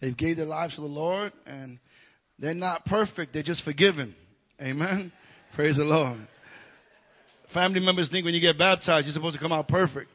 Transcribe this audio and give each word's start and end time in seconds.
They 0.00 0.12
gave 0.12 0.36
their 0.36 0.46
lives 0.46 0.74
to 0.76 0.80
the 0.80 0.86
Lord, 0.86 1.32
and 1.46 1.78
they're 2.38 2.54
not 2.54 2.84
perfect. 2.84 3.32
They're 3.32 3.42
just 3.42 3.64
forgiven. 3.64 4.14
Amen. 4.60 5.12
Praise 5.54 5.76
the 5.76 5.84
Lord. 5.84 6.18
Family 7.52 7.80
members 7.80 8.10
think 8.10 8.24
when 8.24 8.34
you 8.34 8.40
get 8.40 8.58
baptized, 8.58 9.06
you're 9.06 9.14
supposed 9.14 9.34
to 9.34 9.40
come 9.40 9.52
out 9.52 9.68
perfect. 9.68 10.10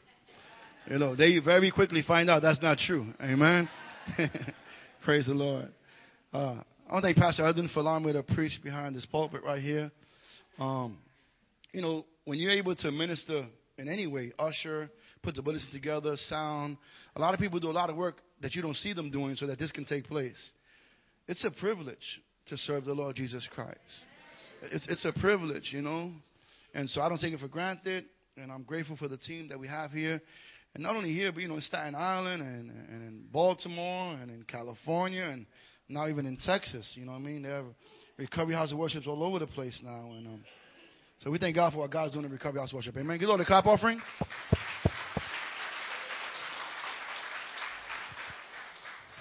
You 0.87 0.99
know, 0.99 1.15
they 1.15 1.39
very 1.39 1.71
quickly 1.71 2.03
find 2.05 2.29
out 2.29 2.41
that's 2.41 2.61
not 2.61 2.77
true. 2.77 3.07
Amen. 3.21 3.69
Praise 5.03 5.25
the 5.25 5.33
Lord. 5.33 5.69
Uh, 6.33 6.57
I 6.89 6.93
want 6.93 7.03
to 7.03 7.07
thank 7.13 7.17
Pastor 7.17 7.45
Edwin 7.45 7.69
for 7.73 7.79
allowing 7.79 8.05
me 8.05 8.13
to 8.13 8.23
preach 8.23 8.59
behind 8.63 8.95
this 8.95 9.05
pulpit 9.05 9.41
right 9.43 9.61
here. 9.61 9.91
Um, 10.59 10.97
you 11.71 11.81
know, 11.81 12.05
when 12.25 12.37
you're 12.37 12.51
able 12.51 12.75
to 12.75 12.91
minister 12.91 13.45
in 13.77 13.87
any 13.89 14.07
way, 14.07 14.31
usher, 14.37 14.89
put 15.23 15.35
the 15.35 15.41
bulletins 15.41 15.69
together, 15.71 16.15
sound, 16.27 16.77
a 17.15 17.21
lot 17.21 17.33
of 17.33 17.39
people 17.39 17.59
do 17.59 17.69
a 17.69 17.71
lot 17.71 17.89
of 17.89 17.95
work 17.95 18.17
that 18.43 18.53
you 18.53 18.61
don't 18.61 18.75
see 18.75 18.93
them 18.93 19.09
doing 19.09 19.35
so 19.37 19.47
that 19.47 19.57
this 19.57 19.71
can 19.71 19.85
take 19.85 20.05
place. 20.05 20.51
It's 21.27 21.43
a 21.45 21.51
privilege 21.59 22.21
to 22.47 22.57
serve 22.57 22.83
the 22.83 22.93
Lord 22.93 23.15
Jesus 23.15 23.47
Christ. 23.55 23.79
It's, 24.61 24.85
it's 24.89 25.05
a 25.05 25.13
privilege, 25.19 25.69
you 25.71 25.81
know. 25.81 26.11
And 26.75 26.89
so 26.89 27.01
I 27.01 27.09
don't 27.09 27.17
take 27.17 27.33
it 27.33 27.39
for 27.39 27.47
granted. 27.47 28.05
And 28.35 28.51
I'm 28.51 28.63
grateful 28.63 28.97
for 28.97 29.07
the 29.07 29.17
team 29.17 29.47
that 29.47 29.59
we 29.59 29.67
have 29.67 29.91
here. 29.91 30.21
And 30.73 30.83
not 30.83 30.95
only 30.95 31.13
here, 31.13 31.31
but, 31.31 31.41
you 31.41 31.47
know, 31.47 31.55
in 31.55 31.61
Staten 31.61 31.95
Island 31.95 32.41
and, 32.41 32.69
and 32.69 33.07
in 33.07 33.23
Baltimore 33.31 34.13
and 34.21 34.29
in 34.29 34.43
California 34.43 35.23
and 35.23 35.45
now 35.87 36.07
even 36.09 36.25
in 36.25 36.37
Texas. 36.37 36.91
You 36.95 37.05
know 37.05 37.13
what 37.13 37.19
I 37.19 37.21
mean? 37.21 37.43
They 37.43 37.49
have 37.49 37.65
recovery 38.17 38.55
house 38.55 38.73
of 38.73 38.77
worships 38.77 39.07
all 39.07 39.23
over 39.23 39.39
the 39.39 39.47
place 39.47 39.79
now. 39.81 40.11
And 40.11 40.27
um, 40.27 40.43
so 41.19 41.31
we 41.31 41.37
thank 41.37 41.55
God 41.55 41.71
for 41.71 41.79
what 41.79 41.91
God's 41.91 42.13
doing 42.13 42.25
in 42.25 42.31
recovery 42.31 42.59
house 42.59 42.73
worship. 42.73 42.97
Amen. 42.97 43.17
Give 43.19 43.29
Lord 43.29 43.39
a 43.39 43.45
clap 43.45 43.67
offering. 43.67 44.01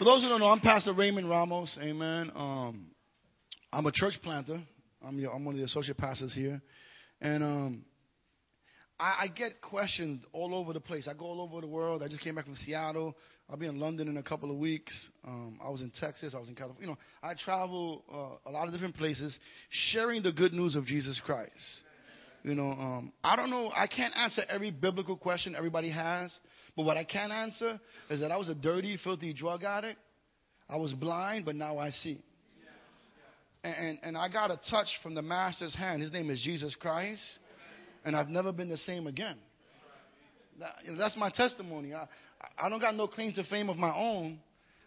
For 0.02 0.06
those 0.06 0.22
who 0.24 0.28
don't 0.28 0.40
know, 0.40 0.48
I'm 0.48 0.58
Pastor 0.58 0.92
Raymond 0.92 1.30
Ramos. 1.30 1.78
Amen. 1.80 2.32
Um, 2.34 2.86
I'm 3.72 3.86
a 3.86 3.92
church 3.92 4.14
planter. 4.20 4.60
I'm, 5.00 5.16
your, 5.16 5.32
I'm 5.32 5.44
one 5.44 5.54
of 5.54 5.60
the 5.60 5.64
associate 5.64 5.96
pastors 5.96 6.34
here. 6.34 6.60
And 7.20 7.44
um, 7.44 7.84
I, 8.98 9.14
I 9.20 9.26
get 9.28 9.60
questioned 9.60 10.22
all 10.32 10.56
over 10.56 10.72
the 10.72 10.80
place. 10.80 11.06
I 11.06 11.14
go 11.14 11.26
all 11.26 11.40
over 11.40 11.60
the 11.60 11.68
world. 11.68 12.02
I 12.02 12.08
just 12.08 12.20
came 12.20 12.34
back 12.34 12.46
from 12.46 12.56
Seattle. 12.56 13.16
I'll 13.48 13.56
be 13.56 13.68
in 13.68 13.78
London 13.78 14.08
in 14.08 14.16
a 14.16 14.24
couple 14.24 14.50
of 14.50 14.56
weeks. 14.56 14.92
Um, 15.24 15.60
I 15.64 15.70
was 15.70 15.82
in 15.82 15.92
Texas. 16.00 16.34
I 16.34 16.40
was 16.40 16.48
in 16.48 16.56
California. 16.56 16.88
You 16.88 16.94
know, 16.94 16.98
I 17.22 17.34
travel 17.34 18.02
uh, 18.12 18.50
a 18.50 18.52
lot 18.52 18.66
of 18.66 18.72
different 18.72 18.96
places, 18.96 19.38
sharing 19.92 20.24
the 20.24 20.32
good 20.32 20.52
news 20.52 20.74
of 20.74 20.84
Jesus 20.84 21.20
Christ. 21.24 21.52
You 22.42 22.56
know, 22.56 22.72
um, 22.72 23.12
I 23.22 23.36
don't 23.36 23.50
know. 23.50 23.70
I 23.72 23.86
can't 23.86 24.12
answer 24.16 24.42
every 24.48 24.72
biblical 24.72 25.16
question 25.16 25.54
everybody 25.56 25.90
has, 25.90 26.36
but 26.76 26.84
what 26.84 26.96
I 26.96 27.04
can 27.04 27.30
answer 27.30 27.80
is 28.08 28.20
that 28.20 28.30
I 28.30 28.36
was 28.36 28.48
a 28.48 28.54
dirty, 28.54 28.98
filthy 29.02 29.32
drug 29.32 29.62
addict. 29.62 29.98
I 30.68 30.76
was 30.76 30.92
blind, 30.92 31.44
but 31.44 31.54
now 31.54 31.78
I 31.78 31.90
see. 31.90 32.22
And, 33.64 33.98
and, 34.02 34.16
I 34.16 34.28
got 34.28 34.50
a 34.50 34.58
touch 34.68 34.88
from 35.04 35.14
the 35.14 35.22
Master's 35.22 35.74
hand. 35.74 36.02
His 36.02 36.10
name 36.10 36.30
is 36.30 36.40
Jesus 36.42 36.74
Christ. 36.74 37.22
And 38.04 38.16
I've 38.16 38.28
never 38.28 38.52
been 38.52 38.68
the 38.68 38.76
same 38.78 39.06
again. 39.06 39.36
That, 40.58 40.74
you 40.84 40.92
know, 40.92 40.98
that's 40.98 41.16
my 41.16 41.30
testimony. 41.30 41.94
I, 41.94 42.08
I 42.58 42.68
don't 42.68 42.80
got 42.80 42.96
no 42.96 43.06
claim 43.06 43.32
to 43.34 43.44
fame 43.44 43.68
of 43.68 43.76
my 43.76 43.94
own. 43.94 44.40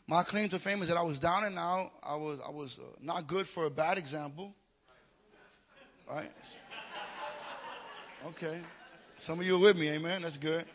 My 0.08 0.26
claim 0.26 0.50
to 0.50 0.60
fame 0.60 0.82
is 0.82 0.90
that 0.90 0.98
I 0.98 1.04
was 1.04 1.20
down 1.20 1.46
and 1.46 1.58
out. 1.58 1.92
I 2.04 2.16
was, 2.16 2.40
I 2.46 2.52
was 2.52 2.76
uh, 2.78 2.98
not 3.02 3.28
good 3.28 3.46
for 3.54 3.66
a 3.66 3.70
bad 3.70 3.98
example. 3.98 4.54
Right? 6.10 6.30
Okay. 8.28 8.62
Some 9.26 9.40
of 9.40 9.46
you 9.46 9.56
are 9.56 9.60
with 9.60 9.78
me, 9.78 9.90
amen. 9.90 10.24
That's 10.24 10.38
good. 10.38 10.66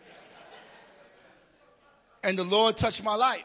And 2.22 2.38
the 2.38 2.42
Lord 2.42 2.76
touched 2.78 3.02
my 3.02 3.14
life. 3.14 3.40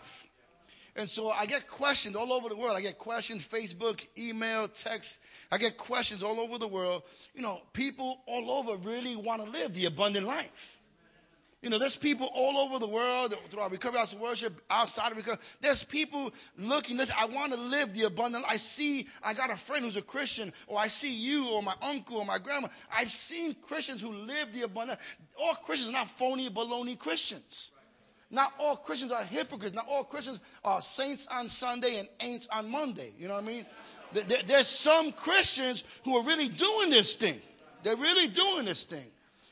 And 0.98 1.10
so 1.10 1.30
I 1.30 1.46
get 1.46 1.64
questions 1.78 2.16
all 2.16 2.32
over 2.32 2.48
the 2.48 2.56
world. 2.56 2.78
I 2.78 2.82
get 2.82 2.98
questions, 2.98 3.46
Facebook, 3.54 4.00
email, 4.18 4.70
text. 4.84 5.10
I 5.52 5.58
get 5.58 5.74
questions 5.78 6.24
all 6.24 6.40
over 6.40 6.58
the 6.58 6.70
world. 6.70 7.04
You 7.34 7.42
know, 7.42 7.60
people 7.74 8.20
all 8.26 8.50
over 8.50 8.82
really 8.88 9.16
want 9.16 9.44
to 9.44 9.50
live 9.50 9.74
the 9.74 9.86
abundant 9.88 10.26
life. 10.26 10.50
You 11.62 11.72
know, 11.72 11.80
there's 11.80 11.98
people 12.00 12.30
all 12.34 12.70
over 12.70 12.80
the 12.80 12.90
world 12.90 13.34
through 13.50 13.60
our 13.60 13.70
recovery 13.70 13.98
house 13.98 14.14
of 14.14 14.20
worship, 14.20 14.54
outside 14.70 15.12
of 15.12 15.18
recovery. 15.18 15.44
There's 15.62 15.84
people 15.92 16.32
looking. 16.58 16.96
Listen, 16.96 17.16
I 17.18 17.26
want 17.26 17.54
to 17.54 17.60
live 17.60 17.90
the 17.94 18.04
abundant. 18.04 18.46
I 18.48 18.58
see. 18.58 19.08
I 19.24 19.34
got 19.34 19.50
a 19.50 19.58
friend 19.68 19.84
who's 19.84 19.98
a 19.98 20.02
Christian, 20.02 20.54
or 20.68 20.78
I 20.78 20.88
see 20.88 21.10
you, 21.10 21.48
or 21.48 21.64
my 21.64 21.74
uncle, 21.82 22.18
or 22.18 22.26
my 22.26 22.38
grandma. 22.38 22.70
I've 22.92 23.10
seen 23.28 23.56
Christians 23.68 24.00
who 24.00 24.14
live 24.14 24.50
the 24.54 24.62
abundant. 24.62 25.00
All 25.40 25.58
Christians 25.66 25.90
are 25.90 25.94
not 25.94 26.08
phony, 26.20 26.50
baloney 26.56 27.00
Christians. 27.00 27.70
Not 28.30 28.52
all 28.60 28.78
Christians 28.78 29.12
are 29.12 29.24
hypocrites. 29.24 29.76
Not 29.76 29.86
all 29.88 30.04
Christians 30.04 30.40
are 30.64 30.82
saints 30.96 31.26
on 31.30 31.48
Sunday 31.50 32.00
and 32.00 32.10
ain'ts 32.22 32.48
on 32.52 32.70
Monday. 32.70 33.14
You 33.18 33.28
know 33.28 33.36
what 33.36 33.44
I 33.44 33.48
mean? 33.48 33.66
There's 34.48 34.82
some 34.84 35.14
Christians 35.24 35.84
who 36.04 36.16
are 36.16 36.26
really 36.26 36.50
doing 36.50 36.90
this 36.90 37.16
thing. 37.20 37.40
They're 37.84 37.98
really 37.98 38.34
doing 38.34 38.66
this 38.66 38.86
thing. 38.90 39.08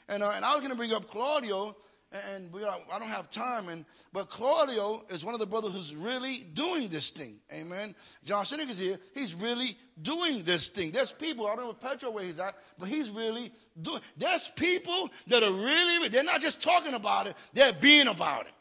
And, 0.07 0.23
uh, 0.23 0.31
and 0.31 0.43
I 0.43 0.53
was 0.53 0.61
going 0.61 0.71
to 0.71 0.77
bring 0.77 0.91
up 0.91 1.03
Claudio 1.11 1.75
and 2.13 2.53
we 2.53 2.63
are, 2.63 2.77
I 2.91 2.99
don't 2.99 3.09
have 3.09 3.31
time. 3.31 3.69
And 3.69 3.85
but 4.13 4.29
Claudio 4.29 5.01
is 5.09 5.23
one 5.23 5.33
of 5.33 5.39
the 5.39 5.45
brothers 5.45 5.73
who's 5.73 5.93
really 5.97 6.47
doing 6.53 6.89
this 6.91 7.11
thing. 7.17 7.37
Amen. 7.51 7.95
John 8.25 8.45
Cynic 8.45 8.69
is 8.69 8.77
here. 8.77 8.97
He's 9.13 9.33
really 9.41 9.75
doing 10.01 10.43
this 10.45 10.69
thing. 10.75 10.91
There's 10.93 11.11
people. 11.19 11.47
I 11.47 11.55
don't 11.55 11.65
know 11.65 11.73
Petro 11.73 12.11
where 12.11 12.23
he's 12.23 12.39
at, 12.39 12.53
but 12.79 12.87
he's 12.87 13.09
really 13.09 13.51
doing. 13.81 14.01
There's 14.19 14.47
people 14.57 15.09
that 15.27 15.43
are 15.43 15.53
really. 15.53 16.09
They're 16.09 16.23
not 16.23 16.41
just 16.41 16.63
talking 16.63 16.93
about 16.93 17.27
it. 17.27 17.35
They're 17.53 17.73
being 17.81 18.07
about 18.07 18.45
it. 18.45 18.53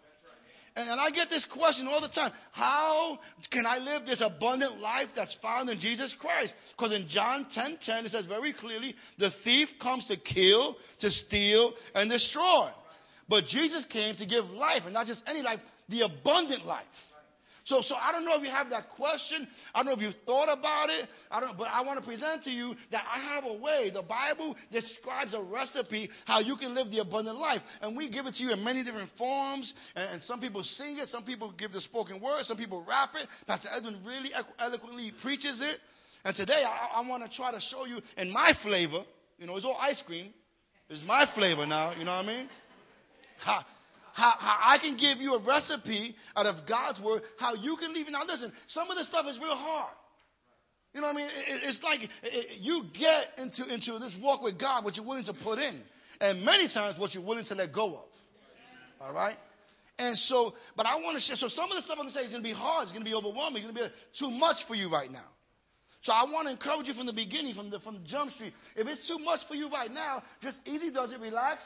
And, 0.75 0.89
and 0.89 1.01
I 1.01 1.11
get 1.11 1.29
this 1.29 1.47
question 1.53 1.87
all 1.87 2.01
the 2.01 2.09
time. 2.09 2.33
How 2.53 3.19
can 3.51 3.67
I 3.67 3.79
live 3.79 4.07
this 4.07 4.23
abundant 4.25 4.79
life 4.81 5.09
that's 5.15 5.37
found 5.43 5.69
in 5.69 5.81
Jesus 5.81 6.15
Christ? 6.19 6.55
Because 6.77 6.93
in 6.93 7.09
John 7.09 7.47
10 7.53 7.79
10, 7.85 8.07
it 8.07 8.11
says 8.11 8.27
very 8.27 8.53
clearly, 8.53 8.95
the 9.19 9.31
thief 9.45 9.69
comes 9.83 10.07
to 10.07 10.17
kill, 10.17 10.77
to 11.01 11.11
steal, 11.11 11.75
and 11.95 12.11
destroy. 12.11 12.71
But 13.29 13.45
Jesus 13.47 13.85
came 13.91 14.17
to 14.17 14.27
give 14.27 14.45
life, 14.47 14.83
and 14.85 14.95
not 14.95 15.07
just 15.07 15.23
any 15.27 15.43
life, 15.43 15.61
the 15.89 16.03
abundant 16.03 16.67
life. 16.67 16.85
So, 17.65 17.81
so 17.83 17.95
I 17.95 18.11
don't 18.11 18.25
know 18.25 18.37
if 18.37 18.43
you 18.43 18.51
have 18.51 18.71
that 18.71 18.91
question. 18.97 19.47
I 19.75 19.79
don't 19.79 19.87
know 19.87 19.93
if 19.93 20.01
you've 20.01 20.23
thought 20.27 20.53
about 20.53 20.91
it. 20.91 21.09
I 21.31 21.41
don't, 21.41 21.57
but 21.57 21.69
I 21.69 21.83
want 21.83 22.01
to 22.01 22.05
present 22.05 22.43
to 22.45 22.51
you 22.51 22.75
that 22.91 23.05
I 23.07 23.35
have 23.35 23.45
a 23.45 23.55
way. 23.55 23.91
The 23.93 24.03
Bible 24.03 24.57
describes 24.73 25.33
a 25.35 25.43
recipe 25.43 26.11
how 26.25 26.41
you 26.41 26.57
can 26.57 26.75
live 26.75 26.91
the 26.91 26.99
abundant 26.99 27.39
life, 27.39 27.63
and 27.81 27.97
we 27.97 28.11
give 28.11 28.27
it 28.27 28.35
to 28.35 28.43
you 28.43 28.53
in 28.53 28.65
many 28.65 28.83
different 28.83 29.11
forms. 29.17 29.73
And, 29.95 30.15
and 30.15 30.23
some 30.25 30.41
people 30.41 30.63
sing 30.63 30.99
it, 30.99 31.09
some 31.09 31.25
people 31.25 31.53
give 31.57 31.73
the 31.73 31.81
spoken 31.81 32.21
word, 32.21 32.45
some 32.45 32.57
people 32.57 32.85
rap 32.87 33.11
it. 33.15 33.29
Pastor 33.47 33.69
Edwin 33.77 34.03
really 34.05 34.31
eloquently 34.59 35.13
preaches 35.23 35.61
it. 35.63 35.79
And 36.25 36.35
today 36.35 36.65
I, 36.67 37.01
I 37.01 37.09
want 37.09 37.29
to 37.29 37.37
try 37.37 37.53
to 37.53 37.61
show 37.61 37.85
you 37.85 38.01
in 38.17 38.31
my 38.31 38.53
flavor. 38.63 39.05
You 39.39 39.47
know, 39.47 39.57
it's 39.57 39.67
all 39.67 39.79
ice 39.81 40.03
cream. 40.07 40.33
It's 40.89 41.03
my 41.07 41.27
flavor 41.35 41.67
now. 41.67 41.93
You 41.93 42.05
know 42.05 42.17
what 42.17 42.25
I 42.25 42.27
mean? 42.27 42.49
How, 43.39 43.65
how, 44.13 44.35
how, 44.39 44.59
I 44.63 44.79
can 44.79 44.97
give 44.97 45.19
you 45.19 45.35
a 45.35 45.43
recipe 45.45 46.15
out 46.37 46.47
of 46.47 46.67
God's 46.69 47.01
word, 47.01 47.23
how 47.39 47.55
you 47.55 47.77
can 47.77 47.93
live. 47.95 48.07
Now, 48.11 48.25
listen, 48.27 48.53
some 48.69 48.91
of 48.91 48.97
this 48.97 49.09
stuff 49.09 49.27
is 49.29 49.39
real 49.39 49.57
hard. 49.57 49.93
You 50.95 51.01
know 51.01 51.07
what 51.07 51.17
I 51.17 51.17
mean? 51.17 51.27
It, 51.29 51.61
it's 51.65 51.83
like 51.83 52.01
it, 52.23 52.61
you 52.61 52.85
get 52.93 53.39
into, 53.39 53.65
into 53.73 53.99
this 53.99 54.15
walk 54.21 54.43
with 54.43 54.61
God 54.61 54.85
what 54.85 54.97
you're 54.97 55.07
willing 55.07 55.25
to 55.25 55.35
put 55.35 55.59
in, 55.59 55.83
and 56.21 56.45
many 56.45 56.69
times 56.69 56.99
what 56.99 57.15
you're 57.15 57.25
willing 57.25 57.45
to 57.47 57.55
let 57.55 57.73
go 57.73 57.97
of. 57.97 58.11
All 59.01 59.13
right? 59.13 59.37
And 59.99 60.17
so, 60.17 60.53
but 60.77 60.87
I 60.87 60.97
want 60.97 61.17
to 61.17 61.23
share. 61.23 61.37
So, 61.37 61.49
some 61.49 61.71
of 61.71 61.77
the 61.77 61.83
stuff 61.83 61.97
I'm 61.99 62.05
going 62.05 62.13
to 62.13 62.15
say 62.15 62.25
is 62.25 62.31
going 62.31 62.43
to 62.43 62.49
be 62.49 62.55
hard, 62.55 62.85
it's 62.85 62.93
going 62.93 63.05
to 63.05 63.09
be 63.09 63.15
overwhelming, 63.15 63.63
it's 63.63 63.73
going 63.73 63.77
to 63.77 63.89
be 63.89 63.95
too 64.19 64.31
much 64.31 64.57
for 64.69 64.75
you 64.75 64.91
right 64.91 65.11
now. 65.11 65.27
So 66.03 66.13
I 66.13 66.25
want 66.25 66.47
to 66.47 66.53
encourage 66.53 66.89
you 66.89 66.95
from 66.95 67.07
the 67.07 67.13
beginning, 67.13 67.55
from 67.55 67.71
the 67.71 67.79
from 67.79 68.01
Jump 68.07 68.33
Street. 68.33 68.53
If 68.75 68.89
it's 68.89 69.07
too 69.07 69.19
much 69.19 69.41
for 69.47 69.55
you 69.55 69.71
right 69.71 69.91
now, 69.91 70.23
just 70.43 70.59
easy 70.67 70.91
does 70.91 71.13
it, 71.13 71.21
relax, 71.21 71.63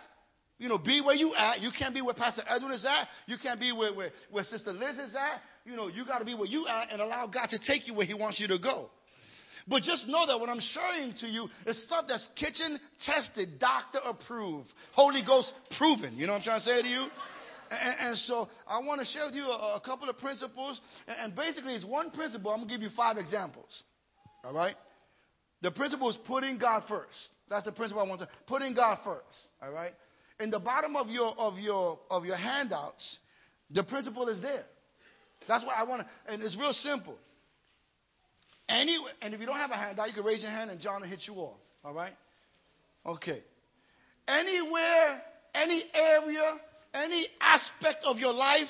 you 0.59 0.69
know, 0.69 0.79
be 0.79 1.01
where 1.01 1.15
you 1.15 1.35
at. 1.35 1.61
You 1.61 1.71
can't 1.77 1.95
be 1.95 2.01
where 2.01 2.15
Pastor 2.15 2.43
Edwin 2.49 2.73
is 2.73 2.85
at. 2.85 3.09
You 3.27 3.37
can't 3.43 3.61
be 3.61 3.73
where, 3.73 3.95
where, 3.95 4.11
where 4.31 4.45
Sister 4.45 4.73
Liz 4.73 4.97
is 4.99 5.15
at. 5.15 5.41
You 5.65 5.77
know, 5.77 5.89
you 5.89 6.07
got 6.07 6.19
to 6.19 6.25
be 6.25 6.35
where 6.35 6.47
you 6.47 6.67
at 6.67 6.91
and 6.93 7.01
allow 7.01 7.27
God 7.27 7.49
to 7.51 7.59
take 7.59 7.87
you 7.87 7.95
where 7.95 8.07
He 8.07 8.15
wants 8.15 8.41
you 8.41 8.49
to 8.49 8.59
go. 8.59 8.89
But 9.69 9.83
just 9.83 10.07
know 10.07 10.27
that 10.27 10.39
what 10.39 10.49
I'm 10.49 10.61
sharing 10.61 11.13
to 11.21 11.27
you 11.27 11.49
is 11.67 11.83
stuff 11.85 12.05
that's 12.07 12.29
kitchen 12.37 12.79
tested, 13.05 13.59
doctor 13.59 13.99
approved, 14.05 14.69
Holy 14.93 15.23
Ghost 15.27 15.53
proven. 15.77 16.17
You 16.17 16.27
know 16.27 16.35
what 16.35 16.39
I'm 16.39 16.45
trying 16.45 16.61
to 16.61 16.67
say 16.67 16.83
to 16.83 16.89
you? 16.89 17.09
And, 17.69 17.97
and 18.01 18.19
so 18.19 18.49
I 18.67 18.79
want 18.79 19.01
to 19.01 19.07
share 19.07 19.27
with 19.27 19.35
you 19.35 19.43
a, 19.43 19.77
a 19.77 19.83
couple 19.85 20.09
of 20.09 20.19
principles. 20.19 20.81
And, 21.09 21.17
and 21.19 21.37
basically, 21.37 21.75
it's 21.75 21.85
one 21.85 22.11
principle. 22.13 22.53
I'm 22.53 22.59
going 22.59 22.69
to 22.69 22.75
give 22.75 22.83
you 22.83 22.91
five 22.97 23.17
examples. 23.17 23.83
All 24.45 24.55
right? 24.55 24.77
The 25.63 25.73
principle 25.73 26.09
is 26.11 26.19
putting 26.27 26.59
God 26.59 26.85
first. 26.89 27.17
That's 27.49 27.65
the 27.65 27.73
principle 27.73 28.05
I 28.05 28.09
want 28.09 28.21
to 28.21 28.29
putting 28.47 28.73
God 28.73 28.99
first. 29.05 29.37
All 29.61 29.73
right? 29.73 29.93
In 30.41 30.51
the 30.51 30.59
bottom 30.59 30.97
of 30.97 31.09
your 31.09 31.35
of 31.39 31.59
your 31.59 31.99
of 32.11 32.25
your 32.25 32.37
handouts, 32.37 33.19
the 33.71 33.83
principle 33.85 34.29
is 34.29 34.41
there. 34.41 34.65
That's 35.49 35.65
why 35.65 35.75
I 35.75 35.85
want 35.85 36.03
to, 36.03 36.33
and 36.33 36.43
it's 36.43 36.57
real 36.57 36.73
simple. 36.73 37.17
Any, 38.69 38.99
and 39.23 39.33
if 39.33 39.41
you 39.41 39.47
don't 39.47 39.57
have 39.57 39.71
a 39.71 39.77
handout, 39.77 40.09
you 40.09 40.15
can 40.15 40.25
raise 40.25 40.43
your 40.43 40.51
hand 40.51 40.71
and 40.71 40.81
John 40.81 41.01
will 41.01 41.09
hit 41.09 41.23
you 41.27 41.35
off. 41.35 41.57
All 41.85 41.95
right? 41.95 42.13
Okay. 43.05 43.39
Anywhere, 44.27 45.23
any 45.55 45.85
area, 45.95 46.55
any 46.93 47.29
aspect 47.41 48.05
of 48.05 48.19
your 48.19 48.33
life 48.33 48.67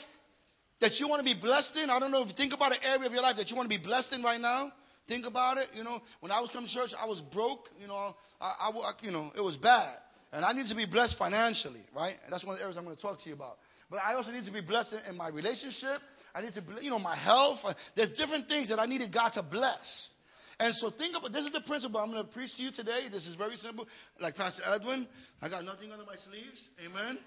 that 0.83 0.93
you 0.97 1.09
want 1.09 1.21
to 1.21 1.25
be 1.25 1.39
blessed 1.41 1.77
in. 1.77 1.89
I 1.89 1.99
don't 1.99 2.11
know 2.11 2.23
if 2.23 2.29
you 2.29 2.35
think 2.37 2.53
about 2.53 2.73
an 2.73 2.79
area 2.83 3.07
of 3.07 3.13
your 3.13 3.23
life 3.23 3.37
that 3.39 3.49
you 3.49 3.57
want 3.57 3.71
to 3.71 3.79
be 3.79 3.83
blessed 3.83 4.13
in 4.13 4.23
right 4.23 4.41
now. 4.41 4.71
Think 5.09 5.25
about 5.25 5.57
it. 5.57 5.69
You 5.73 5.83
know, 5.83 6.01
when 6.21 6.31
I 6.31 6.41
was 6.41 6.51
coming 6.53 6.69
to 6.69 6.75
church, 6.75 6.91
I 6.99 7.07
was 7.07 7.23
broke. 7.33 7.69
You 7.81 7.87
know, 7.87 8.15
I, 8.39 8.71
I, 8.71 8.93
you 9.01 9.11
know, 9.11 9.31
it 9.35 9.41
was 9.41 9.57
bad, 9.57 9.95
and 10.37 10.45
I 10.45 10.53
need 10.53 10.69
to 10.69 10.75
be 10.75 10.85
blessed 10.85 11.17
financially, 11.19 11.81
right? 11.97 12.17
That's 12.29 12.45
one 12.45 12.53
of 12.53 12.59
the 12.59 12.65
areas 12.65 12.77
I'm 12.77 12.85
going 12.85 12.95
to 12.95 13.01
talk 13.01 13.23
to 13.23 13.27
you 13.27 13.35
about. 13.35 13.57
But 13.91 14.01
I 14.05 14.13
also 14.13 14.33
need 14.33 14.45
to 14.45 14.53
be 14.53 14.61
blessed 14.61 14.93
in, 14.93 15.13
in 15.13 15.17
my 15.17 15.29
relationship. 15.29 16.03
I 16.35 16.43
need 16.43 16.53
to, 16.53 16.63
you 16.83 16.91
know, 16.91 16.99
my 16.99 17.17
health. 17.17 17.61
Uh, 17.65 17.73
there's 17.97 18.11
different 18.19 18.47
things 18.47 18.69
that 18.69 18.79
I 18.79 18.85
needed 18.85 19.15
God 19.15 19.31
to 19.31 19.43
bless. 19.43 20.13
And 20.61 20.75
so 20.75 20.91
think 20.91 21.17
about 21.17 21.33
this 21.33 21.47
is 21.47 21.53
the 21.53 21.63
principle 21.63 21.99
I'm 21.99 22.11
going 22.11 22.23
to 22.23 22.31
preach 22.31 22.55
to 22.59 22.63
you 22.63 22.71
today. 22.71 23.09
This 23.11 23.27
is 23.27 23.35
very 23.37 23.57
simple. 23.57 23.87
Like 24.21 24.37
Pastor 24.37 24.63
Edwin, 24.67 25.09
I 25.41 25.49
got 25.49 25.65
nothing 25.65 25.91
under 25.91 26.05
my 26.05 26.17
sleeves. 26.17 26.69
Amen. 26.85 27.19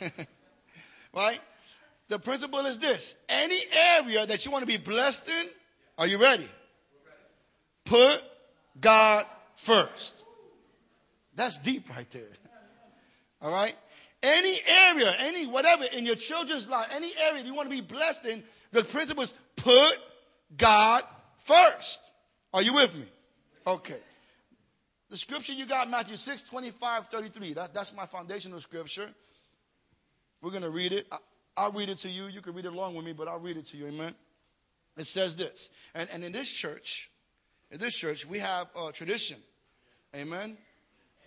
right? 1.14 1.38
The 2.08 2.18
principle 2.18 2.66
is 2.66 2.80
this 2.80 3.14
any 3.28 3.62
area 3.70 4.26
that 4.26 4.44
you 4.44 4.50
want 4.50 4.62
to 4.62 4.66
be 4.66 4.78
blessed 4.84 5.22
in, 5.28 5.44
are 5.98 6.08
you 6.08 6.20
ready? 6.20 6.50
Put 7.84 8.18
God 8.82 9.24
first. 9.64 10.24
That's 11.36 11.56
deep 11.64 11.88
right 11.90 12.08
there. 12.12 12.24
All 13.40 13.50
right? 13.50 13.74
Any 14.22 14.60
area, 14.66 15.12
any 15.18 15.46
whatever 15.46 15.84
in 15.84 16.04
your 16.06 16.16
children's 16.28 16.66
life, 16.68 16.88
any 16.94 17.12
area 17.18 17.44
you 17.44 17.54
want 17.54 17.70
to 17.70 17.74
be 17.74 17.86
blessed 17.86 18.24
in, 18.24 18.42
the 18.72 18.84
principle 18.90 19.22
is 19.22 19.32
put 19.58 19.94
God 20.58 21.02
first. 21.46 21.98
Are 22.52 22.62
you 22.62 22.74
with 22.74 22.92
me? 22.94 23.08
Okay. 23.66 23.98
The 25.10 25.18
scripture 25.18 25.52
you 25.52 25.68
got, 25.68 25.88
Matthew 25.88 26.16
6, 26.16 26.42
25, 26.50 27.04
33. 27.10 27.54
That, 27.54 27.70
that's 27.74 27.92
my 27.94 28.06
foundational 28.06 28.60
scripture. 28.60 29.08
We're 30.42 30.50
going 30.50 30.62
to 30.62 30.70
read 30.70 30.92
it. 30.92 31.06
I'll 31.56 31.72
read 31.72 31.88
it 31.88 31.98
to 31.98 32.08
you. 32.08 32.26
You 32.26 32.42
can 32.42 32.54
read 32.54 32.64
it 32.64 32.72
along 32.72 32.96
with 32.96 33.04
me, 33.04 33.12
but 33.12 33.28
I'll 33.28 33.38
read 33.38 33.56
it 33.56 33.66
to 33.70 33.76
you. 33.76 33.86
Amen. 33.86 34.14
It 34.96 35.06
says 35.06 35.36
this. 35.36 35.68
And, 35.94 36.08
and 36.10 36.24
in 36.24 36.32
this 36.32 36.52
church, 36.60 36.86
in 37.70 37.78
this 37.78 37.94
church, 38.00 38.18
we 38.28 38.38
have 38.38 38.66
a 38.74 38.92
tradition. 38.92 39.38
Amen. 40.14 40.56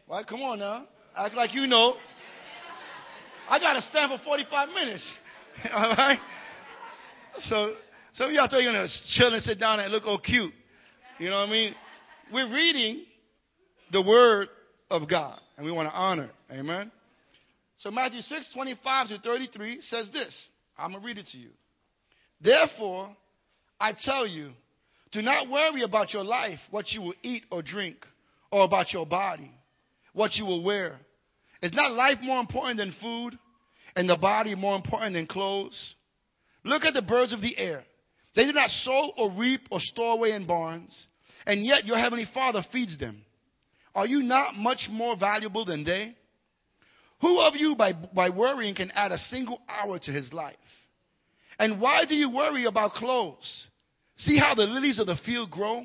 Right? 0.09 0.25
Come 0.27 0.41
on 0.41 0.59
now. 0.59 0.85
Act 1.15 1.35
like 1.35 1.53
you 1.53 1.67
know. 1.67 1.95
I 3.50 3.59
got 3.59 3.73
to 3.73 3.81
stand 3.81 4.11
for 4.11 4.23
45 4.23 4.69
minutes. 4.69 5.13
all 5.73 5.89
right? 5.89 6.19
So, 7.39 7.75
some 8.13 8.27
of 8.27 8.33
y'all 8.33 8.47
thought 8.47 8.61
you're 8.61 8.73
going 8.73 8.88
to 8.88 8.94
chill 9.13 9.33
and 9.33 9.41
sit 9.41 9.59
down 9.59 9.79
and 9.79 9.91
look 9.91 10.06
all 10.06 10.19
cute. 10.19 10.53
You 11.17 11.29
know 11.29 11.39
what 11.39 11.50
I 11.50 11.51
mean? 11.51 11.75
We're 12.31 12.53
reading 12.53 13.06
the 13.91 14.01
Word 14.01 14.50
of 14.89 15.09
God, 15.09 15.39
and 15.57 15.65
we 15.65 15.71
want 15.71 15.89
to 15.89 15.95
honor 15.95 16.25
it. 16.25 16.53
Amen? 16.53 16.91
So 17.79 17.91
Matthew 17.91 18.21
6, 18.21 18.50
25 18.53 19.07
to 19.09 19.19
33 19.19 19.81
says 19.81 20.09
this. 20.13 20.50
I'm 20.77 20.91
going 20.91 21.01
to 21.01 21.07
read 21.07 21.17
it 21.17 21.27
to 21.31 21.38
you. 21.38 21.50
Therefore, 22.41 23.15
I 23.79 23.94
tell 24.00 24.27
you, 24.27 24.51
do 25.12 25.21
not 25.21 25.50
worry 25.50 25.83
about 25.83 26.13
your 26.13 26.23
life, 26.23 26.59
what 26.71 26.91
you 26.91 27.01
will 27.01 27.13
eat 27.23 27.44
or 27.51 27.62
drink, 27.62 27.97
or 28.51 28.63
about 28.63 28.94
your 28.94 29.05
body, 29.05 29.51
what 30.19 30.36
you 30.36 30.45
will 30.45 30.62
wear. 30.62 31.00
Is 31.62 31.71
not 31.74 31.94
life 31.94 32.18
more 32.21 32.42
important 32.42 32.77
than 32.77 32.94
food, 33.01 33.39
and 33.95 34.07
the 34.07 34.18
body 34.18 34.54
more 34.54 34.75
important 34.75 35.13
than 35.13 35.25
clothes? 35.25 35.95
Look 36.66 36.83
at 36.83 36.94
the 36.94 37.01
birds 37.01 37.31
of 37.31 37.39
the 37.42 37.57
air. 37.57 37.86
They 38.36 38.44
do 38.44 38.51
not 38.51 38.69
sow 38.69 39.13
or 39.18 39.31
reap 39.31 39.62
or 39.71 39.80
store 39.80 40.16
away 40.16 40.33
in 40.33 40.45
barns, 40.45 41.07
and 41.45 41.66
yet 41.66 41.86
your 41.86 41.98
heavenly 41.98 42.27
Father 42.33 42.63
feeds 42.69 43.00
them. 43.00 43.21
Are 43.95 44.06
you 44.06 44.21
not 44.21 44.56
much 44.57 44.88
more 44.92 45.16
valuable 45.18 45.63
than 45.63 45.86
they? 45.86 46.16
Who 47.22 47.39
of 47.39 47.56
you, 47.56 47.75
by, 47.77 47.94
by 48.13 48.30
worrying, 48.30 48.75
can 48.75 48.92
add 48.92 49.13
a 49.13 49.18
single 49.18 49.62
hour 49.69 50.00
to 50.00 50.12
his 50.12 50.33
life? 50.33 50.56
And 51.57 51.80
why 51.80 52.04
do 52.04 52.15
you 52.15 52.30
worry 52.30 52.65
about 52.65 52.92
clothes? 52.92 53.68
See 54.18 54.38
how 54.38 54.54
the 54.54 54.63
lilies 54.63 55.00
of 55.00 55.07
the 55.07 55.18
field 55.25 55.50
grow? 55.50 55.83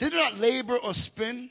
They 0.00 0.10
do 0.10 0.16
not 0.16 0.38
labor 0.38 0.76
or 0.76 0.92
spin. 0.92 1.50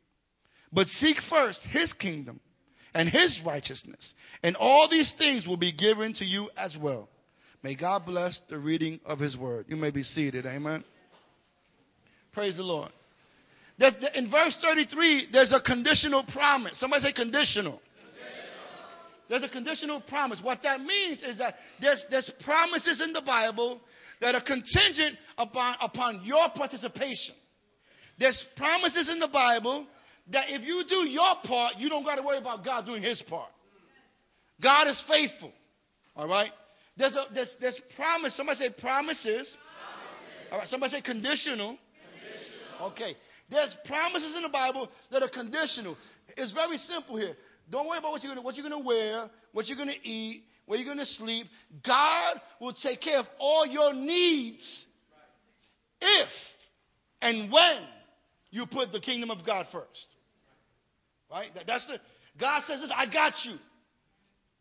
But 0.73 0.87
seek 0.87 1.17
first 1.29 1.65
his 1.69 1.91
kingdom 1.93 2.39
and 2.93 3.09
his 3.09 3.39
righteousness, 3.45 4.13
and 4.43 4.55
all 4.55 4.89
these 4.89 5.13
things 5.17 5.45
will 5.45 5.57
be 5.57 5.71
given 5.71 6.13
to 6.15 6.25
you 6.25 6.49
as 6.57 6.75
well. 6.79 7.09
May 7.63 7.75
God 7.75 8.05
bless 8.05 8.41
the 8.49 8.57
reading 8.57 8.99
of 9.05 9.19
his 9.19 9.37
word. 9.37 9.65
You 9.67 9.75
may 9.75 9.91
be 9.91 10.03
seated. 10.03 10.45
Amen. 10.45 10.83
Praise 12.33 12.57
the 12.57 12.63
Lord. 12.63 12.91
in 14.15 14.31
verse 14.31 14.57
33, 14.61 15.27
there's 15.31 15.53
a 15.53 15.61
conditional 15.61 16.25
promise. 16.31 16.79
Somebody 16.79 17.03
say 17.03 17.13
conditional. 17.13 17.81
There's 19.29 19.43
a 19.43 19.49
conditional 19.49 20.01
promise. 20.01 20.39
What 20.43 20.59
that 20.63 20.81
means 20.81 21.23
is 21.23 21.37
that 21.37 21.55
there's, 21.79 22.03
there's 22.09 22.29
promises 22.43 23.01
in 23.01 23.13
the 23.13 23.21
Bible 23.21 23.79
that 24.19 24.35
are 24.35 24.43
contingent 24.43 25.17
upon, 25.37 25.75
upon 25.81 26.21
your 26.25 26.49
participation. 26.55 27.35
There's 28.19 28.43
promises 28.57 29.09
in 29.09 29.19
the 29.19 29.29
Bible 29.29 29.87
that 30.31 30.45
if 30.49 30.61
you 30.61 30.83
do 30.87 31.09
your 31.09 31.35
part, 31.45 31.77
you 31.77 31.89
don't 31.89 32.03
got 32.03 32.15
to 32.15 32.21
worry 32.21 32.37
about 32.37 32.63
God 32.63 32.85
doing 32.85 33.03
his 33.03 33.21
part. 33.29 33.49
God 34.61 34.87
is 34.87 35.03
faithful. 35.07 35.51
All 36.15 36.27
right? 36.27 36.51
There's, 36.97 37.15
a, 37.15 37.25
there's, 37.33 37.55
there's 37.59 37.79
promise. 37.95 38.35
Somebody 38.37 38.59
say 38.59 38.69
promises. 38.79 39.25
promises. 39.25 39.57
All 40.51 40.57
right. 40.59 40.67
Somebody 40.67 40.91
say 40.91 41.01
conditional. 41.01 41.77
conditional. 41.77 42.91
Okay. 42.91 43.15
There's 43.49 43.75
promises 43.85 44.35
in 44.35 44.43
the 44.43 44.49
Bible 44.49 44.89
that 45.11 45.23
are 45.23 45.29
conditional. 45.29 45.97
It's 46.37 46.51
very 46.51 46.77
simple 46.77 47.17
here. 47.17 47.33
Don't 47.69 47.87
worry 47.87 47.99
about 47.99 48.11
what 48.11 48.23
you're 48.23 48.31
gonna, 48.31 48.45
what 48.45 48.55
you're 48.55 48.67
going 48.67 48.81
to 48.81 48.87
wear, 48.87 49.29
what 49.53 49.67
you're 49.67 49.77
going 49.77 49.89
to 49.89 50.07
eat, 50.07 50.43
where 50.65 50.77
you're 50.77 50.85
going 50.85 51.05
to 51.05 51.13
sleep. 51.13 51.47
God 51.85 52.39
will 52.59 52.73
take 52.73 53.01
care 53.01 53.19
of 53.19 53.25
all 53.39 53.65
your 53.65 53.93
needs 53.93 54.85
if 55.99 56.29
and 57.21 57.51
when 57.51 57.83
you 58.51 58.65
put 58.65 58.91
the 58.91 58.99
kingdom 58.99 59.31
of 59.31 59.45
God 59.45 59.65
first. 59.71 60.15
Right? 61.31 61.49
That's 61.65 61.87
the 61.87 61.97
God 62.39 62.63
says 62.67 62.81
this, 62.81 62.91
I 62.95 63.05
got 63.05 63.33
you. 63.43 63.57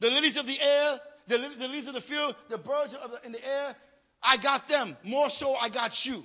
The 0.00 0.08
lilies 0.08 0.36
of 0.36 0.46
the 0.46 0.60
air, 0.60 0.98
the, 1.28 1.36
the 1.58 1.66
lilies 1.66 1.86
of 1.86 1.94
the 1.94 2.00
field, 2.02 2.34
the 2.48 2.58
birds 2.58 2.92
the, 2.92 3.26
in 3.26 3.32
the 3.32 3.44
air, 3.44 3.76
I 4.22 4.36
got 4.42 4.68
them. 4.68 4.96
More 5.04 5.28
so, 5.30 5.54
I 5.54 5.68
got 5.68 5.92
you. 6.04 6.22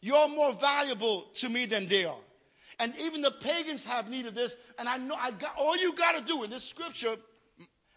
You're 0.00 0.28
more 0.28 0.54
valuable 0.60 1.26
to 1.40 1.48
me 1.48 1.66
than 1.66 1.88
they 1.88 2.04
are. 2.04 2.20
And 2.78 2.94
even 2.96 3.20
the 3.20 3.32
pagans 3.42 3.84
have 3.86 4.06
need 4.06 4.26
of 4.26 4.34
this. 4.34 4.52
And 4.78 4.88
I 4.88 4.96
know 4.96 5.14
I 5.14 5.30
got 5.30 5.56
all 5.58 5.76
you 5.76 5.94
got 5.96 6.12
to 6.12 6.26
do 6.26 6.42
in 6.42 6.50
this 6.50 6.68
scripture, 6.70 7.16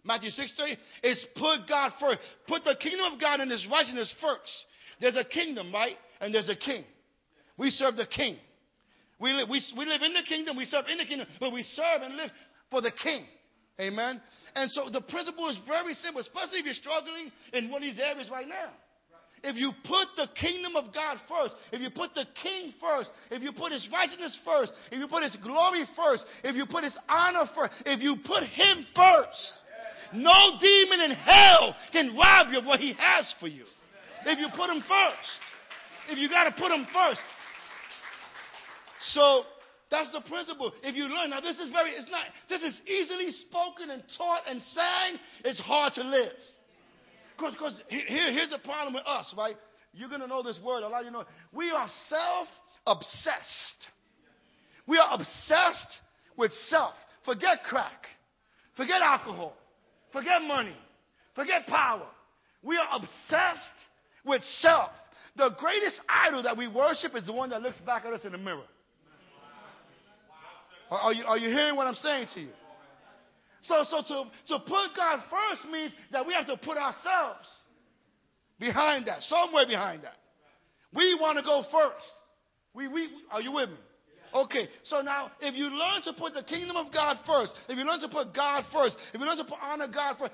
Matthew 0.04 0.30
6 0.30 0.54
30, 0.58 0.78
is 1.04 1.26
put 1.36 1.68
God 1.68 1.94
first. 2.00 2.20
Put 2.48 2.66
the 2.66 2.76
kingdom 2.80 3.14
of 3.14 3.22
God 3.22 3.40
and 3.40 3.50
his 3.50 3.66
righteousness 3.72 4.14
first. 4.20 4.66
There's 5.00 5.16
a 5.16 5.24
kingdom, 5.24 5.72
right? 5.74 5.96
And 6.20 6.34
there's 6.34 6.50
a 6.50 6.56
king. 6.56 6.84
We 7.58 7.70
serve 7.70 7.96
the 7.96 8.06
king. 8.06 8.38
We 9.24 9.32
live, 9.32 9.48
we, 9.48 9.64
we 9.78 9.86
live 9.86 10.02
in 10.02 10.12
the 10.12 10.28
kingdom, 10.28 10.58
we 10.58 10.66
serve 10.66 10.84
in 10.92 10.98
the 10.98 11.06
kingdom, 11.06 11.26
but 11.40 11.54
we 11.54 11.64
serve 11.64 12.04
and 12.04 12.18
live 12.18 12.30
for 12.70 12.82
the 12.82 12.92
king. 12.92 13.24
Amen. 13.80 14.20
And 14.54 14.70
so 14.72 14.90
the 14.92 15.00
principle 15.00 15.48
is 15.48 15.58
very 15.66 15.94
simple, 15.94 16.20
especially 16.20 16.60
if 16.60 16.66
you're 16.66 16.76
struggling 16.76 17.32
in 17.54 17.72
one 17.72 17.82
of 17.82 17.88
these 17.88 18.04
areas 18.04 18.30
right 18.30 18.48
now. 18.48 18.76
If 19.42 19.56
you 19.56 19.72
put 19.88 20.12
the 20.18 20.28
kingdom 20.36 20.76
of 20.76 20.94
God 20.94 21.24
first, 21.32 21.56
if 21.72 21.80
you 21.80 21.90
put 21.90 22.14
the 22.14 22.28
king 22.44 22.74
first, 22.84 23.12
if 23.32 23.42
you 23.42 23.54
put 23.54 23.72
his 23.72 23.88
righteousness 23.92 24.38
first, 24.44 24.74
if 24.92 25.00
you 25.00 25.08
put 25.08 25.24
his 25.24 25.38
glory 25.42 25.88
first, 25.96 26.26
if 26.44 26.58
you 26.58 26.66
put 26.66 26.84
his 26.84 26.98
honor 27.08 27.48
first, 27.56 27.72
if 27.86 28.04
you 28.04 28.18
put 28.28 28.44
him 28.44 28.86
first, 28.94 29.54
no 30.14 30.60
demon 30.60 31.00
in 31.00 31.12
hell 31.12 31.76
can 31.94 32.16
rob 32.16 32.52
you 32.52 32.60
of 32.60 32.66
what 32.66 32.82
he 32.82 32.94
has 33.00 33.34
for 33.40 33.48
you. 33.48 33.64
If 34.26 34.38
you 34.40 34.48
put 34.54 34.70
him 34.70 34.84
first. 34.84 35.32
If 36.10 36.20
you 36.20 36.28
got 36.28 36.44
to 36.44 36.52
put 36.52 36.72
him 36.72 36.86
first. 36.94 37.22
So 39.10 39.44
that's 39.92 40.12
the 40.12 40.22
principle. 40.22 40.72
If 40.82 40.96
you 40.96 41.04
learn, 41.04 41.30
now 41.30 41.42
this 41.42 41.60
is 41.60 41.72
very, 41.72 41.92
it's 41.92 42.10
not, 42.10 42.26
this 42.50 42.62
is 42.62 42.82
easily 42.88 43.32
spoken 43.32 43.90
and 43.90 44.04
taught 44.18 44.42
and 44.48 44.62
sang. 44.62 45.20
It's 45.44 45.60
hard 45.60 45.94
to 45.94 46.04
live. 46.04 46.32
Because 47.38 47.82
here, 47.90 48.32
here's 48.32 48.50
the 48.50 48.60
problem 48.64 48.94
with 48.94 49.04
us, 49.06 49.34
right? 49.38 49.56
You're 49.94 50.10
going 50.10 50.22
to 50.22 50.28
know 50.28 50.42
this 50.42 50.60
word. 50.66 50.84
A 50.84 50.88
lot 50.88 51.02
of 51.02 51.06
you 51.06 51.12
know. 51.12 51.26
We 51.52 51.70
are 51.72 51.88
self 52.08 52.48
obsessed. 52.88 53.88
We 54.88 54.98
are 54.98 55.10
obsessed 55.14 56.00
with 56.38 56.52
self. 56.54 56.96
Forget 57.26 57.64
crack. 57.64 58.08
Forget 58.76 59.02
alcohol. 59.02 59.56
Forget 60.12 60.42
money. 60.42 60.76
Forget 61.36 61.68
power. 61.68 62.08
We 62.64 62.78
are 62.78 62.88
obsessed 62.94 63.60
with 64.26 64.44
self. 64.44 64.90
The 65.36 65.52
greatest 65.58 66.00
idol 66.08 66.44
that 66.44 66.58
we 66.58 66.68
worship 66.68 67.16
is 67.16 67.26
the 67.26 67.34
one 67.34 67.50
that 67.52 67.62
looks 67.62 67.78
back 67.86 68.06
at 68.06 68.14
us 68.14 68.26
in 68.26 68.32
the 68.32 68.38
mirror. 68.38 68.66
Are, 71.02 71.14
you, 71.14 71.24
are 71.26 71.38
you 71.38 71.50
hearing 71.50 71.76
what 71.76 71.88
I'm 71.88 71.96
saying 71.96 72.28
to 72.36 72.40
you? 72.42 72.50
So, 73.64 73.84
so 73.90 74.02
to, 74.02 74.30
to 74.50 74.60
put 74.60 74.96
God 74.96 75.20
first 75.32 75.72
means 75.72 75.94
that 76.12 76.26
we 76.26 76.34
have 76.34 76.46
to 76.48 76.58
put 76.58 76.78
ourselves 76.78 77.48
behind 78.60 79.08
that, 79.08 79.22
somewhere 79.24 79.66
behind 79.66 80.04
that. 80.04 80.16
We 80.94 81.16
want 81.20 81.38
to 81.38 81.44
go 81.44 81.64
first. 81.72 82.06
We, 82.74 82.88
we, 82.88 83.10
are 83.32 83.42
you 83.42 83.54
with 83.54 83.70
me? 83.70 83.78
Okay, 84.34 84.68
so 84.84 85.02
now 85.02 85.32
if 85.42 85.56
you 85.56 85.66
learn 85.66 86.02
to 86.06 86.14
put 86.14 86.34
the 86.34 86.44
kingdom 86.44 86.76
of 86.76 86.92
God 86.92 87.18
first, 87.26 87.54
if 87.70 87.78
you 87.78 87.86
learn 87.86 88.02
to 88.02 88.10
put 88.10 88.34
God 88.34 88.66
first, 88.74 88.98
if 89.14 89.22
you 89.22 89.26
learn 89.26 89.38
to 89.38 89.44
put, 89.44 89.60
honor 89.62 89.88
God 89.88 90.18
first, 90.18 90.34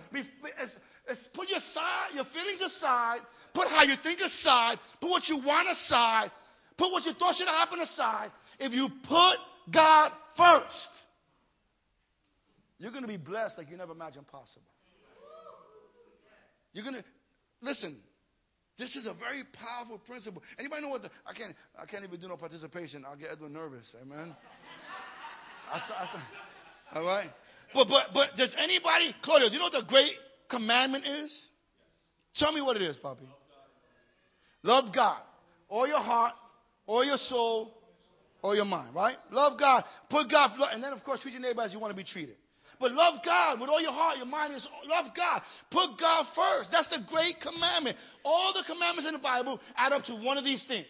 put 1.34 1.50
your 1.50 1.60
side, 1.74 2.16
your 2.16 2.24
feelings 2.32 2.62
aside, 2.62 3.20
put 3.54 3.68
how 3.68 3.84
you 3.84 3.96
think 4.02 4.20
aside, 4.22 4.78
put 5.02 5.10
what 5.10 5.28
you 5.28 5.36
want 5.46 5.68
aside, 5.70 6.32
put 6.78 6.92
what 6.92 7.04
you 7.04 7.12
thought 7.20 7.36
should 7.36 7.48
happen 7.48 7.82
aside. 7.82 8.32
If 8.58 8.72
you 8.72 8.88
put 9.04 9.36
God 9.74 10.12
first, 10.40 10.90
you're 12.78 12.92
going 12.92 13.04
to 13.04 13.08
be 13.08 13.18
blessed 13.18 13.58
like 13.58 13.70
you 13.70 13.78
never 13.78 13.92
imagined 13.92 14.28
possible. 14.28 14.66
You're 16.72 16.84
going 16.84 16.96
to 16.96 17.04
listen. 17.62 17.98
This 18.78 18.96
is 18.96 19.06
a 19.06 19.14
very 19.14 19.44
powerful 19.54 19.98
principle. 19.98 20.42
Anybody 20.58 20.84
know 20.84 20.90
what 20.90 21.02
the, 21.02 21.10
I 21.28 21.34
can't 21.34 21.54
I 21.78 21.86
can't 21.86 22.06
even 22.06 22.20
do 22.20 22.30
no 22.30 22.38
participation. 22.38 23.04
I'll 23.06 23.18
get 23.18 23.30
Edwin 23.34 23.52
nervous. 23.52 23.94
Amen. 24.02 24.34
I 25.72 25.80
saw, 25.86 25.94
I 25.96 26.06
saw, 26.14 27.00
all 27.00 27.06
right. 27.06 27.30
But 27.74 27.88
but 27.90 28.08
but 28.14 28.38
does 28.38 28.56
anybody, 28.58 29.14
Claudio, 29.22 29.50
do 29.50 29.54
you 29.54 29.60
know 29.60 29.66
what 29.66 29.74
the 29.74 29.90
great 29.90 30.14
commandment 30.50 31.06
is? 31.06 31.50
Tell 32.36 32.54
me 32.54 32.62
what 32.62 32.78
it 32.78 32.84
is, 32.84 32.96
Poppy. 32.98 33.28
Love 34.64 34.96
God. 34.96 35.22
All 35.68 35.86
your 35.88 36.00
heart, 36.00 36.34
all 36.88 37.04
your 37.04 37.18
soul, 37.18 37.74
all 38.42 38.56
your 38.56 38.66
mind, 38.66 38.96
right? 38.96 39.18
Love 39.32 39.60
God. 39.60 39.84
Put 40.10 40.30
God, 40.30 40.52
and 40.72 40.84
then 40.84 40.94
of 40.94 41.04
course 41.04 41.22
treat 41.22 41.32
your 41.32 41.42
neighbor 41.42 41.62
as 41.62 41.74
you 41.74 41.80
want 41.80 41.92
to 41.92 41.98
be 41.98 42.04
treated. 42.04 42.36
But 42.80 42.94
love 42.94 43.20
God 43.26 43.60
with 43.60 43.70
all 43.70 43.82
your 43.82 43.92
heart, 43.92 44.18
your 44.18 44.26
mind 44.26 44.54
is 44.54 44.66
love 44.88 45.08
God. 45.16 45.42
Put 45.70 46.00
God 46.00 46.26
first. 46.34 46.72
That's 46.72 46.88
the 46.90 47.00
great 47.12 47.36
commandment. 47.42 47.98
All 48.24 48.54
the 48.54 48.64
commandments 48.72 49.08
in 49.08 49.14
the 49.14 49.20
Bible 49.20 49.60
add 49.76 49.92
up 49.92 50.06
to 50.06 50.16
one 50.16 50.38
of 50.38 50.46
these 50.46 50.64
things. 50.66 50.88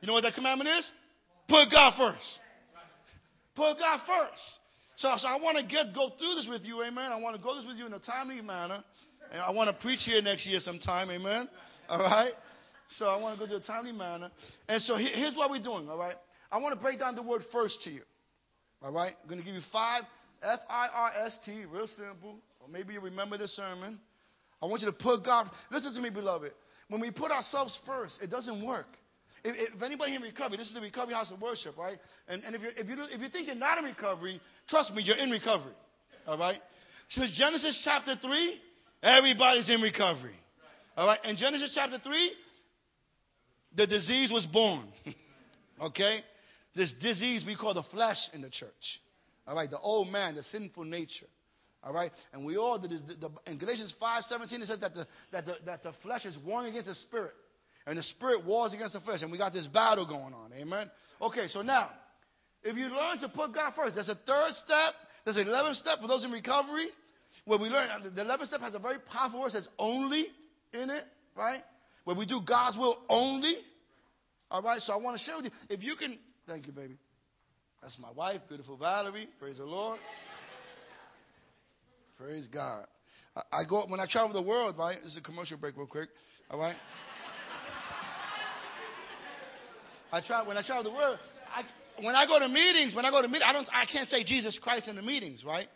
You 0.00 0.06
know 0.06 0.14
what 0.14 0.22
that 0.22 0.34
commandment 0.34 0.70
is? 0.70 0.90
Put 1.48 1.70
God 1.70 1.92
first. 1.98 2.38
Put 3.54 3.78
God 3.78 4.00
first. 4.06 4.42
So, 4.96 5.12
so 5.18 5.28
I 5.28 5.36
want 5.36 5.58
to 5.58 5.62
get 5.62 5.94
go 5.94 6.10
through 6.18 6.36
this 6.36 6.46
with 6.48 6.62
you, 6.62 6.82
amen. 6.82 7.12
I 7.12 7.20
want 7.20 7.36
to 7.36 7.42
go 7.42 7.54
this 7.54 7.66
with 7.66 7.76
you 7.76 7.86
in 7.86 7.92
a 7.92 7.98
timely 7.98 8.40
manner. 8.40 8.82
And 9.30 9.42
I 9.42 9.50
want 9.50 9.68
to 9.68 9.82
preach 9.82 10.00
here 10.04 10.22
next 10.22 10.46
year 10.46 10.60
sometime, 10.60 11.10
amen. 11.10 11.48
All 11.88 11.98
right? 11.98 12.32
So 12.88 13.06
I 13.06 13.20
want 13.20 13.38
to 13.38 13.46
go 13.46 13.50
to 13.50 13.62
a 13.62 13.66
timely 13.66 13.92
manner. 13.92 14.30
And 14.68 14.80
so 14.82 14.96
here's 14.96 15.34
what 15.34 15.50
we're 15.50 15.62
doing, 15.62 15.88
all 15.90 15.98
right? 15.98 16.16
I 16.56 16.58
want 16.58 16.74
to 16.74 16.80
break 16.80 17.00
down 17.00 17.14
the 17.14 17.22
word 17.22 17.42
first 17.52 17.82
to 17.82 17.90
you. 17.90 18.00
All 18.80 18.90
right? 18.90 19.12
I'm 19.22 19.28
going 19.28 19.38
to 19.38 19.44
give 19.44 19.54
you 19.54 19.60
five 19.70 20.04
F 20.42 20.60
I 20.70 20.88
R 20.88 21.12
S 21.26 21.38
T, 21.44 21.64
real 21.70 21.86
simple. 21.86 22.36
Or 22.60 22.68
maybe 22.70 22.94
you 22.94 23.00
remember 23.00 23.36
the 23.36 23.46
sermon. 23.46 24.00
I 24.62 24.64
want 24.64 24.80
you 24.80 24.86
to 24.86 24.96
put 24.96 25.22
God. 25.22 25.50
Listen 25.70 25.92
to 25.92 26.00
me, 26.00 26.08
beloved. 26.08 26.52
When 26.88 27.02
we 27.02 27.10
put 27.10 27.30
ourselves 27.30 27.78
first, 27.84 28.20
it 28.22 28.30
doesn't 28.30 28.66
work. 28.66 28.86
If, 29.44 29.74
if 29.74 29.82
anybody 29.82 30.14
in 30.14 30.22
recovery, 30.22 30.56
this 30.56 30.68
is 30.68 30.72
the 30.72 30.80
recovery 30.80 31.12
house 31.12 31.30
of 31.30 31.42
worship, 31.42 31.76
right? 31.76 31.98
And, 32.26 32.42
and 32.42 32.54
if, 32.54 32.62
you're, 32.62 32.70
if, 32.70 32.88
you 32.88 32.96
if 33.10 33.20
you 33.20 33.28
think 33.28 33.48
you're 33.48 33.56
not 33.56 33.76
in 33.76 33.84
recovery, 33.84 34.40
trust 34.66 34.94
me, 34.94 35.02
you're 35.02 35.16
in 35.16 35.30
recovery. 35.30 35.74
All 36.26 36.38
right? 36.38 36.58
Since 37.10 37.36
Genesis 37.36 37.82
chapter 37.84 38.16
3, 38.16 38.60
everybody's 39.02 39.68
in 39.68 39.82
recovery. 39.82 40.36
All 40.96 41.06
right? 41.06 41.18
In 41.24 41.36
Genesis 41.36 41.72
chapter 41.74 41.98
3, 42.02 42.32
the 43.76 43.86
disease 43.86 44.30
was 44.30 44.46
born. 44.46 44.88
okay? 45.82 46.22
This 46.76 46.94
disease 47.00 47.42
we 47.46 47.56
call 47.56 47.72
the 47.72 47.82
flesh 47.90 48.18
in 48.34 48.42
the 48.42 48.50
church. 48.50 48.70
All 49.46 49.56
right, 49.56 49.70
the 49.70 49.78
old 49.78 50.08
man, 50.08 50.34
the 50.34 50.42
sinful 50.42 50.84
nature. 50.84 51.26
All 51.82 51.92
right, 51.92 52.10
and 52.32 52.44
we 52.44 52.56
all 52.56 52.78
did 52.78 52.90
this. 52.90 53.02
The, 53.06 53.28
the, 53.28 53.50
in 53.50 53.58
Galatians 53.58 53.94
5:17 54.00 54.60
it 54.60 54.66
says 54.66 54.80
that 54.80 54.92
the, 54.92 55.06
that, 55.32 55.46
the, 55.46 55.54
that 55.64 55.82
the 55.82 55.92
flesh 56.02 56.26
is 56.26 56.36
warring 56.44 56.70
against 56.70 56.88
the 56.88 56.94
spirit, 56.96 57.32
and 57.86 57.96
the 57.96 58.02
spirit 58.02 58.44
wars 58.44 58.74
against 58.74 58.92
the 58.92 59.00
flesh, 59.00 59.22
and 59.22 59.32
we 59.32 59.38
got 59.38 59.54
this 59.54 59.66
battle 59.68 60.06
going 60.06 60.34
on. 60.34 60.52
Amen. 60.52 60.90
Okay, 61.22 61.46
so 61.48 61.62
now, 61.62 61.90
if 62.62 62.76
you 62.76 62.86
learn 62.86 63.18
to 63.20 63.28
put 63.28 63.54
God 63.54 63.72
first, 63.74 63.94
there's 63.94 64.08
a 64.08 64.18
third 64.26 64.52
step, 64.52 64.94
there's 65.24 65.36
an 65.38 65.46
11th 65.46 65.76
step 65.76 66.00
for 66.00 66.08
those 66.08 66.24
in 66.24 66.30
recovery, 66.30 66.88
where 67.46 67.58
we 67.58 67.68
learn 67.68 67.88
the 68.02 68.22
11th 68.22 68.48
step 68.48 68.60
has 68.60 68.74
a 68.74 68.78
very 68.78 68.98
powerful 69.10 69.40
word 69.40 69.52
says 69.52 69.68
only 69.78 70.26
in 70.74 70.90
it, 70.90 71.04
right? 71.36 71.62
Where 72.04 72.16
we 72.16 72.26
do 72.26 72.40
God's 72.46 72.76
will 72.76 72.98
only. 73.08 73.54
All 74.50 74.62
right, 74.62 74.80
so 74.80 74.92
I 74.92 74.96
want 74.96 75.18
to 75.18 75.24
share 75.24 75.36
with 75.36 75.46
you. 75.46 75.50
If 75.70 75.82
you 75.82 75.96
can, 75.96 76.18
thank 76.46 76.66
you, 76.66 76.72
baby. 76.72 76.96
That's 77.82 77.98
my 77.98 78.10
wife, 78.10 78.40
beautiful 78.48 78.76
Valerie. 78.76 79.28
Praise 79.38 79.58
the 79.58 79.64
Lord. 79.64 79.98
Praise 82.18 82.46
God. 82.52 82.86
I, 83.36 83.60
I 83.60 83.64
go 83.68 83.84
when 83.88 84.00
I 84.00 84.06
travel 84.06 84.32
the 84.32 84.46
world, 84.46 84.76
right? 84.78 84.96
This 85.02 85.12
is 85.12 85.18
a 85.18 85.20
commercial 85.20 85.56
break, 85.58 85.76
real 85.76 85.86
quick. 85.86 86.08
All 86.50 86.58
right. 86.58 86.76
I 90.12 90.20
try 90.20 90.46
when 90.46 90.56
I 90.56 90.62
travel 90.64 90.84
the 90.84 90.92
world. 90.92 91.18
I, 91.54 91.62
when 92.02 92.14
I 92.14 92.26
go 92.26 92.38
to 92.38 92.48
meetings, 92.48 92.94
when 92.94 93.04
I 93.04 93.10
go 93.10 93.20
to 93.20 93.28
meetings, 93.28 93.44
I 93.46 93.52
don't, 93.52 93.68
I 93.72 93.84
can't 93.90 94.08
say 94.08 94.24
Jesus 94.24 94.58
Christ 94.62 94.88
in 94.88 94.96
the 94.96 95.02
meetings, 95.02 95.44
right? 95.44 95.68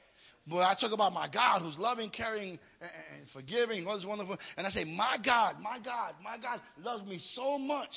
But 0.47 0.59
I 0.59 0.75
talk 0.81 0.93
about 0.93 1.13
my 1.13 1.29
God 1.29 1.63
who's 1.63 1.77
loving, 1.79 2.11
caring, 2.11 2.59
and, 2.81 2.91
and 3.19 3.29
forgiving, 3.33 3.87
all 3.87 3.97
this 3.97 4.07
wonderful. 4.07 4.39
And 4.57 4.67
I 4.67 4.71
say, 4.71 4.85
my 4.85 5.17
God, 5.23 5.57
my 5.61 5.79
God, 5.85 6.15
my 6.23 6.39
God 6.39 6.61
loves 6.83 7.05
me 7.07 7.21
so 7.35 7.59
much 7.59 7.93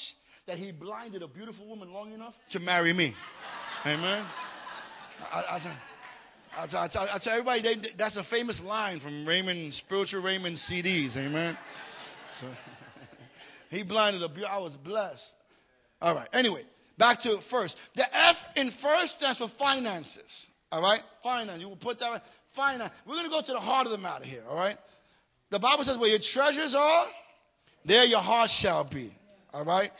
that 0.47 0.57
He 0.57 0.71
blinded 0.71 1.21
a 1.21 1.27
beautiful 1.27 1.67
woman 1.67 1.91
long 1.91 2.13
enough 2.13 2.33
to 2.51 2.59
marry 2.59 2.93
me. 2.93 3.13
Amen. 3.85 4.25
I, 5.31 5.39
I, 5.39 5.77
I, 6.55 6.63
I, 6.63 6.87
tell, 6.87 7.07
I 7.11 7.19
tell 7.21 7.33
everybody 7.33 7.61
they, 7.61 7.89
that's 7.97 8.17
a 8.17 8.23
famous 8.29 8.61
line 8.63 8.99
from 8.99 9.27
Raymond, 9.27 9.73
spiritual 9.73 10.21
Raymond 10.21 10.57
CDs. 10.69 11.15
Amen. 11.15 11.57
So, 12.41 12.47
he 13.69 13.83
blinded 13.83 14.21
a 14.21 14.29
beautiful, 14.29 14.55
I 14.55 14.59
was 14.59 14.73
blessed. 14.83 15.23
All 16.01 16.15
right. 16.15 16.27
Anyway, 16.33 16.63
back 16.97 17.19
to 17.21 17.39
first. 17.49 17.75
The 17.95 18.03
F 18.03 18.35
in 18.55 18.71
first 18.81 19.17
stands 19.17 19.39
for 19.39 19.49
finances. 19.57 20.47
All 20.71 20.81
right? 20.81 21.01
Finance. 21.21 21.61
You 21.61 21.69
will 21.69 21.77
put 21.77 21.99
that 21.99 22.09
right. 22.09 22.21
Finance. 22.55 22.93
We're 23.07 23.15
going 23.15 23.25
to 23.25 23.29
go 23.29 23.41
to 23.45 23.53
the 23.53 23.59
heart 23.59 23.87
of 23.87 23.91
the 23.91 23.97
matter 23.97 24.25
here. 24.25 24.43
All 24.47 24.55
right? 24.55 24.77
The 25.51 25.59
Bible 25.59 25.83
says, 25.83 25.97
where 25.97 26.09
your 26.09 26.19
treasures 26.33 26.75
are, 26.77 27.05
there 27.85 28.05
your 28.05 28.21
heart 28.21 28.49
shall 28.59 28.89
be. 28.89 29.15
All 29.53 29.63
right? 29.63 29.91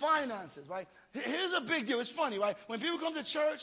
Finances, 0.00 0.68
right? 0.68 0.86
Here's 1.12 1.54
a 1.56 1.66
big 1.66 1.86
deal. 1.86 2.00
It's 2.00 2.12
funny, 2.16 2.38
right? 2.38 2.56
When 2.66 2.80
people 2.80 2.98
come 2.98 3.14
to 3.14 3.24
church, 3.24 3.60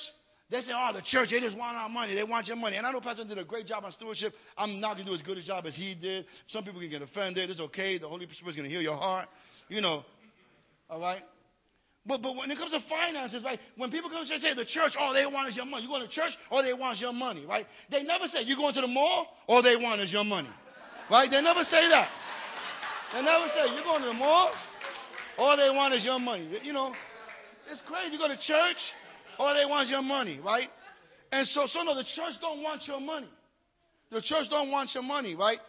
they 0.52 0.62
say, 0.62 0.72
oh, 0.76 0.92
the 0.94 1.02
church, 1.02 1.30
they 1.32 1.40
just 1.40 1.58
want 1.58 1.76
our 1.76 1.90
money. 1.90 2.14
They 2.14 2.24
want 2.24 2.48
your 2.48 2.58
money. 2.58 2.78
And 2.78 2.86
I 2.86 2.92
know 2.92 3.02
Pastor 3.02 3.26
did 3.26 3.38
a 3.38 3.44
great 3.44 3.66
job 3.66 3.84
on 3.84 3.92
stewardship. 3.92 4.34
I'm 4.58 4.80
not 4.80 4.94
going 4.96 5.06
to 5.06 5.12
do 5.12 5.16
as 5.16 5.22
good 5.22 5.38
a 5.38 5.44
job 5.44 5.66
as 5.66 5.76
he 5.76 5.96
did. 5.96 6.26
Some 6.50 6.64
people 6.64 6.80
can 6.80 6.90
get 6.90 7.02
offended. 7.02 7.50
It's 7.50 7.60
okay. 7.60 7.98
The 7.98 8.08
Holy 8.08 8.28
Spirit's 8.32 8.58
going 8.58 8.70
to 8.70 8.70
heal 8.70 8.82
your 8.82 8.98
heart. 8.98 9.28
You 9.70 9.82
know. 9.82 10.04
All 10.90 11.00
right? 11.00 11.24
But, 12.06 12.22
but 12.22 12.36
when 12.36 12.52
it 12.52 12.58
comes 12.60 12.72
to 12.72 12.80
finances, 12.88 13.44
right? 13.44 13.60
When 13.78 13.90
people 13.90 14.12
come 14.12 14.24
to 14.24 14.30
church, 14.30 14.42
they 14.44 14.50
say 14.50 14.56
the 14.56 14.66
church, 14.66 14.94
all 15.00 15.14
they 15.14 15.26
want 15.26 15.50
is 15.50 15.56
your 15.56 15.66
money. 15.66 15.84
You 15.84 15.90
go 15.90 15.98
to 15.98 16.08
church, 16.08 16.38
all 16.52 16.62
they 16.62 16.74
want 16.74 16.98
is 16.98 17.02
your 17.02 17.14
money, 17.14 17.46
right? 17.48 17.66
They 17.90 18.04
never 18.04 18.28
say 18.28 18.44
you 18.44 18.56
going 18.56 18.76
to 18.76 18.82
the 18.82 18.88
mall, 18.88 19.26
all 19.48 19.64
they 19.64 19.76
want 19.76 20.02
is 20.02 20.14
your 20.14 20.24
money, 20.24 20.54
right? 21.10 21.26
They 21.32 21.42
never 21.42 21.64
say 21.64 21.90
that. 21.90 22.08
They 23.12 23.22
never 23.24 23.50
say 23.58 23.74
you're 23.74 23.84
going 23.84 24.02
to 24.02 24.08
the 24.10 24.14
mall, 24.14 24.54
all 25.38 25.58
they 25.58 25.70
want 25.76 25.94
is 25.94 26.04
your 26.04 26.20
money. 26.20 26.60
You 26.64 26.74
know, 26.74 26.94
it's 27.72 27.82
crazy. 27.88 28.14
You 28.14 28.20
go 28.20 28.28
to 28.28 28.38
church, 28.38 28.78
all 29.38 29.54
they 29.54 29.70
want 29.70 29.86
is 29.86 29.92
your 29.92 30.02
money, 30.02 30.40
right? 30.44 30.70
And 31.32 31.48
so, 31.48 31.66
so 31.68 31.84
no, 31.84 31.96
the 31.96 32.04
church 32.16 32.34
don't 32.42 32.62
want 32.62 32.84
your 32.88 33.02
money. 33.02 33.30
The 34.12 34.22
church 34.22 34.46
don't 34.50 34.72
want 34.72 34.92
your 34.94 35.04
money, 35.04 35.36
right? 35.36 35.60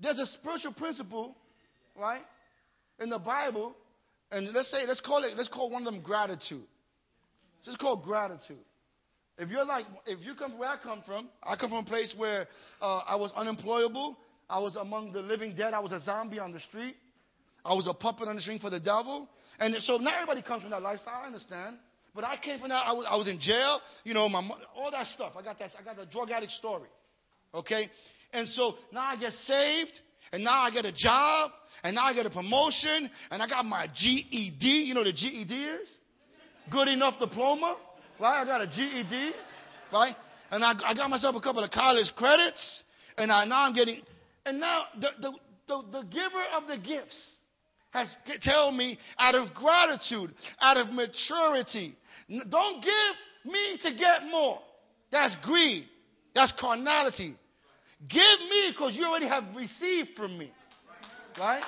There's 0.00 0.18
a 0.18 0.26
spiritual 0.26 0.72
principle, 0.72 1.36
right, 1.96 2.22
in 2.98 3.10
the 3.10 3.18
Bible, 3.18 3.74
and 4.30 4.52
let's 4.52 4.70
say, 4.70 4.86
let's 4.86 5.00
call 5.00 5.24
it, 5.24 5.36
let's 5.36 5.48
call 5.48 5.70
one 5.70 5.86
of 5.86 5.92
them 5.92 6.02
gratitude. 6.02 6.64
Just 7.64 7.78
call 7.78 7.96
gratitude. 7.96 8.58
If 9.38 9.50
you're 9.50 9.64
like, 9.64 9.86
if 10.06 10.24
you 10.24 10.34
come 10.34 10.58
where 10.58 10.70
I 10.70 10.76
come 10.82 11.02
from, 11.06 11.28
I 11.42 11.56
come 11.56 11.70
from 11.70 11.84
a 11.84 11.88
place 11.88 12.14
where 12.16 12.46
uh, 12.80 12.98
I 13.06 13.16
was 13.16 13.32
unemployable. 13.36 14.16
I 14.48 14.58
was 14.58 14.76
among 14.76 15.12
the 15.12 15.20
living 15.20 15.54
dead. 15.56 15.74
I 15.74 15.80
was 15.80 15.92
a 15.92 16.00
zombie 16.00 16.38
on 16.38 16.52
the 16.52 16.60
street. 16.60 16.96
I 17.64 17.74
was 17.74 17.86
a 17.86 17.94
puppet 17.94 18.28
on 18.28 18.36
the 18.36 18.42
string 18.42 18.58
for 18.58 18.70
the 18.70 18.80
devil. 18.80 19.28
And 19.58 19.74
so 19.82 19.96
not 19.96 20.14
everybody 20.14 20.42
comes 20.42 20.62
from 20.62 20.70
that 20.70 20.82
lifestyle. 20.82 21.22
I 21.22 21.26
understand. 21.26 21.76
But 22.14 22.24
I 22.24 22.36
came 22.36 22.60
from 22.60 22.68
that. 22.68 22.84
I 22.84 22.92
was, 22.92 23.06
I 23.08 23.16
was 23.16 23.28
in 23.28 23.40
jail. 23.40 23.80
You 24.04 24.14
know, 24.14 24.28
my 24.28 24.48
all 24.74 24.90
that 24.90 25.06
stuff. 25.08 25.32
I 25.38 25.42
got 25.42 25.58
that. 25.58 25.70
I 25.78 25.82
got 25.82 25.96
the 25.96 26.06
drug 26.06 26.30
addict 26.30 26.52
story. 26.52 26.88
Okay. 27.54 27.90
And 28.32 28.48
so 28.48 28.74
now 28.92 29.04
I 29.06 29.16
get 29.16 29.32
saved, 29.44 29.92
and 30.32 30.42
now 30.42 30.62
I 30.62 30.70
get 30.70 30.84
a 30.84 30.92
job, 30.92 31.50
and 31.84 31.94
now 31.94 32.04
I 32.04 32.14
get 32.14 32.24
a 32.24 32.30
promotion, 32.30 33.10
and 33.30 33.42
I 33.42 33.46
got 33.46 33.64
my 33.64 33.86
GED. 33.94 34.66
You 34.66 34.94
know 34.94 35.04
the 35.04 35.12
GED 35.12 35.52
is? 35.52 35.96
Good 36.70 36.88
enough 36.88 37.18
diploma, 37.18 37.76
right? 38.18 38.40
I 38.40 38.44
got 38.44 38.62
a 38.62 38.66
GED, 38.66 39.32
right? 39.92 40.14
And 40.50 40.64
I, 40.64 40.72
I 40.84 40.94
got 40.94 41.10
myself 41.10 41.34
a 41.36 41.40
couple 41.40 41.62
of 41.62 41.70
college 41.70 42.10
credits, 42.16 42.82
and 43.18 43.30
I, 43.30 43.44
now 43.44 43.64
I'm 43.64 43.74
getting. 43.74 44.00
And 44.46 44.60
now 44.60 44.84
the, 44.98 45.08
the, 45.20 45.32
the, 45.68 45.82
the 45.92 46.02
giver 46.08 46.44
of 46.56 46.68
the 46.68 46.78
gifts 46.78 47.36
has 47.92 48.08
tell 48.40 48.72
me 48.72 48.98
out 49.18 49.34
of 49.34 49.54
gratitude, 49.54 50.34
out 50.60 50.76
of 50.76 50.88
maturity. 50.88 51.94
Don't 52.28 52.82
give 52.82 53.52
me 53.52 53.78
to 53.82 53.90
get 53.94 54.24
more. 54.30 54.58
That's 55.10 55.36
greed. 55.42 55.86
That's 56.34 56.52
carnality. 56.58 57.36
Give 58.08 58.40
me 58.50 58.72
because 58.72 58.96
you 58.96 59.04
already 59.04 59.28
have 59.28 59.44
received 59.54 60.10
from 60.16 60.38
me. 60.38 60.50
Right? 61.38 61.62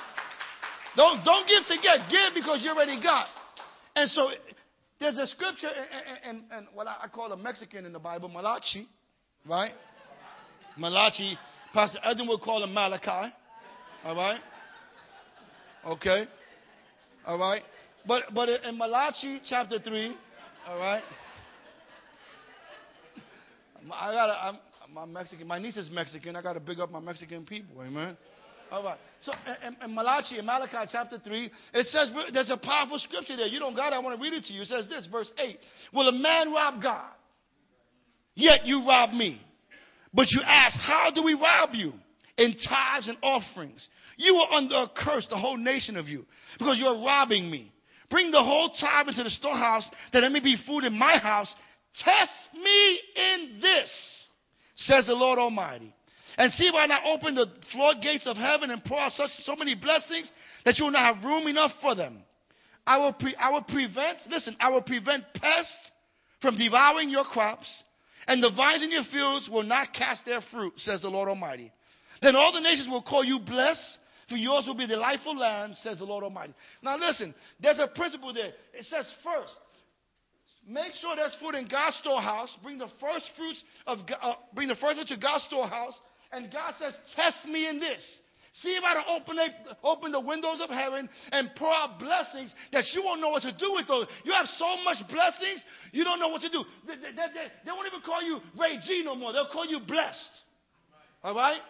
Don't, 0.97 1.25
don't 1.25 1.47
give 1.47 1.65
to 1.69 1.77
get. 1.83 2.09
Give 2.11 2.35
because 2.35 2.63
you 2.63 2.71
already 2.71 3.01
got. 3.03 3.27
And 3.95 4.11
so 4.11 4.31
there's 4.99 5.19
a 5.19 5.27
scripture, 5.27 5.69
and, 6.25 6.39
and, 6.39 6.45
and 6.53 6.67
what 6.73 6.87
I 6.87 7.07
call 7.09 7.33
a 7.33 7.37
Mexican 7.37 7.85
in 7.85 7.93
the 7.93 7.99
Bible, 7.99 8.29
Malachi. 8.29 8.87
Right? 9.47 9.73
Malachi. 10.79 11.39
Pastor 11.73 11.99
Edwin 12.05 12.29
would 12.29 12.41
call 12.41 12.63
him 12.65 12.73
Malachi. 12.73 13.33
All 14.05 14.17
right? 14.17 14.41
Okay? 15.87 16.25
All 17.27 17.39
right? 17.39 17.63
But, 18.07 18.25
but 18.35 18.49
in 18.49 18.77
Malachi 18.77 19.41
chapter 19.47 19.79
3, 19.79 20.17
all 20.69 20.79
right? 20.79 21.03
I 23.93 24.13
got 24.13 24.31
I'm, 24.31 24.59
my 24.95 25.05
Mexican, 25.05 25.47
my 25.47 25.59
niece 25.59 25.77
is 25.77 25.91
Mexican. 25.91 26.37
I 26.37 26.43
got 26.43 26.55
to 26.55 26.61
big 26.61 26.81
up 26.81 26.91
my 26.91 27.01
Mexican 27.01 27.45
people, 27.45 27.83
amen. 27.83 28.17
All 28.71 28.83
right. 28.83 28.99
So 29.23 29.33
in, 29.67 29.77
in 29.83 29.95
Malachi, 29.95 30.39
in 30.39 30.47
Malachi 30.47 30.89
chapter 30.91 31.19
3, 31.19 31.51
it 31.75 31.87
says 31.87 32.11
there's 32.33 32.51
a 32.51 32.57
powerful 32.57 32.99
scripture 32.99 33.37
there. 33.37 33.47
You 33.47 33.59
don't 33.59 33.77
got 33.77 33.93
it. 33.93 33.97
I 33.97 33.99
want 33.99 34.19
to 34.19 34.23
read 34.23 34.33
it 34.33 34.45
to 34.45 34.53
you. 34.53 34.63
It 34.63 34.69
says 34.69 34.89
this, 34.89 35.07
verse 35.11 35.31
8. 35.39 35.59
Will 35.93 36.09
a 36.09 36.13
man 36.13 36.53
rob 36.53 36.83
God? 36.83 37.11
Yet 38.35 38.67
you 38.67 38.87
rob 38.87 39.11
me. 39.11 39.41
But 40.13 40.27
you 40.31 40.41
ask, 40.45 40.79
how 40.81 41.11
do 41.15 41.23
we 41.23 41.35
rob 41.35 41.71
you? 41.73 41.93
In 42.37 42.57
tithes 42.69 43.09
and 43.09 43.17
offerings. 43.23 43.89
You 44.17 44.35
are 44.37 44.53
under 44.55 44.75
a 44.75 44.91
curse, 44.95 45.27
the 45.31 45.39
whole 45.39 45.57
nation 45.57 45.97
of 45.97 46.09
you, 46.09 46.27
because 46.59 46.79
you 46.79 46.87
are 46.87 47.05
robbing 47.05 47.51
me. 47.51 47.73
Bring 48.11 48.31
the 48.31 48.43
whole 48.43 48.71
tithe 48.71 49.09
into 49.09 49.23
the 49.23 49.31
storehouse, 49.31 49.89
that 50.13 50.21
there 50.21 50.31
may 50.31 50.41
be 50.41 50.57
food 50.67 50.85
in 50.85 50.99
my 50.99 51.19
house. 51.19 51.53
Test 52.05 52.33
me 52.55 53.01
in 53.17 53.61
this, 53.61 54.29
says 54.77 55.07
the 55.07 55.15
Lord 55.15 55.39
Almighty. 55.39 55.95
And 56.37 56.53
see 56.53 56.65
if 56.65 56.75
I 56.75 56.87
not 56.87 57.03
open 57.07 57.37
the 57.37 57.47
floodgates 57.73 58.27
of 58.27 58.37
heaven 58.37 58.71
and 58.71 58.83
pour 58.85 58.99
out 58.99 59.13
such 59.13 59.31
so 59.45 59.55
many 59.55 59.77
blessings 59.77 60.31
that 60.65 60.79
you 60.79 60.87
will 60.87 60.93
not 60.93 61.15
have 61.15 61.25
room 61.25 61.47
enough 61.47 61.71
for 61.81 61.95
them. 61.95 62.19
I 62.87 62.99
will, 62.99 63.13
pre- 63.13 63.37
I 63.37 63.51
will 63.51 63.63
prevent, 63.63 64.19
listen, 64.29 64.57
I 64.59 64.71
will 64.71 64.83
prevent 64.83 65.25
pests 65.35 65.91
from 66.43 66.59
devouring 66.59 67.11
your 67.11 67.25
crops, 67.25 67.85
and 68.27 68.43
the 68.43 68.51
vines 68.51 68.83
in 68.83 68.91
your 68.91 69.05
fields 69.05 69.49
will 69.49 69.63
not 69.63 69.95
cast 69.95 70.27
their 70.27 70.41
fruit, 70.51 70.73
says 70.77 71.01
the 71.03 71.09
Lord 71.09 71.29
Almighty. 71.29 71.73
Then 72.25 72.37
all 72.37 72.53
the 72.53 72.61
nations 72.61 72.89
will 72.89 73.03
call 73.03 73.23
you 73.23 73.39
blessed, 73.39 73.99
for 74.31 74.37
yours 74.37 74.65
will 74.67 74.75
be 74.75 74.87
the 74.87 74.95
delightful 74.95 75.37
land, 75.37 75.77
says 75.83 75.99
the 75.99 76.05
Lord 76.05 76.25
Almighty. 76.25 76.55
Now 76.83 76.97
listen, 76.97 77.35
there's 77.61 77.79
a 77.79 77.89
principle 77.95 78.33
there. 78.33 78.49
It 78.73 78.87
says 78.87 79.05
first, 79.23 79.53
make 80.67 80.95
sure 80.95 81.15
there's 81.17 81.37
food 81.39 81.55
in 81.55 81.69
God's 81.69 81.97
storehouse. 81.97 82.49
Bring 82.63 82.79
the 82.79 82.89
first 82.99 83.29
fruits 83.37 83.63
of 83.87 83.99
uh, 84.23 84.37
bring 84.55 84.69
the 84.69 84.75
first 84.77 84.97
fruits 84.97 85.11
to 85.11 85.21
God's 85.21 85.45
storehouse. 85.45 86.01
And 86.33 86.51
God 86.51 86.73
says, 86.79 86.95
test 87.15 87.45
me 87.45 87.69
in 87.69 87.79
this. 87.79 88.03
See 88.63 88.71
if 88.71 88.85
I 88.85 88.95
don't 88.95 89.21
open, 89.21 89.37
open 89.83 90.11
the 90.11 90.21
windows 90.21 90.61
of 90.63 90.71
heaven 90.71 91.11
and 91.31 91.51
pour 91.57 91.69
out 91.69 91.99
blessings 91.99 92.55
that 92.73 92.85
you 92.95 93.03
won't 93.05 93.21
know 93.21 93.31
what 93.31 93.43
to 93.43 93.53
do 93.53 93.75
with 93.75 93.87
those. 93.87 94.07
You 94.25 94.33
have 94.33 94.47
so 94.57 94.77
much 94.83 94.97
blessings, 95.11 95.61
you 95.93 96.05
don't 96.05 96.19
know 96.19 96.29
what 96.29 96.41
to 96.41 96.49
do. 96.49 96.65
They, 96.87 96.95
they, 96.95 97.13
they, 97.13 97.47
they 97.67 97.71
won't 97.71 97.87
even 97.87 98.01
call 98.01 98.23
you 98.23 98.39
Ray 98.59 98.79
G 98.83 99.03
no 99.05 99.15
more. 99.15 99.35
They'll 99.35 99.53
call 99.53 99.67
you 99.67 99.81
blessed. 99.81 100.41
All 101.23 101.35
right? 101.35 101.61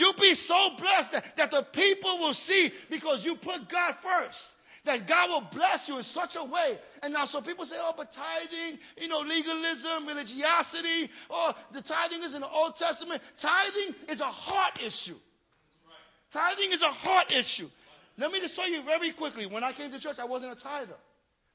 You'll 0.00 0.16
be 0.16 0.32
so 0.48 0.80
blessed 0.80 1.12
that, 1.12 1.24
that 1.36 1.50
the 1.50 1.66
people 1.76 2.24
will 2.24 2.32
see 2.32 2.72
because 2.88 3.20
you 3.20 3.36
put 3.36 3.68
God 3.68 4.00
first. 4.00 4.40
That 4.86 5.04
God 5.06 5.28
will 5.28 5.46
bless 5.52 5.84
you 5.84 5.98
in 5.98 6.04
such 6.16 6.40
a 6.40 6.44
way. 6.44 6.80
And 7.02 7.12
now, 7.12 7.26
so 7.26 7.42
people 7.42 7.66
say, 7.66 7.76
oh, 7.76 7.92
but 7.94 8.08
tithing, 8.16 8.80
you 8.96 9.08
know, 9.08 9.18
legalism, 9.18 10.08
religiosity, 10.08 11.10
or 11.28 11.52
the 11.76 11.82
tithing 11.84 12.22
is 12.24 12.34
in 12.34 12.40
the 12.40 12.48
Old 12.48 12.76
Testament. 12.80 13.20
Tithing 13.42 14.08
is 14.08 14.20
a 14.22 14.32
heart 14.32 14.80
issue. 14.80 15.20
Tithing 16.32 16.72
is 16.72 16.80
a 16.80 16.92
heart 16.96 17.30
issue. 17.30 17.68
Let 18.16 18.32
me 18.32 18.40
just 18.40 18.56
show 18.56 18.64
you 18.64 18.82
very 18.82 19.12
quickly. 19.12 19.44
When 19.44 19.62
I 19.62 19.74
came 19.74 19.90
to 19.90 20.00
church, 20.00 20.16
I 20.18 20.24
wasn't 20.24 20.56
a 20.56 20.62
tither. 20.62 20.96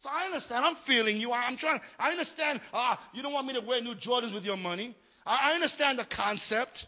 So 0.03 0.09
I 0.13 0.25
understand. 0.25 0.63
I'm 0.63 0.77
feeling 0.85 1.17
you. 1.17 1.31
I'm 1.31 1.57
trying. 1.57 1.79
I 1.97 2.11
understand. 2.11 2.61
Ah, 2.71 3.09
you 3.11 3.23
don't 3.23 3.33
want 3.33 3.47
me 3.47 3.53
to 3.53 3.65
wear 3.65 3.81
new 3.81 3.95
Jordans 3.95 4.35
with 4.35 4.43
your 4.43 4.57
money. 4.57 4.95
I 5.25 5.53
understand 5.53 5.97
the 5.97 6.05
concept. 6.15 6.85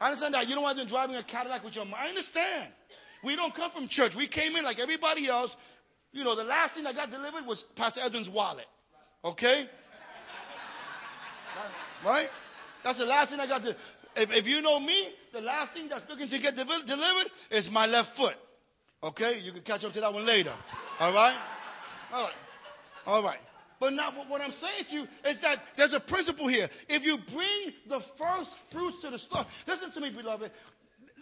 I 0.00 0.06
understand 0.08 0.34
that 0.34 0.46
you 0.46 0.54
don't 0.54 0.62
want 0.62 0.78
to 0.78 0.84
be 0.84 0.90
driving 0.90 1.16
a 1.16 1.24
Cadillac 1.24 1.64
with 1.64 1.74
your 1.74 1.84
mom. 1.84 1.94
I 1.98 2.08
understand. 2.08 2.72
We 3.24 3.36
don't 3.36 3.54
come 3.54 3.70
from 3.70 3.88
church. 3.88 4.12
We 4.16 4.28
came 4.28 4.54
in 4.56 4.64
like 4.64 4.78
everybody 4.78 5.28
else. 5.28 5.50
You 6.12 6.24
know, 6.24 6.36
the 6.36 6.44
last 6.44 6.74
thing 6.74 6.84
that 6.84 6.94
got 6.94 7.10
delivered 7.10 7.46
was 7.46 7.64
Pastor 7.76 8.00
Edwin's 8.00 8.28
wallet. 8.28 8.66
Okay? 9.24 9.66
right? 12.04 12.28
That's 12.84 12.98
the 12.98 13.04
last 13.04 13.30
thing 13.30 13.40
I 13.40 13.46
got. 13.46 13.62
If, 13.64 13.74
if 14.30 14.46
you 14.46 14.60
know 14.60 14.78
me, 14.78 15.10
the 15.32 15.40
last 15.40 15.74
thing 15.74 15.88
that's 15.88 16.04
looking 16.08 16.28
to 16.28 16.38
get 16.38 16.54
delivered 16.54 17.30
is 17.50 17.68
my 17.70 17.86
left 17.86 18.10
foot. 18.16 18.36
Okay? 19.02 19.40
You 19.42 19.52
can 19.52 19.62
catch 19.62 19.84
up 19.84 19.92
to 19.92 20.00
that 20.00 20.12
one 20.12 20.26
later. 20.26 20.54
All 21.00 21.12
right? 21.12 21.38
All 22.12 22.22
right. 22.22 22.34
All 23.06 23.22
right. 23.22 23.38
But 23.78 23.92
now, 23.92 24.12
what 24.28 24.40
I'm 24.40 24.52
saying 24.52 24.84
to 24.90 24.94
you 24.96 25.02
is 25.24 25.40
that 25.42 25.58
there's 25.76 25.92
a 25.92 26.00
principle 26.00 26.48
here. 26.48 26.68
If 26.88 27.02
you 27.04 27.18
bring 27.32 27.72
the 27.88 28.00
first 28.18 28.50
fruits 28.72 28.98
to 29.02 29.10
the 29.10 29.18
store, 29.18 29.44
listen 29.66 29.92
to 29.92 30.00
me, 30.00 30.10
beloved. 30.10 30.50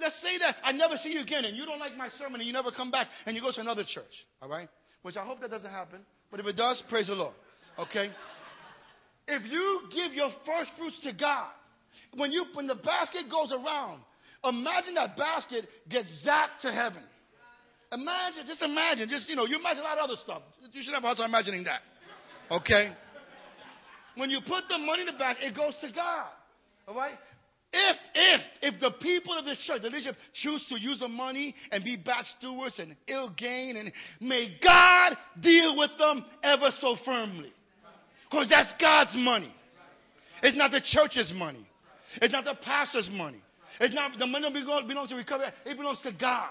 Let's 0.00 0.20
say 0.22 0.38
that 0.38 0.56
I 0.62 0.72
never 0.72 0.96
see 0.96 1.10
you 1.10 1.20
again 1.20 1.44
and 1.44 1.56
you 1.56 1.66
don't 1.66 1.78
like 1.78 1.96
my 1.96 2.08
sermon 2.18 2.40
and 2.40 2.46
you 2.46 2.52
never 2.52 2.70
come 2.70 2.90
back 2.90 3.06
and 3.26 3.36
you 3.36 3.42
go 3.42 3.52
to 3.52 3.60
another 3.60 3.84
church, 3.86 4.10
all 4.42 4.48
right? 4.48 4.68
Which 5.02 5.16
I 5.16 5.24
hope 5.24 5.40
that 5.40 5.50
doesn't 5.50 5.70
happen. 5.70 6.00
But 6.30 6.40
if 6.40 6.46
it 6.46 6.56
does, 6.56 6.82
praise 6.88 7.06
the 7.06 7.14
Lord, 7.14 7.34
okay? 7.78 8.10
If 9.28 9.50
you 9.50 9.82
give 9.94 10.12
your 10.12 10.30
first 10.44 10.72
fruits 10.76 11.00
to 11.04 11.12
God, 11.12 11.48
when, 12.16 12.32
you, 12.32 12.46
when 12.54 12.66
the 12.66 12.74
basket 12.74 13.24
goes 13.30 13.52
around, 13.52 14.00
imagine 14.44 14.94
that 14.94 15.16
basket 15.16 15.66
gets 15.88 16.08
zapped 16.26 16.60
to 16.62 16.72
heaven. 16.72 17.02
Imagine, 17.92 18.46
just 18.46 18.62
imagine, 18.62 19.08
just, 19.08 19.28
you 19.28 19.36
know, 19.36 19.46
you 19.46 19.58
imagine 19.58 19.80
a 19.80 19.84
lot 19.84 19.98
of 19.98 20.10
other 20.10 20.18
stuff. 20.22 20.42
You 20.72 20.82
should 20.82 20.94
have 20.94 21.04
a 21.04 21.06
hard 21.06 21.18
time 21.18 21.30
imagining 21.30 21.64
that. 21.64 21.80
Okay? 22.50 22.92
When 24.16 24.30
you 24.30 24.40
put 24.40 24.64
the 24.68 24.78
money 24.78 25.02
in 25.02 25.06
the 25.06 25.18
bank, 25.18 25.38
it 25.40 25.56
goes 25.56 25.74
to 25.80 25.90
God. 25.92 26.26
All 26.86 26.94
right? 26.94 27.14
If, 27.72 27.96
if, 28.14 28.40
if 28.74 28.80
the 28.80 28.92
people 29.02 29.36
of 29.36 29.44
this 29.44 29.58
church, 29.66 29.82
the 29.82 29.88
leadership, 29.88 30.14
choose 30.34 30.64
to 30.68 30.80
use 30.80 31.00
the 31.00 31.08
money 31.08 31.54
and 31.72 31.82
be 31.82 31.96
bad 31.96 32.24
stewards 32.38 32.78
and 32.78 32.94
ill 33.08 33.34
gain, 33.36 33.76
and 33.76 33.90
may 34.20 34.56
God 34.62 35.16
deal 35.40 35.76
with 35.76 35.90
them 35.98 36.24
ever 36.44 36.68
so 36.80 36.96
firmly. 37.04 37.52
Because 38.30 38.48
that's 38.48 38.72
God's 38.80 39.14
money. 39.16 39.52
It's 40.42 40.56
not 40.56 40.70
the 40.70 40.82
church's 40.84 41.32
money. 41.34 41.66
It's 42.22 42.32
not 42.32 42.44
the 42.44 42.54
pastor's 42.62 43.10
money. 43.12 43.42
It's 43.80 43.94
not 43.94 44.12
the 44.18 44.26
money 44.26 44.52
that 44.52 44.86
belongs 44.86 45.10
to 45.10 45.16
recovery. 45.16 45.46
It 45.66 45.76
belongs 45.76 46.00
to 46.02 46.12
God. 46.12 46.50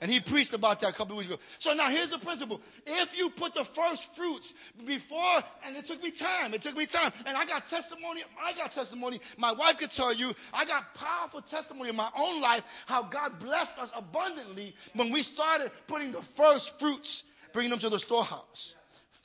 And 0.00 0.10
he 0.10 0.20
preached 0.20 0.52
about 0.52 0.80
that 0.80 0.88
a 0.88 0.92
couple 0.92 1.14
of 1.14 1.18
weeks 1.18 1.32
ago. 1.32 1.40
So 1.60 1.72
now 1.72 1.90
here's 1.90 2.10
the 2.10 2.18
principle. 2.18 2.60
If 2.86 3.10
you 3.16 3.30
put 3.36 3.54
the 3.54 3.64
first 3.74 4.02
fruits 4.16 4.52
before, 4.78 5.38
and 5.64 5.76
it 5.76 5.86
took 5.86 6.02
me 6.02 6.12
time, 6.18 6.52
it 6.54 6.62
took 6.62 6.76
me 6.76 6.86
time. 6.86 7.12
And 7.26 7.36
I 7.36 7.46
got 7.46 7.68
testimony, 7.68 8.22
I 8.38 8.56
got 8.56 8.72
testimony. 8.72 9.20
My 9.38 9.52
wife 9.52 9.76
could 9.78 9.90
tell 9.90 10.12
you, 10.12 10.32
I 10.52 10.64
got 10.64 10.94
powerful 10.94 11.42
testimony 11.42 11.90
in 11.90 11.96
my 11.96 12.10
own 12.16 12.40
life 12.40 12.62
how 12.86 13.08
God 13.08 13.38
blessed 13.38 13.78
us 13.78 13.90
abundantly 13.94 14.74
when 14.94 15.12
we 15.12 15.22
started 15.22 15.70
putting 15.88 16.12
the 16.12 16.22
first 16.36 16.70
fruits, 16.80 17.22
bringing 17.52 17.70
them 17.70 17.80
to 17.80 17.90
the 17.90 18.00
storehouse. 18.00 18.74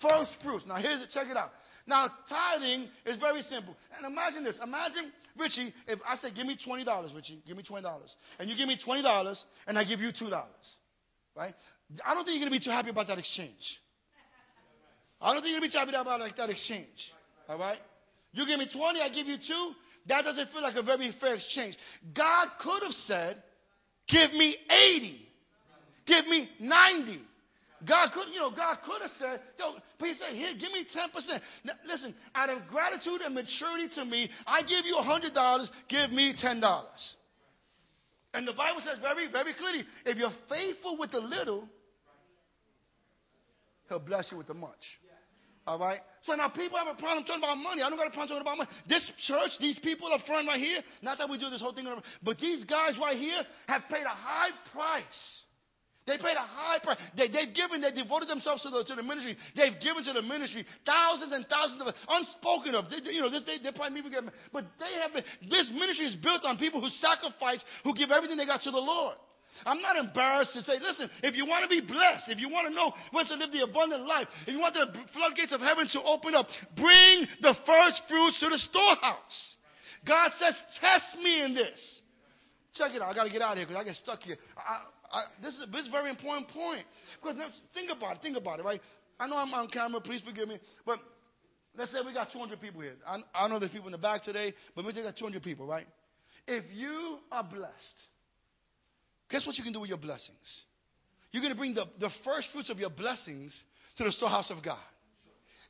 First 0.02 0.38
fruits. 0.44 0.66
Now 0.68 0.78
here's 0.78 1.02
it, 1.02 1.10
check 1.14 1.28
it 1.28 1.36
out. 1.36 1.52
Now 1.88 2.08
tithing 2.30 2.88
is 3.06 3.18
very 3.20 3.42
simple. 3.42 3.76
And 3.98 4.06
imagine 4.06 4.44
this. 4.44 4.60
Imagine 4.64 5.12
Richie, 5.40 5.74
if 5.88 6.00
I 6.08 6.16
say, 6.18 6.30
give 6.34 6.46
me 6.46 6.58
$20, 6.68 7.16
Richie, 7.16 7.42
give 7.48 7.58
me 7.58 7.64
$20, 7.64 7.84
and 8.40 8.50
you 8.50 8.56
give 8.56 8.68
me 8.68 8.78
$20, 8.86 9.36
and 9.68 9.78
I 9.78 9.84
give 9.84 10.00
you 10.00 10.10
$2, 10.10 10.32
right? 11.36 11.54
I 12.06 12.14
don't 12.14 12.26
think 12.26 12.40
you're 12.40 12.48
going 12.48 12.54
to 12.54 12.60
be 12.60 12.64
too 12.64 12.72
happy 12.72 12.90
about 12.90 13.08
that 13.08 13.18
exchange. 13.18 13.80
I 15.22 15.34
don't 15.34 15.42
think 15.42 15.52
you're 15.52 15.60
going 15.60 15.70
to 15.70 15.74
be 15.74 15.80
too 15.80 15.92
happy 15.92 15.96
about 15.96 16.20
like, 16.20 16.38
that 16.38 16.50
exchange, 16.50 16.88
all 17.48 17.58
right? 17.58 17.80
You 18.32 18.46
give 18.46 18.60
me 18.60 18.68
20, 18.72 19.02
I 19.02 19.10
give 19.10 19.28
you 19.28 19.38
2. 19.38 19.72
That 20.08 20.24
doesn't 20.24 20.52
feel 20.52 20.62
like 20.62 20.76
a 20.76 20.84
very 20.84 21.14
fair 21.20 21.36
exchange. 21.36 21.76
God 22.16 22.48
could 22.60 22.84
have 22.84 22.94
said, 23.06 23.44
give 24.08 24.34
me 24.34 24.56
80, 24.70 25.28
give 26.06 26.28
me 26.28 26.50
90. 26.60 27.22
God 27.88 28.10
could, 28.14 28.28
you 28.34 28.40
know, 28.40 28.52
God 28.52 28.78
could 28.86 29.02
have 29.02 29.12
said, 29.18 29.40
yo, 29.58 29.76
but 30.00 30.08
he 30.08 30.14
said, 30.16 30.36
here, 30.36 30.52
give 30.60 30.72
me 30.72 30.84
10%. 30.84 31.40
Now, 31.64 31.74
listen, 31.88 32.14
out 32.36 32.50
of 32.50 32.68
gratitude 32.68 33.22
and 33.22 33.34
maturity 33.34 33.88
to 33.96 34.06
me, 34.06 34.30
I 34.46 34.62
give 34.62 34.86
you 34.86 34.96
$100, 34.96 35.68
give 35.88 36.12
me 36.12 36.36
$10. 36.36 36.62
And 38.34 38.48
the 38.48 38.54
Bible 38.54 38.82
says 38.86 39.00
very, 39.02 39.32
very 39.32 39.54
clearly, 39.58 39.84
if 40.06 40.18
you're 40.18 40.36
faithful 40.50 40.98
with 41.00 41.12
the 41.12 41.20
little, 41.20 41.68
he'll 43.88 44.00
bless 44.00 44.32
you 44.32 44.38
with 44.38 44.48
the 44.48 44.54
much. 44.54 45.00
All 45.66 45.80
right? 45.80 46.00
So 46.24 46.36
now 46.36 46.50
people 46.50 46.78
have 46.78 46.88
a 46.88 47.00
problem 47.00 47.26
talking 47.26 47.44
about 47.44 47.58
money. 47.58 47.82
I 47.82 47.90
don't 47.90 47.98
got 47.98 48.08
a 48.08 48.12
problem 48.12 48.30
talking 48.30 48.42
about 48.42 48.58
money. 48.58 48.70
This 48.88 49.10
church, 49.26 49.52
these 49.60 49.80
people 49.80 50.12
up 50.12 50.22
front 50.28 50.48
right 50.48 50.60
here, 50.60 50.82
not 51.02 51.18
that 51.18 51.30
we 51.30 51.38
do 51.38 51.50
this 51.50 51.62
whole 51.62 51.74
thing, 51.74 51.88
but 52.24 52.38
these 52.40 52.64
guys 52.66 52.98
right 53.00 53.18
here 53.18 53.42
have 53.68 53.84
paid 53.90 54.04
a 54.04 54.10
high 54.10 54.50
price 54.74 55.44
They 56.10 56.18
paid 56.18 56.34
a 56.34 56.42
high 56.42 56.82
price. 56.82 56.98
They, 57.14 57.30
they've 57.30 57.54
given, 57.54 57.86
they 57.86 57.94
devoted 57.94 58.26
themselves 58.26 58.66
to 58.66 58.74
the, 58.74 58.82
to 58.82 58.98
the 58.98 59.06
ministry. 59.06 59.38
They've 59.54 59.78
given 59.78 60.02
to 60.10 60.14
the 60.18 60.26
ministry 60.26 60.66
thousands 60.82 61.30
and 61.30 61.46
thousands 61.46 61.86
of 61.86 61.94
unspoken 62.10 62.74
of. 62.74 62.90
They, 62.90 63.14
you 63.14 63.22
know, 63.22 63.30
this, 63.30 63.46
they, 63.46 63.62
they 63.62 63.70
probably 63.70 64.02
people 64.02 64.10
get, 64.10 64.26
but 64.50 64.66
they 64.82 64.98
have 65.06 65.14
been, 65.14 65.22
this 65.54 65.70
ministry 65.70 66.10
is 66.10 66.18
built 66.18 66.50
on 66.50 66.58
people 66.58 66.82
who 66.82 66.90
sacrifice, 66.98 67.62
who 67.86 67.94
give 67.94 68.10
everything 68.10 68.42
they 68.42 68.50
got 68.50 68.66
to 68.66 68.74
the 68.74 68.82
Lord. 68.82 69.22
I'm 69.66 69.82
not 69.86 69.98
embarrassed 70.02 70.54
to 70.54 70.66
say, 70.66 70.82
listen, 70.82 71.14
if 71.22 71.38
you 71.38 71.46
want 71.46 71.62
to 71.64 71.70
be 71.70 71.86
blessed, 71.86 72.34
if 72.34 72.40
you 72.42 72.50
want 72.50 72.68
to 72.70 72.74
know 72.74 72.90
what's 73.12 73.30
to 73.30 73.36
live 73.36 73.54
the 73.54 73.70
abundant 73.70 74.08
life, 74.10 74.26
if 74.50 74.54
you 74.54 74.60
want 74.60 74.74
the 74.74 74.90
floodgates 75.14 75.54
of 75.54 75.62
heaven 75.62 75.86
to 75.94 76.02
open 76.02 76.34
up, 76.34 76.48
bring 76.74 77.30
the 77.46 77.54
first 77.66 78.02
fruits 78.10 78.40
to 78.42 78.50
the 78.50 78.58
storehouse. 78.58 79.38
God 80.08 80.32
says, 80.40 80.58
test 80.82 81.22
me 81.22 81.44
in 81.46 81.54
this. 81.54 82.02
Check 82.74 82.94
it 82.94 83.02
out. 83.02 83.12
I 83.12 83.16
got 83.16 83.26
to 83.26 83.32
get 83.32 83.42
out 83.42 83.54
of 83.54 83.58
here 83.58 83.68
because 83.68 83.82
I 83.82 83.84
get 83.84 83.96
stuck 83.96 84.22
here. 84.22 84.38
I, 84.58 84.86
I, 85.12 85.24
this, 85.42 85.54
is, 85.54 85.66
this 85.72 85.82
is 85.84 85.88
a 85.90 85.92
very 85.92 86.10
important 86.10 86.48
point. 86.50 86.86
Because 87.22 87.38
now, 87.38 87.48
think 87.74 87.90
about 87.92 88.18
it. 88.18 88.22
Think 88.22 88.38
about 88.38 88.60
it, 88.60 88.66
right? 88.66 88.82
I 89.20 89.28
know 89.28 89.36
I'm 89.36 89.54
on 89.54 89.68
camera. 89.68 90.02
Please 90.02 90.22
forgive 90.22 90.48
me. 90.48 90.60
But 90.86 91.00
let's 91.78 91.92
say 91.92 92.00
we 92.06 92.14
got 92.14 92.32
200 92.32 92.60
people 92.62 92.82
here. 92.82 92.96
I, 93.06 93.20
I 93.34 93.48
know 93.48 93.60
there's 93.60 93.72
people 93.72 93.88
in 93.88 93.94
the 93.94 93.98
back 93.98 94.24
today, 94.24 94.54
but 94.76 94.86
we 94.86 94.92
just 94.94 95.04
got 95.04 95.18
200 95.18 95.42
people, 95.44 95.66
right? 95.66 95.88
If 96.48 96.66
you 96.74 97.18
are 97.32 97.44
blessed, 97.44 98.00
guess 99.30 99.46
what 99.46 99.58
you 99.58 99.64
can 99.64 99.74
do 99.74 99.82
with 99.82 99.90
your 99.90 99.98
blessings? 100.00 100.64
You're 101.32 101.42
going 101.42 101.54
to 101.54 101.58
bring 101.58 101.76
the, 101.76 101.86
the 102.00 102.10
first 102.24 102.48
fruits 102.52 102.70
of 102.70 102.80
your 102.80 102.90
blessings 102.90 103.56
to 103.98 104.04
the 104.04 104.12
storehouse 104.12 104.50
of 104.50 104.64
God. 104.64 104.80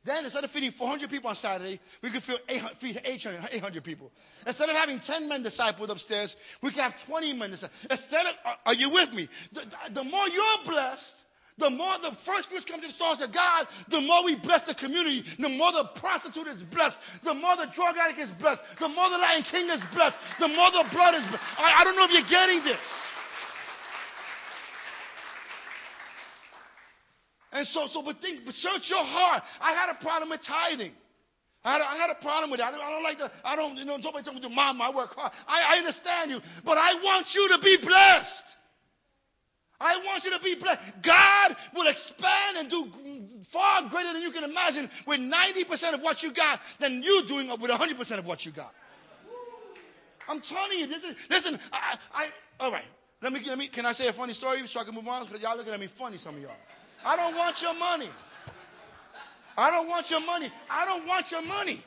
Then 0.04 0.24
instead 0.24 0.44
of 0.44 0.50
feeding 0.50 0.72
400 0.78 1.10
people 1.10 1.28
on 1.28 1.36
Saturday, 1.36 1.78
we 2.02 2.10
could 2.10 2.22
feed 2.24 3.00
800, 3.04 3.48
800 3.52 3.84
people. 3.84 4.10
Instead 4.46 4.70
of 4.70 4.76
having 4.76 4.98
10 5.04 5.28
men 5.28 5.44
discipled 5.44 5.90
upstairs, 5.90 6.34
we 6.62 6.70
could 6.70 6.80
have 6.80 6.94
20 7.06 7.34
men 7.34 7.50
discipled. 7.50 7.70
Instead 7.90 8.24
of, 8.24 8.34
are 8.64 8.74
you 8.74 8.88
with 8.88 9.12
me? 9.12 9.28
The, 9.52 9.60
the 9.92 10.04
more 10.04 10.26
you're 10.28 10.64
blessed, 10.64 11.14
the 11.58 11.68
more 11.68 12.00
the 12.00 12.16
first 12.24 12.48
fruits 12.48 12.64
come 12.64 12.80
to 12.80 12.88
the 12.88 12.96
stores 12.96 13.20
of 13.20 13.28
God, 13.36 13.68
the 13.92 14.00
more 14.00 14.24
we 14.24 14.40
bless 14.40 14.64
the 14.64 14.74
community, 14.74 15.22
the 15.36 15.52
more 15.52 15.70
the 15.72 15.92
prostitute 16.00 16.48
is 16.48 16.64
blessed, 16.72 16.96
the 17.22 17.36
more 17.36 17.60
the 17.60 17.68
drug 17.76 18.00
addict 18.00 18.24
is 18.24 18.32
blessed, 18.40 18.64
the 18.80 18.88
more 18.88 19.12
the 19.12 19.20
Lion 19.20 19.44
King 19.44 19.68
is 19.68 19.84
blessed, 19.92 20.16
the 20.40 20.48
more 20.48 20.72
the 20.72 20.88
blood 20.88 21.12
is 21.12 21.24
blessed. 21.28 21.44
I, 21.60 21.84
I 21.84 21.84
don't 21.84 21.94
know 22.00 22.08
if 22.08 22.16
you're 22.16 22.32
getting 22.32 22.64
this. 22.64 22.80
And 27.60 27.68
so, 27.76 27.92
so 27.92 28.00
but 28.00 28.16
think, 28.24 28.48
but 28.48 28.56
search 28.56 28.88
your 28.88 29.04
heart. 29.04 29.44
I 29.60 29.76
had 29.76 29.92
a 29.92 30.00
problem 30.00 30.32
with 30.32 30.40
tithing. 30.48 30.96
I 31.60 31.76
had, 31.76 31.84
had 31.84 32.08
a 32.08 32.16
problem 32.24 32.48
with 32.48 32.56
it. 32.56 32.64
I 32.64 32.72
don't, 32.72 32.80
I 32.80 32.88
don't 32.88 33.04
like 33.04 33.20
the, 33.20 33.28
I 33.44 33.52
don't, 33.52 33.76
you 33.76 33.84
know, 33.84 34.00
somebody 34.00 34.24
tell 34.24 34.32
me 34.32 34.40
to 34.40 34.48
mom, 34.48 34.80
I 34.80 34.88
work 34.88 35.12
hard. 35.12 35.28
I, 35.44 35.76
I 35.76 35.84
understand 35.84 36.32
you, 36.32 36.40
but 36.64 36.80
I 36.80 36.96
want 37.04 37.28
you 37.36 37.52
to 37.52 37.60
be 37.60 37.76
blessed. 37.84 38.46
I 39.76 40.00
want 40.08 40.24
you 40.24 40.32
to 40.32 40.40
be 40.40 40.56
blessed. 40.56 41.04
God 41.04 41.52
will 41.76 41.84
expand 41.84 42.64
and 42.64 42.72
do 42.72 42.88
far 43.52 43.92
greater 43.92 44.16
than 44.16 44.24
you 44.24 44.32
can 44.32 44.48
imagine 44.48 44.88
with 45.04 45.20
90% 45.20 45.92
of 45.92 46.00
what 46.00 46.24
you 46.24 46.32
got 46.32 46.64
than 46.80 47.04
you 47.04 47.28
doing 47.28 47.52
with 47.60 47.68
100% 47.68 47.76
of 48.18 48.24
what 48.24 48.40
you 48.48 48.56
got. 48.56 48.72
I'm 50.32 50.40
telling 50.48 50.80
you, 50.80 50.86
this 50.88 51.04
is, 51.04 51.12
listen, 51.28 51.60
I, 51.72 52.00
I, 52.08 52.24
all 52.56 52.72
right. 52.72 52.88
Let 53.20 53.34
me, 53.34 53.44
let 53.44 53.58
me, 53.58 53.68
can 53.68 53.84
I 53.84 53.92
say 53.92 54.08
a 54.08 54.14
funny 54.14 54.32
story 54.32 54.64
so 54.72 54.80
I 54.80 54.84
can 54.84 54.94
move 54.94 55.06
on? 55.06 55.26
Because 55.26 55.42
y'all 55.42 55.58
looking 55.58 55.74
at 55.74 55.80
me 55.80 55.90
funny, 55.98 56.16
some 56.16 56.36
of 56.36 56.40
y'all. 56.40 56.56
I 57.04 57.16
don't 57.16 57.34
want 57.34 57.56
your 57.60 57.74
money. 57.74 58.10
I 59.56 59.70
don't 59.70 59.88
want 59.88 60.10
your 60.10 60.20
money. 60.20 60.50
I 60.68 60.84
don't 60.84 61.06
want 61.06 61.26
your 61.30 61.42
money. 61.42 61.82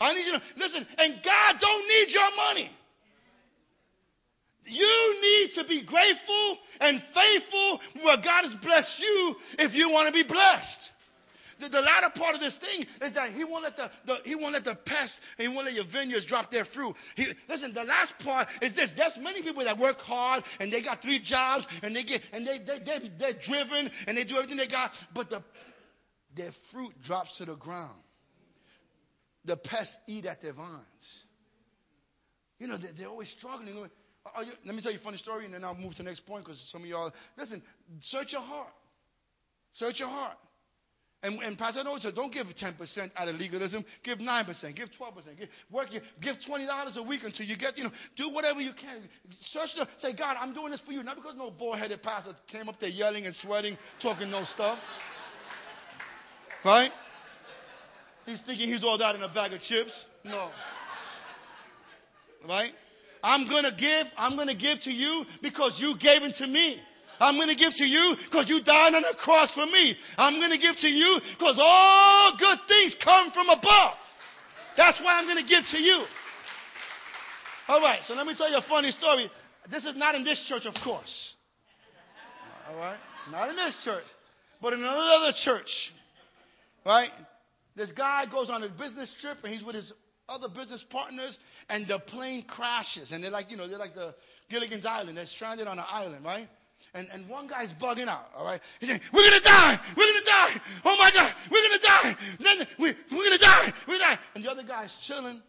I 0.00 0.14
need 0.14 0.26
you 0.26 0.32
to 0.32 0.42
listen, 0.56 0.86
and 0.96 1.14
God 1.22 1.56
don't 1.60 1.88
need 1.88 2.08
your 2.08 2.36
money. 2.36 2.70
You 4.64 5.16
need 5.20 5.50
to 5.56 5.68
be 5.68 5.84
grateful 5.84 6.58
and 6.80 7.02
faithful 7.12 7.80
where 8.02 8.16
God 8.16 8.44
has 8.44 8.54
blessed 8.62 8.98
you 8.98 9.34
if 9.58 9.74
you 9.74 9.90
want 9.90 10.06
to 10.06 10.12
be 10.12 10.26
blessed. 10.26 10.90
The, 11.60 11.68
the 11.68 11.80
latter 11.80 12.08
part 12.14 12.34
of 12.34 12.40
this 12.40 12.56
thing 12.58 12.86
is 13.02 13.14
that 13.14 13.32
he 13.32 13.44
won't 13.44 13.64
let 13.64 13.76
the, 13.76 13.90
the 14.06 14.16
he 14.24 14.34
won't 14.34 14.54
let 14.54 14.64
the 14.64 14.78
pests 14.86 15.18
and 15.38 15.48
he 15.48 15.54
won't 15.54 15.66
let 15.66 15.74
your 15.74 15.84
vineyards 15.92 16.26
drop 16.26 16.50
their 16.50 16.64
fruit. 16.64 16.94
He, 17.16 17.26
listen, 17.48 17.74
the 17.74 17.84
last 17.84 18.12
part 18.24 18.48
is 18.62 18.74
this: 18.74 18.90
there's 18.96 19.16
many 19.20 19.42
people 19.42 19.64
that 19.64 19.78
work 19.78 19.98
hard 19.98 20.42
and 20.58 20.72
they 20.72 20.82
got 20.82 21.02
three 21.02 21.20
jobs 21.22 21.66
and 21.82 21.94
they 21.94 22.04
get 22.04 22.22
and 22.32 22.46
they 22.46 22.58
they, 22.58 22.78
they 22.78 23.10
they're 23.18 23.40
driven 23.44 23.90
and 24.06 24.16
they 24.16 24.24
do 24.24 24.36
everything 24.36 24.56
they 24.56 24.68
got, 24.68 24.90
but 25.14 25.28
the 25.28 25.42
their 26.36 26.52
fruit 26.72 26.92
drops 27.04 27.36
to 27.38 27.44
the 27.44 27.56
ground. 27.56 28.00
The 29.44 29.56
pests 29.56 29.96
eat 30.06 30.26
at 30.26 30.42
their 30.42 30.52
vines. 30.52 31.24
You 32.58 32.66
know, 32.66 32.78
they're, 32.78 32.92
they're 32.96 33.08
always 33.08 33.34
struggling. 33.38 33.74
You, 33.74 33.86
let 34.64 34.74
me 34.74 34.82
tell 34.82 34.92
you 34.92 34.98
a 34.98 35.02
funny 35.02 35.16
story, 35.16 35.46
and 35.46 35.54
then 35.54 35.64
I'll 35.64 35.74
move 35.74 35.92
to 35.92 35.98
the 35.98 36.08
next 36.08 36.26
point 36.26 36.44
because 36.44 36.60
some 36.70 36.82
of 36.82 36.88
y'all, 36.88 37.10
listen, 37.38 37.62
search 38.02 38.32
your 38.32 38.42
heart. 38.42 38.72
Search 39.74 39.98
your 39.98 40.08
heart. 40.08 40.36
And, 41.22 41.38
and 41.42 41.58
Pastor 41.58 41.84
Noah 41.84 42.00
said, 42.00 42.14
don't 42.14 42.32
give 42.32 42.46
10% 42.46 43.10
out 43.14 43.28
of 43.28 43.36
legalism. 43.36 43.84
Give 44.02 44.18
9%. 44.18 44.76
Give 44.76 44.88
12%. 44.88 45.38
Give, 45.38 45.48
work, 45.70 45.88
give 46.20 46.36
$20 46.48 46.96
a 46.96 47.02
week 47.02 47.20
until 47.24 47.44
you 47.44 47.58
get, 47.58 47.76
you 47.76 47.84
know, 47.84 47.90
do 48.16 48.30
whatever 48.30 48.60
you 48.60 48.72
can. 48.72 49.02
Search 49.52 49.68
the, 49.76 49.86
say, 49.98 50.16
God, 50.16 50.36
I'm 50.40 50.54
doing 50.54 50.70
this 50.70 50.80
for 50.80 50.92
you. 50.92 51.02
Not 51.02 51.16
because 51.16 51.34
no 51.36 51.50
boy-headed 51.50 52.02
pastor 52.02 52.32
came 52.50 52.70
up 52.70 52.76
there 52.80 52.88
yelling 52.88 53.26
and 53.26 53.34
sweating, 53.36 53.76
talking 54.00 54.30
no 54.30 54.44
stuff. 54.54 54.78
Right? 56.64 56.90
He's 58.24 58.40
thinking 58.46 58.70
he's 58.70 58.84
all 58.84 58.96
that 58.96 59.14
in 59.14 59.22
a 59.22 59.32
bag 59.32 59.52
of 59.52 59.60
chips. 59.60 59.92
No. 60.24 60.50
Right? 62.48 62.72
I'm 63.22 63.46
going 63.46 63.64
to 63.64 63.72
give, 63.72 64.06
I'm 64.16 64.36
going 64.36 64.48
to 64.48 64.56
give 64.56 64.80
to 64.84 64.90
you 64.90 65.24
because 65.42 65.74
you 65.78 65.94
gave 66.00 66.22
it 66.22 66.36
to 66.36 66.46
me. 66.46 66.80
I'm 67.20 67.36
going 67.36 67.48
to 67.48 67.54
give 67.54 67.72
to 67.76 67.84
you 67.84 68.16
because 68.24 68.48
you 68.48 68.62
died 68.64 68.94
on 68.94 69.02
the 69.02 69.14
cross 69.22 69.52
for 69.52 69.66
me. 69.66 69.94
I'm 70.16 70.40
going 70.40 70.50
to 70.50 70.58
give 70.58 70.74
to 70.76 70.88
you 70.88 71.20
because 71.38 71.60
all 71.60 72.32
good 72.38 72.58
things 72.66 72.96
come 73.04 73.30
from 73.32 73.48
above. 73.50 73.94
That's 74.76 74.98
why 75.04 75.20
I'm 75.20 75.26
going 75.26 75.44
to 75.44 75.48
give 75.48 75.64
to 75.70 75.78
you. 75.78 76.04
All 77.68 77.80
right, 77.80 78.00
so 78.08 78.14
let 78.14 78.26
me 78.26 78.34
tell 78.36 78.50
you 78.50 78.56
a 78.56 78.66
funny 78.68 78.90
story. 78.90 79.30
This 79.70 79.84
is 79.84 79.94
not 79.96 80.14
in 80.14 80.24
this 80.24 80.42
church, 80.48 80.64
of 80.64 80.74
course. 80.82 81.34
All 82.68 82.76
right? 82.76 82.98
Not 83.30 83.50
in 83.50 83.56
this 83.56 83.76
church, 83.84 84.04
but 84.62 84.72
in 84.72 84.80
another 84.80 85.32
church. 85.44 85.68
Right? 86.86 87.10
This 87.76 87.92
guy 87.92 88.24
goes 88.30 88.48
on 88.50 88.62
a 88.62 88.68
business 88.68 89.12
trip 89.20 89.38
and 89.44 89.52
he's 89.52 89.62
with 89.62 89.76
his 89.76 89.92
other 90.28 90.48
business 90.48 90.84
partners 90.90 91.36
and 91.68 91.86
the 91.86 91.98
plane 91.98 92.44
crashes. 92.48 93.12
And 93.12 93.22
they're 93.22 93.30
like, 93.30 93.50
you 93.50 93.56
know, 93.56 93.68
they're 93.68 93.78
like 93.78 93.94
the 93.94 94.14
Gilligan's 94.48 94.86
Island. 94.86 95.18
They're 95.18 95.26
stranded 95.26 95.66
on 95.66 95.78
an 95.78 95.84
island, 95.88 96.24
right? 96.24 96.48
And, 96.92 97.08
and 97.12 97.28
one 97.28 97.46
guy's 97.46 97.72
bugging 97.80 98.08
out, 98.08 98.26
all 98.36 98.44
right? 98.44 98.60
He's 98.80 98.88
saying, 98.88 99.00
We're 99.12 99.30
to 99.30 99.40
die. 99.40 99.78
We're 99.96 100.06
to 100.06 100.24
die. 100.26 100.60
Oh 100.84 100.96
my 100.98 101.10
God. 101.14 101.32
We're 101.50 101.62
to 101.62 101.78
die. 101.82 102.16
Then 102.42 102.66
we, 102.78 102.94
we're 103.16 103.30
to 103.30 103.38
die. 103.38 103.72
We're 103.86 103.98
to 103.98 104.04
die. 104.04 104.18
And 104.34 104.44
the 104.44 104.50
other 104.50 104.64
guy's 104.64 104.94
chilling. 105.06 105.40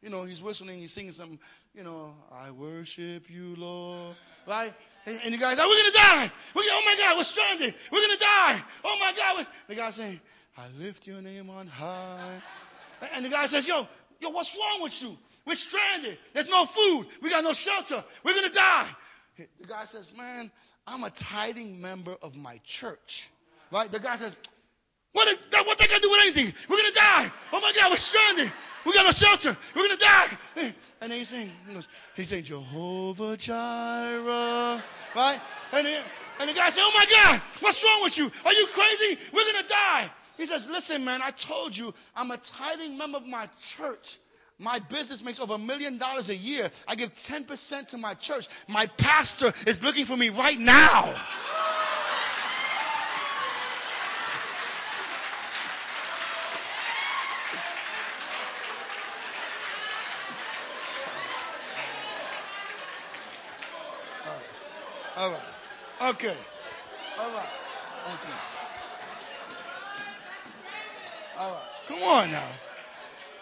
You 0.00 0.10
know, 0.10 0.24
he's 0.24 0.40
whistling. 0.40 0.78
He's 0.78 0.94
singing 0.94 1.12
some, 1.12 1.38
you 1.74 1.82
know, 1.82 2.14
I 2.32 2.50
worship 2.50 3.24
you, 3.28 3.54
Lord. 3.56 4.16
Right? 4.46 4.72
And, 5.04 5.20
and 5.24 5.34
the 5.34 5.38
guy's 5.38 5.58
like, 5.58 5.66
We're 5.66 5.90
to 5.90 5.92
die. 5.92 6.32
We're 6.54 6.62
gonna, 6.62 6.80
oh 6.80 6.84
my 6.84 6.96
God. 6.96 7.16
We're 7.18 7.24
stranded. 7.24 7.74
We're 7.92 8.00
to 8.00 8.18
die. 8.18 8.62
Oh 8.84 8.96
my 8.98 9.12
God. 9.14 9.46
The 9.68 9.74
guy's 9.74 9.94
saying, 9.96 10.20
I 10.56 10.68
lift 10.68 11.06
your 11.06 11.20
name 11.20 11.50
on 11.50 11.66
high. 11.66 12.40
And 13.12 13.24
the 13.24 13.30
guy 13.30 13.46
says, 13.46 13.64
Yo, 13.66 13.86
yo, 14.20 14.30
what's 14.30 14.50
wrong 14.58 14.82
with 14.82 14.92
you? 15.00 15.16
We're 15.46 15.56
stranded. 15.68 16.18
There's 16.34 16.48
no 16.48 16.66
food. 16.74 17.06
We 17.22 17.30
got 17.30 17.44
no 17.44 17.52
shelter. 17.52 18.04
We're 18.24 18.34
to 18.34 18.54
die. 18.54 18.90
The 19.60 19.66
guy 19.66 19.84
says, 19.90 20.10
Man, 20.16 20.50
I'm 20.88 21.04
a 21.04 21.12
tithing 21.30 21.80
member 21.80 22.16
of 22.22 22.34
my 22.34 22.60
church. 22.80 22.98
Right? 23.70 23.92
The 23.92 24.00
guy 24.00 24.16
says, 24.16 24.34
what, 25.12 25.28
is, 25.28 25.36
what 25.52 25.76
they 25.78 25.86
got 25.86 26.00
to 26.00 26.04
do 26.04 26.10
with 26.10 26.20
anything? 26.24 26.52
We're 26.68 26.76
going 26.76 26.92
to 26.92 26.98
die. 26.98 27.28
Oh 27.52 27.60
my 27.60 27.72
God, 27.76 27.90
we're 27.92 28.00
stranded. 28.00 28.48
We 28.86 28.94
got 28.94 29.04
no 29.04 29.12
shelter. 29.12 29.58
We're 29.76 29.84
going 29.84 29.98
to 29.98 30.04
die. 30.04 30.74
And 31.00 31.12
then 31.12 31.18
he's 31.18 31.28
saying, 31.28 31.52
he 31.68 31.74
goes, 31.74 31.86
saying, 32.16 32.44
Jehovah 32.44 33.36
Jireh. 33.36 34.82
Right? 35.14 35.40
And, 35.72 35.86
he, 35.86 35.94
and 36.40 36.48
the 36.48 36.54
guy 36.54 36.70
said, 36.70 36.80
oh 36.80 36.92
my 36.94 37.04
God, 37.04 37.42
what's 37.60 37.82
wrong 37.84 38.00
with 38.04 38.16
you? 38.16 38.30
Are 38.44 38.52
you 38.52 38.66
crazy? 38.74 39.20
We're 39.32 39.44
going 39.44 39.62
to 39.62 39.68
die. 39.68 40.10
He 40.36 40.46
says, 40.46 40.66
listen, 40.70 41.04
man, 41.04 41.20
I 41.20 41.32
told 41.48 41.76
you 41.76 41.92
I'm 42.14 42.30
a 42.30 42.40
tithing 42.56 42.96
member 42.96 43.18
of 43.18 43.24
my 43.24 43.50
church. 43.76 44.06
My 44.60 44.80
business 44.90 45.22
makes 45.24 45.38
over 45.38 45.54
a 45.54 45.58
million 45.58 45.98
dollars 45.98 46.28
a 46.28 46.34
year. 46.34 46.70
I 46.86 46.96
give 46.96 47.10
10% 47.30 47.88
to 47.88 47.96
my 47.96 48.14
church. 48.20 48.44
My 48.68 48.86
pastor 48.98 49.52
is 49.66 49.78
looking 49.82 50.04
for 50.04 50.16
me 50.16 50.30
right 50.30 50.58
now. 50.58 51.14
All 65.16 65.30
right. 65.30 66.14
Okay. 66.14 66.36
All 67.18 67.32
right. 67.32 67.48
Okay. 68.06 68.38
All 71.36 71.52
right. 71.52 71.68
Come 71.88 71.98
on 72.02 72.30
now. 72.30 72.67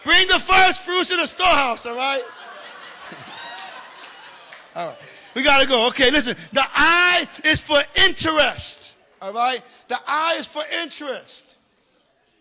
Bring 0.07 0.27
the 0.29 0.39
first 0.47 0.79
fruits 0.85 1.09
to 1.09 1.17
the 1.17 1.27
storehouse, 1.27 1.81
all 1.83 1.97
right? 1.97 2.21
all 4.75 4.87
right. 4.87 4.97
We 5.35 5.43
got 5.43 5.59
to 5.59 5.67
go. 5.67 5.87
Okay, 5.87 6.09
listen. 6.11 6.33
The 6.53 6.63
I 6.63 7.25
is 7.43 7.61
for 7.67 7.81
interest. 7.93 8.93
All 9.19 9.33
right? 9.33 9.59
The 9.89 9.97
I 10.07 10.37
is 10.39 10.47
for 10.53 10.63
interest. 10.65 11.43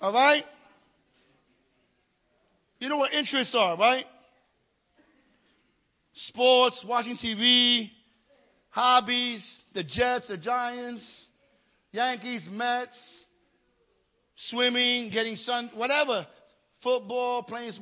All 0.00 0.12
right? 0.12 0.44
You 2.78 2.88
know 2.88 2.98
what 2.98 3.12
interests 3.12 3.52
are, 3.58 3.76
right? 3.76 4.04
Sports, 6.28 6.84
watching 6.88 7.16
TV, 7.16 7.90
hobbies, 8.70 9.44
the 9.74 9.82
Jets, 9.82 10.28
the 10.28 10.38
Giants, 10.38 11.26
Yankees, 11.90 12.46
Mets, 12.48 13.24
swimming, 14.36 15.10
getting 15.10 15.34
sun, 15.34 15.68
whatever. 15.74 16.28
Football, 16.82 17.42
playing. 17.44 17.72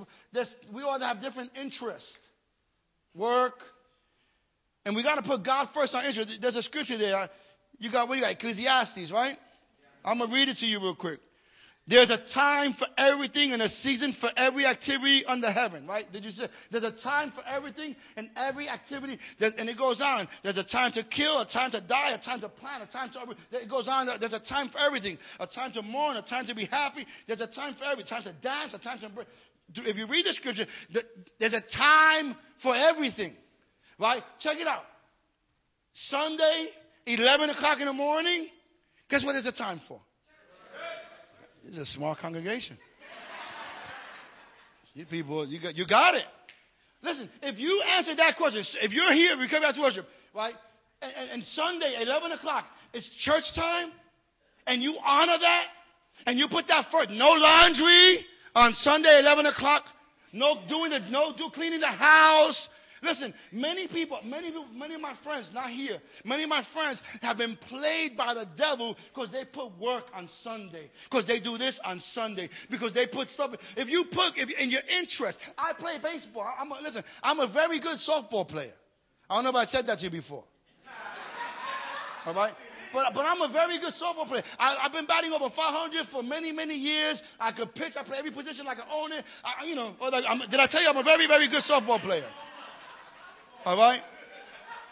we 0.73 0.83
all 0.83 0.99
have 1.01 1.21
different 1.21 1.51
interests. 1.61 2.19
Work. 3.15 3.55
And 4.85 4.95
we 4.95 5.03
got 5.03 5.17
to 5.17 5.23
put 5.23 5.45
God 5.45 5.69
first 5.75 5.95
on 5.95 6.05
interest. 6.05 6.33
There's 6.41 6.57
a 6.57 6.63
scripture 6.63 6.99
there. 6.99 7.29
You 7.79 7.91
got 7.91 8.09
what 8.09 8.17
you 8.17 8.23
got? 8.23 8.33
Ecclesiastes, 8.33 9.11
right? 9.13 9.37
I'm 10.05 10.19
gonna 10.19 10.33
read 10.33 10.49
it 10.49 10.59
to 10.59 10.67
you 10.67 10.81
real 10.81 10.95
quick. 10.95 11.19
There's 11.87 12.09
a 12.09 12.19
time 12.33 12.75
for 12.79 12.87
everything 12.97 13.53
and 13.53 13.61
a 13.61 13.69
season 13.69 14.17
for 14.19 14.31
every 14.39 14.65
activity 14.65 15.23
under 15.27 15.53
heaven, 15.53 15.87
right? 15.87 16.11
Did 16.11 16.25
you 16.25 16.31
say? 16.31 16.45
There's 16.73 16.85
a 16.85 16.95
time 17.03 17.31
for 17.35 17.45
everything 17.47 17.95
and 18.17 18.31
every 18.37 18.71
activity. 18.71 19.19
And 19.39 19.69
it 19.69 19.77
goes 19.77 20.01
on. 20.01 20.27
There's 20.43 20.57
a 20.57 20.65
time 20.65 20.93
to 20.93 21.05
kill, 21.05 21.41
a 21.41 21.47
time 21.47 21.73
to 21.73 21.83
die, 21.83 22.13
a 22.13 22.25
time 22.25 22.41
to 22.41 22.49
plant, 22.49 22.85
a 22.85 22.87
time 22.91 23.11
to. 23.11 23.59
It 23.59 23.69
goes 23.69 23.87
on. 23.87 24.09
There's 24.19 24.33
a 24.33 24.41
time 24.41 24.71
for 24.71 24.79
everything. 24.79 25.19
A 25.39 25.47
time 25.47 25.73
to 25.73 25.83
mourn, 25.83 26.17
a 26.17 26.23
time 26.23 26.47
to 26.47 26.55
be 26.55 26.65
happy. 26.65 27.05
There's 27.27 27.43
a 27.43 27.49
time 27.49 27.75
for 27.79 27.85
every 27.85 28.05
time 28.05 28.23
to 28.23 28.33
dance, 28.33 28.73
a 28.73 28.79
time 28.79 29.01
to. 29.01 29.09
If 29.83 29.97
you 29.97 30.07
read 30.07 30.25
the 30.25 30.33
scripture, 30.33 30.65
there's 31.39 31.55
a 31.55 31.77
time 31.77 32.35
for 32.63 32.75
everything, 32.75 33.35
right? 33.99 34.23
Check 34.41 34.57
it 34.57 34.67
out. 34.67 34.85
Sunday, 36.09 36.69
11 37.07 37.51
o'clock 37.51 37.79
in 37.81 37.87
the 37.87 37.93
morning. 37.93 38.49
Guess 39.11 39.23
what 39.23 39.33
there's 39.33 39.47
a 39.47 39.53
time 39.53 39.83
for? 39.87 40.01
Is 41.69 41.79
a 41.79 41.87
small 41.87 42.15
congregation. 42.15 42.77
You 44.95 45.07
people, 45.07 45.47
you 45.47 45.61
got, 45.61 45.75
you 45.75 45.87
got 45.87 46.15
it. 46.15 46.25
Listen, 47.03 47.29
if 47.43 47.59
you 47.59 47.83
answer 47.97 48.15
that 48.17 48.37
question, 48.37 48.65
if 48.81 48.93
you're 48.93 49.13
here, 49.13 49.37
we 49.39 49.49
come 49.49 49.63
back 49.63 49.75
to 49.75 49.81
worship, 49.81 50.07
right? 50.35 50.55
And, 51.03 51.13
and, 51.17 51.31
and 51.31 51.43
Sunday, 51.43 51.97
11 52.01 52.33
o'clock, 52.33 52.65
it's 52.93 53.09
church 53.21 53.43
time, 53.57 53.91
and 54.67 54.83
you 54.83 54.97
honor 55.05 55.37
that, 55.41 55.65
and 56.27 56.39
you 56.39 56.47
put 56.49 56.69
that 56.69 56.87
first. 56.93 57.11
No 57.11 57.31
laundry 57.31 58.25
on 58.55 58.73
Sunday, 58.75 59.19
11 59.21 59.47
o'clock. 59.47 59.83
No 60.33 60.57
doing 60.69 60.91
the, 60.91 61.01
no 61.11 61.33
do 61.37 61.51
cleaning 61.55 61.81
the 61.81 61.87
house. 61.87 62.69
Listen, 63.05 63.35
many 63.53 63.87
people, 63.87 64.19
many 64.25 64.51
many 64.75 64.95
of 64.95 65.01
my 65.01 65.15
friends, 65.23 65.51
not 65.53 65.71
here, 65.71 65.99
many 66.25 66.45
of 66.45 66.49
my 66.49 66.65
friends 66.73 67.03
have 67.21 67.37
been 67.37 67.57
played 67.69 68.17
by 68.17 68.33
the 68.33 68.47
devil 68.57 68.97
because 69.15 69.31
they 69.31 69.45
put 69.45 69.79
work 69.79 70.05
on 70.15 70.29
Sunday, 70.43 70.91
because 71.11 71.27
they 71.27 71.39
do 71.39 71.59
this 71.59 71.79
on 71.85 72.01
Sunday, 72.13 72.49
because 72.71 72.95
they 72.95 73.07
put 73.07 73.29
stuff. 73.29 73.51
If 73.77 73.89
you 73.89 74.07
put, 74.11 74.33
if 74.37 74.49
in 74.59 74.71
your 74.71 74.81
interest, 74.89 75.39
I 75.59 75.73
play 75.79 75.99
baseball. 76.03 76.51
I'm 76.59 76.73
a, 76.73 76.81
listen, 76.81 77.05
I'm 77.23 77.41
a 77.41 77.53
very 77.53 77.79
good 77.79 77.99
softball 78.09 78.49
player. 78.49 78.73
I 79.29 79.37
don't 79.37 79.45
know 79.45 79.61
if 79.61 79.69
I 79.69 79.71
said 79.71 79.87
that 79.87 79.99
to 79.99 80.05
you 80.05 80.11
before. 80.11 80.45
All 82.27 82.35
right? 82.35 82.55
But, 82.95 83.13
but 83.13 83.27
I'm 83.27 83.41
a 83.43 83.53
very 83.53 83.81
good 83.81 83.93
softball 84.01 84.29
player. 84.29 84.45
I, 84.59 84.77
have 84.83 84.93
been 84.93 85.07
batting 85.07 85.33
over 85.33 85.51
500 85.55 86.07
for 86.13 86.23
many, 86.23 86.53
many 86.53 86.75
years. 86.75 87.21
I 87.41 87.53
could 87.53 87.75
pitch. 87.75 87.93
I 87.99 88.05
play 88.05 88.19
every 88.19 88.31
position 88.31 88.65
like 88.65 88.79
an 88.79 88.89
owner. 88.91 89.21
I, 89.43 89.67
you 89.67 89.75
know, 89.75 89.95
like, 90.01 90.25
did 90.49 90.61
I 90.61 90.69
tell 90.71 90.81
you 90.81 90.89
I'm 90.89 90.97
a 90.97 91.03
very, 91.03 91.27
very 91.27 91.49
good 91.51 91.65
softball 91.69 92.01
player? 92.01 92.31
All 93.65 93.77
right? 93.77 94.01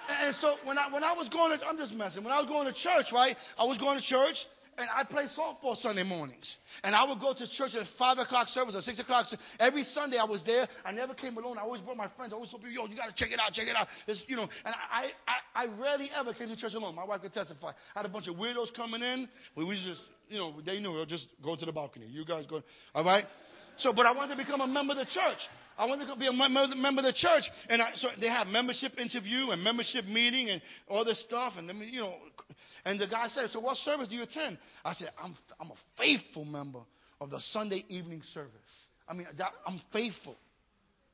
And 0.09 0.35
so 0.41 0.57
when 0.65 0.79
I, 0.79 0.93
when 0.93 1.05
I 1.05 1.13
was 1.13 1.29
going 1.29 1.59
to, 1.59 1.65
I'm 1.67 1.77
just 1.77 1.93
messing, 1.93 2.25
when 2.25 2.33
I 2.33 2.41
was 2.41 2.49
going 2.49 2.67
to 2.67 2.75
church, 2.75 3.07
right? 3.13 3.37
I 3.57 3.65
was 3.65 3.79
going 3.79 4.01
to 4.01 4.05
church 4.05 4.37
and 4.79 4.89
I 4.89 5.05
played 5.05 5.29
softball 5.37 5.77
Sunday 5.77 6.03
mornings. 6.03 6.57
And 6.83 6.95
I 6.95 7.05
would 7.05 7.21
go 7.21 7.35
to 7.35 7.47
church 7.57 7.75
at 7.79 7.87
5 7.99 8.19
o'clock 8.19 8.49
service 8.49 8.75
or 8.75 8.81
6 8.81 8.99
o'clock. 8.99 9.27
Every 9.61 9.85
Sunday 9.85 10.17
I 10.17 10.25
was 10.25 10.43
there. 10.45 10.67
I 10.85 10.93
never 10.93 11.15
came 11.15 11.37
alone. 11.37 11.59
I 11.59 11.63
always 11.63 11.83
brought 11.83 11.97
my 11.97 12.09
friends. 12.17 12.33
I 12.33 12.37
always 12.37 12.51
told 12.51 12.63
people, 12.63 12.75
yo, 12.75 12.91
you 12.91 12.97
got 12.97 13.15
to 13.15 13.15
check 13.15 13.31
it 13.31 13.39
out, 13.39 13.53
check 13.53 13.69
it 13.69 13.77
out. 13.77 13.87
It's, 14.07 14.25
you 14.27 14.37
know, 14.37 14.49
and 14.65 14.75
I, 14.91 15.11
I, 15.29 15.65
I 15.65 15.67
rarely 15.79 16.11
ever 16.17 16.33
came 16.33 16.49
to 16.49 16.57
church 16.57 16.73
alone. 16.75 16.95
My 16.95 17.05
wife 17.05 17.21
could 17.21 17.35
testify. 17.35 17.73
I 17.95 18.01
had 18.01 18.07
a 18.07 18.09
bunch 18.09 18.29
of 18.29 18.37
weirdos 18.37 18.75
coming 18.75 19.03
in. 19.03 19.29
We 19.57 19.67
just, 19.75 20.01
you 20.29 20.39
know, 20.39 20.55
they 20.65 20.81
knew, 20.81 21.05
just 21.07 21.27
go 21.45 21.55
to 21.55 21.67
the 21.67 21.73
balcony. 21.73 22.07
You 22.07 22.25
guys 22.25 22.47
go, 22.49 22.63
all 22.95 23.05
right? 23.05 23.25
So, 23.79 23.93
but 23.93 24.07
I 24.07 24.13
wanted 24.13 24.37
to 24.37 24.43
become 24.43 24.61
a 24.61 24.67
member 24.67 24.93
of 24.93 24.99
the 24.99 25.07
church. 25.07 25.39
I 25.79 25.87
wanted 25.87 26.07
to 26.07 26.17
be 26.17 26.27
a 26.27 26.33
member 26.33 26.61
of 26.61 26.71
the 26.71 27.13
church. 27.15 27.45
And 27.69 27.83
I, 27.83 27.91
so 27.97 28.09
they 28.21 28.29
have 28.29 28.47
membership 28.47 28.99
interview 28.99 29.51
and 29.51 29.63
membership 29.63 30.05
meeting 30.07 30.51
and 30.51 30.63
all 30.89 31.05
this 31.05 31.21
stuff. 31.23 31.55
And, 31.57 31.69
you 31.91 32.01
know, 32.01 32.15
and 32.85 33.01
the 33.01 33.07
guy 33.07 33.29
said, 33.29 33.51
so 33.51 33.61
what 33.61 33.77
service 33.79 34.09
do 34.09 34.15
you 34.15 34.23
attend? 34.23 34.59
I 34.85 34.93
said, 34.95 35.11
I'm, 35.23 35.37
I'm 35.61 35.71
a 35.71 35.77
faithful 35.97 36.45
member 36.45 36.81
of 37.21 37.31
the 37.31 37.41
Sunday 37.41 37.85
evening 37.89 38.23
service. 38.33 38.51
I 39.09 39.15
mean, 39.15 39.27
that, 39.39 39.53
I'm 39.67 39.81
faithful. 39.93 40.37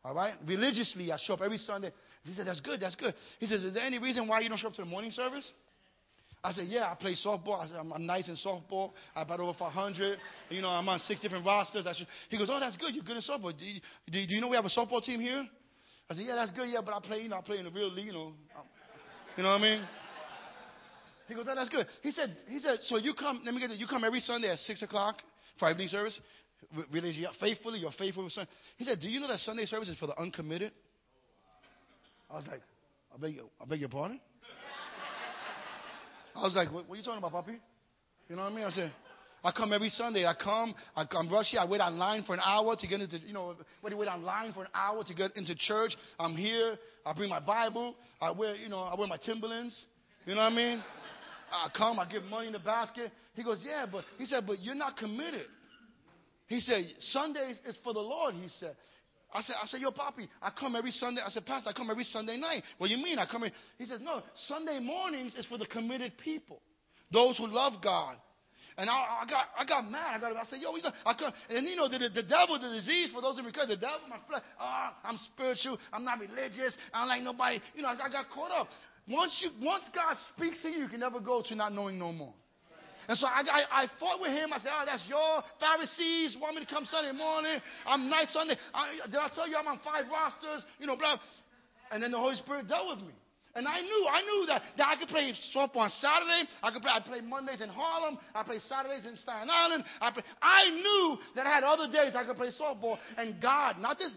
All 0.05 0.15
right? 0.15 0.35
Religiously, 0.47 1.13
I 1.13 1.19
show 1.21 1.35
up 1.35 1.41
every 1.43 1.59
Sunday. 1.59 1.93
He 2.25 2.33
said, 2.33 2.47
that's 2.47 2.61
good, 2.61 2.81
that's 2.81 2.95
good. 2.95 3.15
He 3.41 3.47
says, 3.47 3.63
is 3.63 3.75
there 3.75 3.85
any 3.85 3.99
reason 3.99 4.27
why 4.29 4.41
you 4.41 4.49
don't 4.49 4.59
show 4.59 4.69
up 4.69 4.75
to 4.75 4.83
the 4.83 4.89
morning 4.89 5.11
service? 5.11 5.51
I 6.43 6.53
said, 6.53 6.67
yeah, 6.69 6.91
I 6.91 6.95
play 6.95 7.15
softball. 7.15 7.61
I 7.61 7.67
said, 7.67 7.77
I'm, 7.77 7.93
I'm 7.93 8.07
nice 8.07 8.29
in 8.29 8.37
softball. 8.37 8.93
I 9.15 9.25
bat 9.25 9.41
over 9.41 9.55
500. 9.59 10.19
You 10.51 10.63
know, 10.63 10.69
I'm 10.69 10.89
on 10.89 11.01
six 11.01 11.21
different 11.21 11.45
rosters. 11.45 11.87
I 11.87 11.95
should, 11.95 12.07
he 12.29 12.39
goes, 12.39 12.49
oh, 12.51 12.61
that's 12.61 12.77
good. 12.77 12.95
You're 12.95 13.05
good 13.05 13.17
in 13.17 13.23
softball. 13.23 13.57
Do 13.59 13.65
you, 13.65 13.81
do, 14.11 14.35
you 14.35 14.41
know 14.41 14.49
we 14.49 14.57
have 14.57 14.65
a 14.65 14.69
softball 14.69 15.03
team 15.03 15.21
here? 15.21 15.45
I 16.09 16.15
said, 16.15 16.25
yeah, 16.27 16.37
that's 16.37 16.53
good. 16.53 16.69
Yeah, 16.69 16.81
but 16.85 16.95
I 16.95 17.01
play, 17.01 17.19
you 17.23 17.29
know, 17.29 17.39
I 17.39 17.41
play 17.43 17.59
in 17.59 17.65
the 17.65 17.71
real 17.71 17.93
league, 17.93 18.07
you 18.07 18.13
know. 18.13 18.33
You 19.37 19.43
know 19.43 19.51
what 19.51 19.61
I 19.61 19.63
mean? 19.63 19.87
He 21.27 21.35
goes, 21.35 21.45
oh, 21.49 21.55
that's 21.55 21.69
good. 21.69 21.87
He 22.03 22.11
said, 22.11 22.35
he 22.49 22.59
said, 22.61 22.79
so 22.83 22.97
you 22.97 23.15
come, 23.15 23.43
let 23.45 23.53
me 23.53 23.61
get 23.61 23.71
it. 23.71 23.79
You 23.79 23.87
come 23.87 24.05
every 24.05 24.21
Sunday 24.21 24.51
at 24.51 24.59
6 24.59 24.83
o'clock 24.83 25.17
for 25.59 25.71
evening 25.71 25.89
service. 25.89 26.19
Really, 26.91 27.27
faithfully, 27.39 27.81
you're 27.81 27.93
faithful. 27.93 28.29
He 28.77 28.85
said, 28.85 29.01
do 29.01 29.09
you 29.09 29.21
know 29.21 29.29
that 29.29 29.41
Sunday 29.41 29.67
service 29.67 29.89
is 29.89 29.99
for 29.99 30.07
the 30.07 30.19
uncommitted? 30.19 30.73
I 32.31 32.37
was 32.37 32.47
like, 32.47 32.61
I 33.15 33.19
beg, 33.19 33.39
I 33.61 33.65
beg 33.65 33.81
your 33.81 33.89
pardon? 33.89 34.21
I 36.35 36.43
was 36.43 36.55
like, 36.55 36.73
what, 36.73 36.89
what 36.89 36.95
are 36.95 36.99
you 36.99 37.05
talking 37.05 37.19
about, 37.19 37.33
puppy? 37.33 37.59
You 38.29 38.37
know 38.37 38.43
what 38.43 38.53
I 38.53 38.57
mean? 38.57 38.65
I 38.65 38.71
said, 38.71 38.93
I 39.43 39.53
come 39.53 39.73
every 39.73 39.89
Sunday. 39.89 40.27
I 40.27 40.35
come, 40.35 40.75
I 40.97 41.05
come 41.05 41.31
rush 41.31 41.47
here. 41.51 41.61
I 41.61 41.67
wait 41.67 41.81
online 41.81 42.25
for 42.25 42.35
an 42.35 42.41
hour 42.45 42.77
to 42.77 42.87
get 42.87 43.01
into, 43.01 43.19
you 43.19 43.33
know, 43.33 43.55
you 43.89 43.97
wait 43.97 44.09
online 44.09 44.53
for 44.53 44.63
an 44.63 44.71
hour 44.75 45.05
to 45.05 45.15
get 45.15 45.37
into 45.37 45.55
church, 45.55 45.97
I'm 46.19 46.37
here. 46.37 46.77
I 47.07 47.13
bring 47.13 47.31
my 47.31 47.41
Bible. 47.41 47.95
I 48.21 48.31
wear, 48.33 48.57
you 48.57 48.69
know, 48.69 48.81
I 48.81 48.99
wear 48.99 49.07
my 49.07 49.17
Timberlands. 49.17 49.87
You 50.27 50.35
know 50.35 50.43
what 50.43 50.53
I 50.53 50.57
mean? 50.57 50.85
I 51.51 51.69
come, 51.77 51.99
I 51.99 52.07
give 52.11 52.25
money 52.25 52.49
in 52.49 52.53
the 52.53 52.59
basket. 52.59 53.11
He 53.35 53.43
goes, 53.43 53.63
yeah, 53.65 53.87
but 53.91 54.05
he 54.19 54.27
said, 54.27 54.45
but 54.47 54.61
you're 54.61 54.75
not 54.75 54.97
committed. 54.97 55.47
He 56.49 56.61
said, 56.61 56.85
Sundays 57.01 57.59
is 57.67 57.79
for 57.85 57.95
the 57.95 58.01
Lord, 58.01 58.35
he 58.35 58.49
said. 58.49 58.75
I 59.33 59.43
said, 59.43 59.57
I 59.63 59.67
said, 59.67 59.81
yo, 59.81 59.91
Poppy, 59.91 60.29
I 60.41 60.51
come 60.59 60.75
every 60.75 60.91
Sunday. 60.91 61.21
I 61.25 61.29
said, 61.29 61.45
Pastor, 61.45 61.71
I 61.71 61.73
come 61.73 61.91
every 61.91 62.05
Sunday 62.05 62.39
night. 62.39 62.63
What 62.79 62.89
do 62.89 62.95
you 62.95 63.03
mean? 63.03 63.19
I 63.19 63.27
come 63.27 63.45
in. 63.45 63.53
He 63.77 63.85
says, 63.85 64.01
no, 64.03 64.23
Sunday 64.47 64.79
mornings 64.81 65.35
is 65.35 65.45
for 65.47 65.59
the 65.59 65.67
committed 65.67 66.13
people, 66.19 66.63
those 67.13 67.37
who 67.37 67.47
love 67.47 67.75
God. 67.83 68.17
And 68.79 68.89
I, 68.89 68.95
I 68.95 69.27
got, 69.29 69.47
I 69.59 69.65
got 69.67 69.91
mad. 69.91 70.17
I 70.17 70.21
got, 70.21 70.37
I 70.37 70.45
said, 70.45 70.61
yo, 70.63 70.73
we 70.73 70.81
got, 70.81 70.95
I 71.05 71.13
come, 71.13 71.33
and 71.51 71.67
you 71.67 71.77
know, 71.77 71.89
the, 71.89 71.99
the, 71.99 72.23
devil, 72.23 72.59
the 72.61 72.73
disease, 72.73 73.11
for 73.13 73.21
those 73.21 73.37
who 73.37 73.45
recover, 73.45 73.67
the 73.67 73.77
devil, 73.77 74.07
my 74.09 74.19
flesh, 74.29 74.43
oh, 74.61 74.89
I'm 75.03 75.19
spiritual, 75.35 75.79
I'm 75.93 76.05
not 76.05 76.21
religious, 76.21 76.77
I 76.95 77.01
don't 77.01 77.09
like 77.09 77.23
nobody. 77.23 77.61
You 77.75 77.83
know, 77.83 77.89
I, 77.89 78.07
I 78.07 78.09
got 78.09 78.31
caught 78.31 78.53
up. 78.53 78.69
Once 79.09 79.37
you, 79.43 79.51
once 79.67 79.85
God 79.93 80.17
speaks 80.37 80.63
to 80.63 80.69
you, 80.69 80.85
you 80.85 80.89
can 80.89 81.01
never 81.01 81.19
go 81.19 81.43
to 81.43 81.55
not 81.55 81.73
knowing 81.73 81.99
no 81.99 82.13
more. 82.13 82.35
And 83.09 83.17
so 83.17 83.27
I, 83.27 83.41
I, 83.41 83.61
I, 83.73 83.87
fought 83.99 84.21
with 84.21 84.31
him. 84.31 84.53
I 84.53 84.59
said, 84.59 84.69
Oh, 84.69 84.85
that's 84.85 85.05
your 85.09 85.43
Pharisees 85.59 86.37
want 86.41 86.57
me 86.57 86.65
to 86.65 86.71
come 86.71 86.85
Sunday 86.85 87.17
morning. 87.17 87.57
I'm 87.87 88.11
night 88.11 88.29
Sunday. 88.33 88.55
I, 88.75 89.01
did 89.07 89.17
I 89.17 89.29
tell 89.35 89.49
you 89.49 89.57
I'm 89.57 89.67
on 89.67 89.81
five 89.83 90.05
rosters? 90.13 90.63
You 90.79 90.87
know, 90.87 90.97
blah. 90.97 91.17
And 91.91 92.03
then 92.03 92.13
the 92.13 92.19
Holy 92.19 92.37
Spirit 92.37 92.69
dealt 92.69 92.97
with 92.97 93.09
me. 93.09 93.15
And 93.55 93.67
I 93.67 93.81
knew, 93.81 94.07
I 94.13 94.21
knew 94.21 94.47
that, 94.47 94.63
that 94.77 94.89
I 94.89 94.97
could 95.01 95.09
play 95.09 95.33
softball 95.57 95.89
on 95.89 95.91
Saturday. 95.91 96.45
I 96.63 96.71
could 96.71 96.83
play, 96.83 96.93
I 96.95 97.01
play 97.01 97.21
Mondays 97.23 97.63
in 97.63 97.71
Harlem. 97.71 98.19
I 98.35 98.43
play 98.45 98.59
Saturdays 98.59 99.07
in 99.07 99.17
Staten 99.17 99.49
Island. 99.51 99.85
I, 100.01 100.13
play, 100.13 100.23
I 100.43 100.69
knew 100.69 101.17
that 101.35 101.47
I 101.47 101.55
had 101.55 101.65
other 101.65 101.91
days 101.91 102.13
I 102.15 102.25
could 102.25 102.37
play 102.37 102.51
softball. 102.61 102.99
And 103.17 103.41
God, 103.41 103.79
not 103.79 103.99
this, 103.99 104.15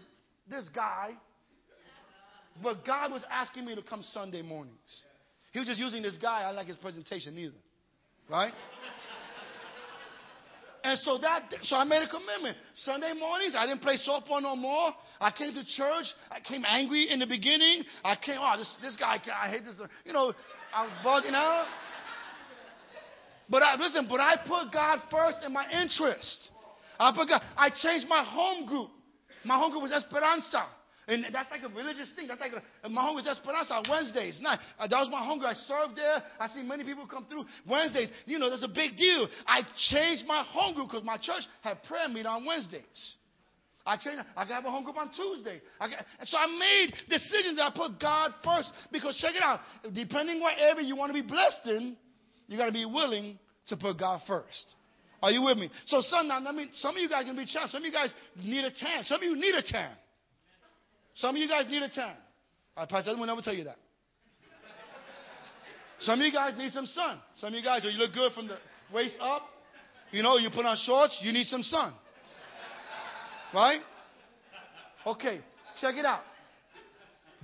this 0.50 0.68
guy, 0.74 1.12
but 2.62 2.84
God 2.84 3.10
was 3.10 3.24
asking 3.30 3.64
me 3.64 3.74
to 3.74 3.82
come 3.82 4.02
Sunday 4.02 4.42
mornings. 4.42 4.76
He 5.52 5.58
was 5.58 5.66
just 5.66 5.80
using 5.80 6.02
this 6.02 6.18
guy. 6.18 6.42
I 6.42 6.50
like 6.50 6.66
his 6.66 6.76
presentation 6.76 7.36
either. 7.38 7.56
Right? 8.28 8.52
And 10.84 10.98
so 11.00 11.16
that, 11.18 11.42
so 11.62 11.76
I 11.76 11.84
made 11.84 12.02
a 12.02 12.08
commitment. 12.08 12.56
Sunday 12.76 13.12
mornings, 13.18 13.54
I 13.56 13.66
didn't 13.66 13.82
play 13.82 13.98
softball 14.06 14.42
no 14.42 14.56
more. 14.56 14.90
I 15.20 15.30
came 15.30 15.54
to 15.54 15.64
church. 15.64 16.06
I 16.28 16.40
came 16.40 16.64
angry 16.66 17.08
in 17.08 17.20
the 17.20 17.26
beginning. 17.26 17.84
I 18.02 18.16
came, 18.16 18.38
oh, 18.40 18.58
this, 18.58 18.76
this 18.82 18.96
guy, 18.96 19.20
I 19.32 19.48
hate 19.48 19.64
this. 19.64 19.80
You 20.04 20.12
know, 20.12 20.32
I 20.74 20.84
was 20.84 20.92
bugging 21.04 21.34
out. 21.34 21.66
But 23.48 23.62
I, 23.62 23.76
listen, 23.76 24.06
but 24.08 24.18
I 24.18 24.36
put 24.44 24.72
God 24.72 25.00
first 25.10 25.38
in 25.46 25.52
my 25.52 25.70
interest. 25.70 26.48
I 26.98 27.12
put 27.14 27.28
God, 27.28 27.42
I 27.56 27.70
changed 27.70 28.08
my 28.08 28.24
home 28.24 28.66
group. 28.66 28.90
My 29.44 29.58
home 29.58 29.70
group 29.70 29.82
was 29.84 29.92
Esperanza. 29.92 30.66
And 31.08 31.26
that's 31.32 31.50
like 31.50 31.62
a 31.62 31.68
religious 31.68 32.10
thing. 32.14 32.28
That's 32.28 32.40
like 32.40 32.52
a, 32.52 32.88
my 32.88 33.02
home 33.02 33.18
is 33.18 33.26
Esperanza 33.26 33.74
on 33.74 33.84
Wednesdays. 33.90 34.40
Uh, 34.44 34.56
that 34.78 34.98
was 34.98 35.08
my 35.10 35.24
hunger. 35.24 35.46
I 35.46 35.54
served 35.54 35.96
there. 35.96 36.22
I 36.38 36.46
see 36.48 36.62
many 36.62 36.84
people 36.84 37.06
come 37.06 37.26
through 37.26 37.44
Wednesdays. 37.66 38.08
You 38.26 38.38
know, 38.38 38.48
that's 38.48 38.62
a 38.62 38.68
big 38.68 38.96
deal. 38.96 39.28
I 39.46 39.62
changed 39.90 40.24
my 40.26 40.44
hunger 40.46 40.84
because 40.84 41.02
my 41.04 41.16
church 41.16 41.42
had 41.62 41.82
prayer 41.84 42.08
meet 42.08 42.26
on 42.26 42.46
Wednesdays. 42.46 43.16
I 43.84 43.96
changed. 43.96 44.22
I 44.36 44.46
got 44.46 44.64
a 44.64 44.70
home 44.70 44.84
group 44.84 44.96
on 44.96 45.10
Tuesday. 45.10 45.60
I 45.80 45.88
got, 45.88 46.04
so 46.24 46.38
I 46.38 46.46
made 46.46 46.94
decisions 47.08 47.56
that 47.56 47.72
I 47.72 47.72
put 47.74 48.00
God 48.00 48.30
first 48.44 48.72
because 48.92 49.16
check 49.16 49.34
it 49.34 49.42
out. 49.42 49.58
Depending 49.92 50.40
what 50.40 50.54
area 50.56 50.86
you 50.86 50.94
want 50.94 51.10
to 51.10 51.20
be 51.20 51.26
blessed 51.26 51.66
in, 51.66 51.96
you 52.46 52.56
got 52.56 52.66
to 52.66 52.72
be 52.72 52.84
willing 52.84 53.38
to 53.66 53.76
put 53.76 53.98
God 53.98 54.20
first. 54.26 54.74
Are 55.20 55.30
you 55.30 55.42
with 55.42 55.58
me? 55.58 55.70
So, 55.86 56.00
son, 56.02 56.28
now, 56.28 56.38
I 56.38 56.52
mean, 56.52 56.68
some 56.74 56.96
of 56.96 57.02
you 57.02 57.08
guys 57.08 57.24
can 57.24 57.36
be 57.36 57.46
challenged. 57.46 57.72
Some 57.72 57.82
of 57.82 57.86
you 57.86 57.92
guys 57.92 58.12
need 58.36 58.64
a 58.64 58.70
tan. 58.70 59.04
Some 59.04 59.18
of 59.18 59.22
you 59.22 59.34
need 59.34 59.54
a 59.54 59.62
tan. 59.62 59.90
Some 61.16 61.36
of 61.36 61.40
you 61.40 61.48
guys 61.48 61.66
need 61.68 61.82
a 61.82 61.88
tan. 61.88 62.14
Our 62.76 62.86
pastor 62.86 63.16
will 63.16 63.26
never 63.26 63.42
tell 63.42 63.54
you 63.54 63.64
that. 63.64 63.76
Some 66.00 66.20
of 66.20 66.26
you 66.26 66.32
guys 66.32 66.56
need 66.58 66.72
some 66.72 66.86
sun. 66.86 67.20
Some 67.36 67.48
of 67.48 67.54
you 67.54 67.62
guys, 67.62 67.84
you 67.84 67.90
look 67.90 68.12
good 68.12 68.32
from 68.32 68.48
the 68.48 68.56
waist 68.92 69.16
up. 69.20 69.42
You 70.10 70.22
know, 70.22 70.36
you 70.36 70.50
put 70.50 70.66
on 70.66 70.76
shorts, 70.84 71.18
you 71.22 71.32
need 71.32 71.46
some 71.46 71.62
sun. 71.62 71.94
Right? 73.54 73.80
Okay, 75.06 75.40
check 75.80 75.94
it 75.96 76.04
out. 76.04 76.22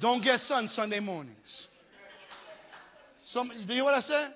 Don't 0.00 0.22
get 0.22 0.40
sun 0.40 0.68
Sunday 0.68 1.00
mornings. 1.00 1.66
Some, 3.26 3.48
do 3.48 3.54
you 3.58 3.74
hear 3.74 3.84
what 3.84 3.94
I 3.94 4.00
said? 4.00 4.34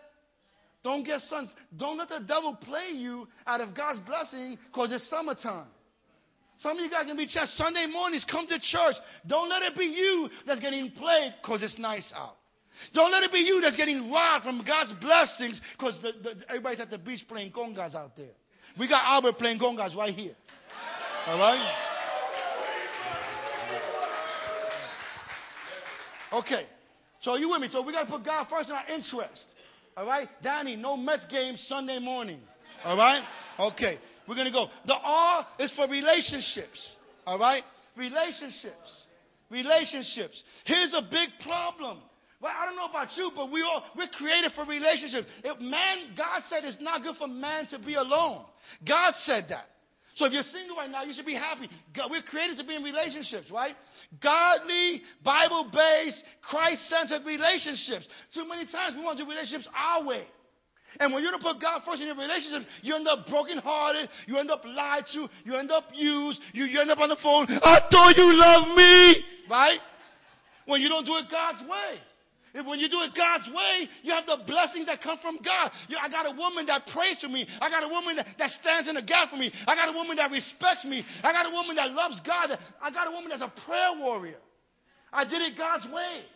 Don't 0.82 1.04
get 1.04 1.20
sun. 1.20 1.48
Don't 1.76 1.96
let 1.96 2.08
the 2.08 2.20
devil 2.26 2.56
play 2.60 2.90
you 2.94 3.28
out 3.46 3.60
of 3.60 3.74
God's 3.74 4.00
blessing 4.00 4.58
because 4.66 4.92
it's 4.92 5.08
summertime. 5.08 5.66
Some 6.62 6.78
of 6.78 6.84
you 6.84 6.90
guys 6.90 7.06
can 7.06 7.16
be 7.16 7.26
church 7.26 7.48
Sunday 7.54 7.86
mornings. 7.86 8.24
Come 8.30 8.46
to 8.46 8.58
church. 8.60 8.94
Don't 9.26 9.48
let 9.48 9.62
it 9.62 9.76
be 9.76 9.84
you 9.84 10.28
that's 10.46 10.60
getting 10.60 10.92
played 10.92 11.34
because 11.42 11.60
it's 11.60 11.76
nice 11.76 12.12
out. 12.14 12.36
Don't 12.94 13.10
let 13.10 13.24
it 13.24 13.32
be 13.32 13.40
you 13.40 13.60
that's 13.60 13.74
getting 13.74 14.12
robbed 14.12 14.44
from 14.44 14.62
God's 14.64 14.92
blessings 15.00 15.60
because 15.76 16.00
everybody's 16.48 16.80
at 16.80 16.88
the 16.88 16.98
beach 16.98 17.24
playing 17.28 17.50
congas 17.50 17.96
out 17.96 18.16
there. 18.16 18.30
We 18.78 18.88
got 18.88 19.02
Albert 19.04 19.38
playing 19.38 19.58
congas 19.58 19.96
right 19.96 20.14
here. 20.14 20.34
All 21.26 21.38
right? 21.38 21.74
Okay. 26.32 26.66
So 27.22 27.34
you 27.34 27.50
with 27.50 27.60
me? 27.60 27.68
So 27.70 27.82
we 27.82 27.92
got 27.92 28.04
to 28.04 28.10
put 28.10 28.24
God 28.24 28.46
first 28.48 28.68
in 28.68 28.74
our 28.74 28.88
interest. 28.88 29.44
All 29.96 30.06
right? 30.06 30.28
Danny, 30.42 30.76
no 30.76 30.96
Mets 30.96 31.26
game 31.26 31.56
Sunday 31.66 31.98
morning. 31.98 32.40
All 32.84 32.96
right? 32.96 33.22
Okay. 33.58 33.98
We're 34.32 34.48
going 34.48 34.48
to 34.48 34.52
go. 34.52 34.68
The 34.86 34.96
R 34.96 35.46
is 35.58 35.70
for 35.76 35.86
relationships. 35.88 36.96
All 37.26 37.38
right? 37.38 37.62
Relationships. 37.98 39.04
Relationships. 39.50 40.42
Here's 40.64 40.94
a 40.96 41.02
big 41.02 41.28
problem. 41.44 41.98
Well, 42.40 42.50
I 42.50 42.64
don't 42.64 42.76
know 42.76 42.88
about 42.88 43.14
you, 43.14 43.30
but 43.36 43.52
we 43.52 43.60
all 43.60 43.84
we're 43.94 44.08
created 44.08 44.52
for 44.56 44.64
relationships. 44.64 45.28
If 45.44 45.60
man, 45.60 46.16
God 46.16 46.40
said 46.48 46.64
it's 46.64 46.80
not 46.80 47.02
good 47.02 47.16
for 47.16 47.28
man 47.28 47.66
to 47.68 47.78
be 47.78 47.92
alone. 47.92 48.46
God 48.88 49.12
said 49.26 49.44
that. 49.50 49.66
So 50.14 50.24
if 50.24 50.32
you're 50.32 50.42
single 50.44 50.76
right 50.76 50.90
now, 50.90 51.04
you 51.04 51.12
should 51.12 51.26
be 51.26 51.34
happy. 51.34 51.68
God, 51.94 52.10
we're 52.10 52.22
created 52.22 52.56
to 52.56 52.64
be 52.64 52.74
in 52.74 52.82
relationships, 52.82 53.50
right? 53.52 53.74
Godly, 54.22 55.02
Bible-based, 55.22 56.24
Christ-centered 56.48 57.26
relationships. 57.26 58.08
Too 58.32 58.48
many 58.48 58.64
times 58.64 58.96
we 58.96 59.04
want 59.04 59.18
to 59.18 59.24
do 59.24 59.30
relationships 59.30 59.68
our 59.76 60.06
way. 60.06 60.24
And 61.00 61.12
when 61.12 61.22
you 61.22 61.30
don't 61.30 61.42
put 61.42 61.60
God 61.60 61.82
first 61.86 62.00
in 62.00 62.08
your 62.08 62.16
relationship, 62.16 62.68
you 62.82 62.94
end 62.94 63.08
up 63.08 63.26
brokenhearted, 63.26 64.08
you 64.26 64.36
end 64.36 64.50
up 64.50 64.62
lied 64.64 65.04
to, 65.12 65.28
you 65.44 65.56
end 65.56 65.70
up 65.70 65.84
used, 65.94 66.40
you, 66.52 66.64
you 66.64 66.80
end 66.80 66.90
up 66.90 66.98
on 66.98 67.08
the 67.08 67.20
phone, 67.22 67.46
I 67.48 67.80
thought 67.90 68.16
you 68.16 68.28
loved 68.28 68.76
me, 68.76 69.24
right? 69.50 69.78
When 70.66 70.80
you 70.80 70.88
don't 70.88 71.04
do 71.04 71.16
it 71.16 71.26
God's 71.30 71.62
way. 71.62 71.98
When 72.52 72.78
you 72.78 72.88
do 72.88 73.00
it 73.00 73.16
God's 73.16 73.48
way, 73.48 73.88
you 74.02 74.12
have 74.12 74.26
the 74.26 74.44
blessings 74.46 74.84
that 74.84 75.00
come 75.00 75.16
from 75.22 75.38
God. 75.40 75.72
You, 75.88 75.96
I 75.96 76.10
got 76.10 76.28
a 76.28 76.36
woman 76.36 76.66
that 76.66 76.86
prays 76.92 77.16
for 77.18 77.28
me. 77.28 77.48
I 77.60 77.70
got 77.70 77.82
a 77.82 77.88
woman 77.88 78.16
that, 78.16 78.26
that 78.38 78.50
stands 78.60 78.88
in 78.88 78.94
the 78.94 79.02
gap 79.02 79.30
for 79.30 79.36
me. 79.36 79.50
I 79.66 79.74
got 79.74 79.88
a 79.88 79.96
woman 79.96 80.16
that 80.16 80.30
respects 80.30 80.84
me. 80.84 81.02
I 81.24 81.32
got 81.32 81.48
a 81.48 81.50
woman 81.50 81.76
that 81.76 81.92
loves 81.92 82.20
God. 82.26 82.52
I 82.82 82.90
got 82.90 83.08
a 83.08 83.10
woman 83.10 83.30
that's 83.30 83.40
a 83.40 83.52
prayer 83.64 83.96
warrior. 83.96 84.36
I 85.10 85.24
did 85.24 85.40
it 85.40 85.56
God's 85.56 85.86
way. 85.86 86.28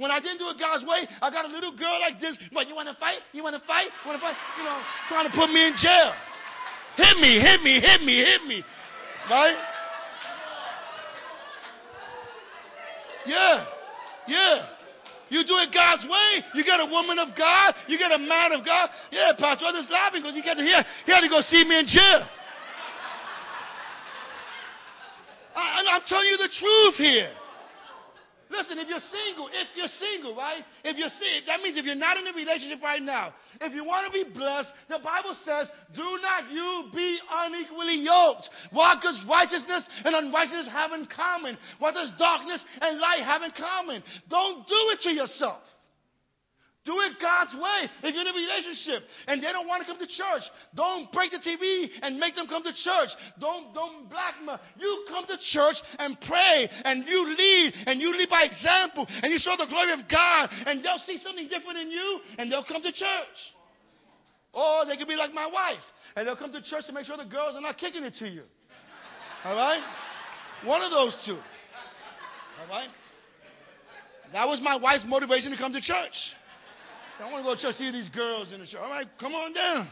When 0.00 0.10
I 0.10 0.16
didn't 0.16 0.40
do 0.40 0.48
it 0.48 0.56
God's 0.56 0.80
way, 0.88 1.04
I 1.20 1.28
got 1.28 1.44
a 1.44 1.52
little 1.52 1.76
girl 1.76 2.00
like 2.00 2.16
this. 2.24 2.32
What, 2.56 2.66
you 2.66 2.74
want 2.74 2.88
to 2.88 2.96
fight? 2.96 3.20
You 3.36 3.44
want 3.44 3.52
to 3.52 3.60
fight? 3.68 3.92
You 4.00 4.08
want 4.08 4.16
to 4.16 4.24
fight? 4.24 4.36
You 4.56 4.64
know, 4.64 4.80
trying 5.12 5.28
to 5.28 5.34
put 5.36 5.52
me 5.52 5.60
in 5.60 5.76
jail. 5.76 6.16
Hit 6.96 7.20
me, 7.20 7.36
hit 7.36 7.60
me, 7.60 7.76
hit 7.84 8.00
me, 8.00 8.16
hit 8.16 8.42
me. 8.48 8.64
Right? 9.28 9.60
Yeah. 13.26 13.66
Yeah. 14.26 14.72
You 15.28 15.44
do 15.44 15.60
it 15.60 15.68
God's 15.68 16.08
way. 16.08 16.48
You 16.54 16.64
get 16.64 16.80
a 16.80 16.88
woman 16.88 17.18
of 17.18 17.36
God. 17.36 17.74
You 17.86 17.98
get 17.98 18.10
a 18.10 18.18
man 18.18 18.52
of 18.56 18.64
God. 18.64 18.88
Yeah, 19.12 19.36
Pastor 19.38 19.66
Others 19.66 19.88
laughing 19.92 20.22
because 20.22 20.34
he 20.34 20.40
got 20.40 20.54
to 20.54 20.64
hear. 20.64 20.82
He 21.04 21.12
had 21.12 21.20
to 21.20 21.28
go 21.28 21.42
see 21.42 21.62
me 21.68 21.78
in 21.78 21.86
jail. 21.86 22.24
I, 25.54 25.84
I'm 25.92 26.02
telling 26.08 26.26
you 26.26 26.38
the 26.38 26.48
truth 26.56 26.94
here. 26.96 27.30
Listen, 28.50 28.82
if 28.82 28.90
you're 28.90 29.06
single, 29.14 29.46
if 29.46 29.68
you're 29.78 29.94
single, 29.94 30.34
right? 30.34 30.66
If 30.82 30.98
you're 30.98 31.14
single, 31.14 31.46
that 31.46 31.62
means 31.62 31.78
if 31.78 31.86
you're 31.86 31.94
not 31.94 32.18
in 32.18 32.26
a 32.26 32.34
relationship 32.34 32.82
right 32.82 33.00
now, 33.00 33.32
if 33.62 33.72
you 33.72 33.86
want 33.86 34.10
to 34.10 34.12
be 34.12 34.26
blessed, 34.26 34.68
the 34.90 34.98
Bible 34.98 35.38
says, 35.46 35.70
do 35.94 36.18
not 36.18 36.50
you 36.50 36.90
be 36.90 37.18
unequally 37.30 38.02
yoked. 38.02 38.50
What 38.74 39.00
does 39.00 39.22
righteousness 39.30 39.86
and 40.02 40.18
unrighteousness 40.18 40.66
have 40.66 40.90
in 40.92 41.06
common? 41.06 41.56
What 41.78 41.94
does 41.94 42.10
darkness 42.18 42.58
and 42.80 42.98
light 42.98 43.22
have 43.22 43.42
in 43.42 43.54
common? 43.54 44.02
Don't 44.28 44.66
do 44.66 44.80
it 44.94 45.00
to 45.06 45.10
yourself. 45.14 45.62
Do 46.86 46.96
it 47.04 47.20
God's 47.20 47.52
way. 47.52 47.92
If 48.08 48.14
you're 48.16 48.24
in 48.24 48.32
a 48.32 48.32
relationship 48.32 49.04
and 49.28 49.44
they 49.44 49.52
don't 49.52 49.68
want 49.68 49.84
to 49.84 49.86
come 49.86 50.00
to 50.00 50.08
church, 50.08 50.40
don't 50.74 51.12
break 51.12 51.30
the 51.30 51.36
TV 51.36 51.92
and 52.00 52.16
make 52.16 52.34
them 52.34 52.46
come 52.48 52.62
to 52.62 52.72
church. 52.72 53.12
Don't, 53.38 53.74
don't 53.74 54.08
blackmail. 54.08 54.58
You 54.78 55.04
come 55.08 55.26
to 55.26 55.36
church 55.52 55.76
and 55.98 56.16
pray 56.24 56.70
and 56.84 57.04
you 57.06 57.36
lead 57.36 57.74
and 57.84 58.00
you 58.00 58.16
lead 58.16 58.30
by 58.30 58.44
example 58.48 59.04
and 59.08 59.30
you 59.30 59.36
show 59.36 59.60
the 59.60 59.68
glory 59.68 59.92
of 59.92 60.08
God 60.08 60.48
and 60.64 60.82
they'll 60.82 61.04
see 61.04 61.18
something 61.20 61.48
different 61.48 61.78
in 61.78 61.90
you 61.90 62.20
and 62.38 62.50
they'll 62.50 62.64
come 62.64 62.80
to 62.80 62.92
church. 62.92 63.38
Or 64.54 64.86
they 64.86 64.96
could 64.96 65.08
be 65.08 65.16
like 65.16 65.34
my 65.34 65.46
wife 65.46 65.84
and 66.16 66.26
they'll 66.26 66.36
come 66.36 66.52
to 66.52 66.62
church 66.62 66.86
to 66.86 66.94
make 66.94 67.04
sure 67.04 67.18
the 67.18 67.28
girls 67.28 67.56
are 67.56 67.62
not 67.62 67.76
kicking 67.76 68.04
it 68.04 68.14
to 68.20 68.26
you. 68.28 68.44
All 69.44 69.54
right? 69.54 69.84
One 70.64 70.80
of 70.80 70.90
those 70.90 71.12
two. 71.26 71.36
All 71.36 72.68
right? 72.70 72.88
That 74.32 74.48
was 74.48 74.60
my 74.62 74.76
wife's 74.76 75.04
motivation 75.06 75.50
to 75.50 75.58
come 75.58 75.72
to 75.74 75.80
church. 75.80 76.16
I 77.20 77.30
want 77.30 77.44
to 77.44 77.50
go 77.50 77.54
to 77.54 77.60
church, 77.60 77.74
see 77.74 77.92
these 77.92 78.08
girls 78.10 78.48
in 78.52 78.60
the 78.60 78.66
church. 78.66 78.80
All 78.80 78.88
right, 78.88 79.06
come 79.18 79.34
on 79.34 79.52
down. 79.52 79.88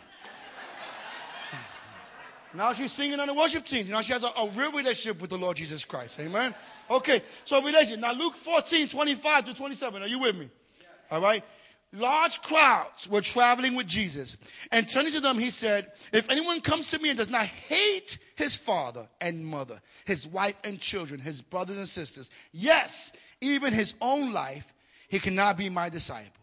Now 2.55 2.73
she's 2.73 2.93
singing 2.93 3.21
on 3.21 3.27
the 3.27 3.35
worship 3.35 3.67
team. 3.67 3.91
Now 3.91 4.01
she 4.01 4.13
has 4.13 4.23
a, 4.23 4.29
a, 4.29 4.57
real 4.57 4.73
relationship 4.73 5.21
with 5.21 5.31
the 5.31 5.37
Lord 5.37 5.57
Jesus 5.57 5.85
Christ. 5.85 6.15
Amen. 6.19 6.55
Okay, 6.91 7.21
so 7.45 7.63
relationship. 7.63 8.01
Now 8.01 8.13
Luke 8.13 8.33
14, 8.45 8.89
25 8.91 9.45
to 9.45 9.55
27. 9.55 10.03
Are 10.03 10.07
you 10.07 10.19
with 10.19 10.37
me? 10.37 10.51
All 11.11 11.21
right. 11.21 11.43
Large 11.93 12.39
crowds 12.45 13.09
were 13.11 13.23
traveling 13.23 13.77
with 13.77 13.87
Jesus. 13.89 14.37
And 14.71 14.87
turning 14.93 15.13
to 15.13 15.21
them, 15.21 15.39
he 15.39 15.51
said, 15.51 15.91
If 16.13 16.27
anyone 16.31 16.61
comes 16.61 16.91
to 16.91 16.99
me 16.99 17.11
and 17.11 17.19
does 17.19 17.31
not 17.31 17.47
hate 17.47 18.11
his 18.37 18.59
father 18.67 19.09
and 19.21 19.45
mother, 19.45 19.81
his 20.07 20.27
wife 20.33 20.55
and 20.65 20.81
children, 20.81 21.21
his 21.21 21.41
brothers 21.41 21.79
and 21.79 21.89
sisters, 21.89 22.29
yes, 22.53 22.91
even 23.41 23.73
his 23.73 23.93
own 24.01 24.33
life, 24.33 24.65
he 25.09 25.19
cannot 25.19 25.57
be 25.57 25.71
my 25.71 25.89
disciple. 25.89 26.38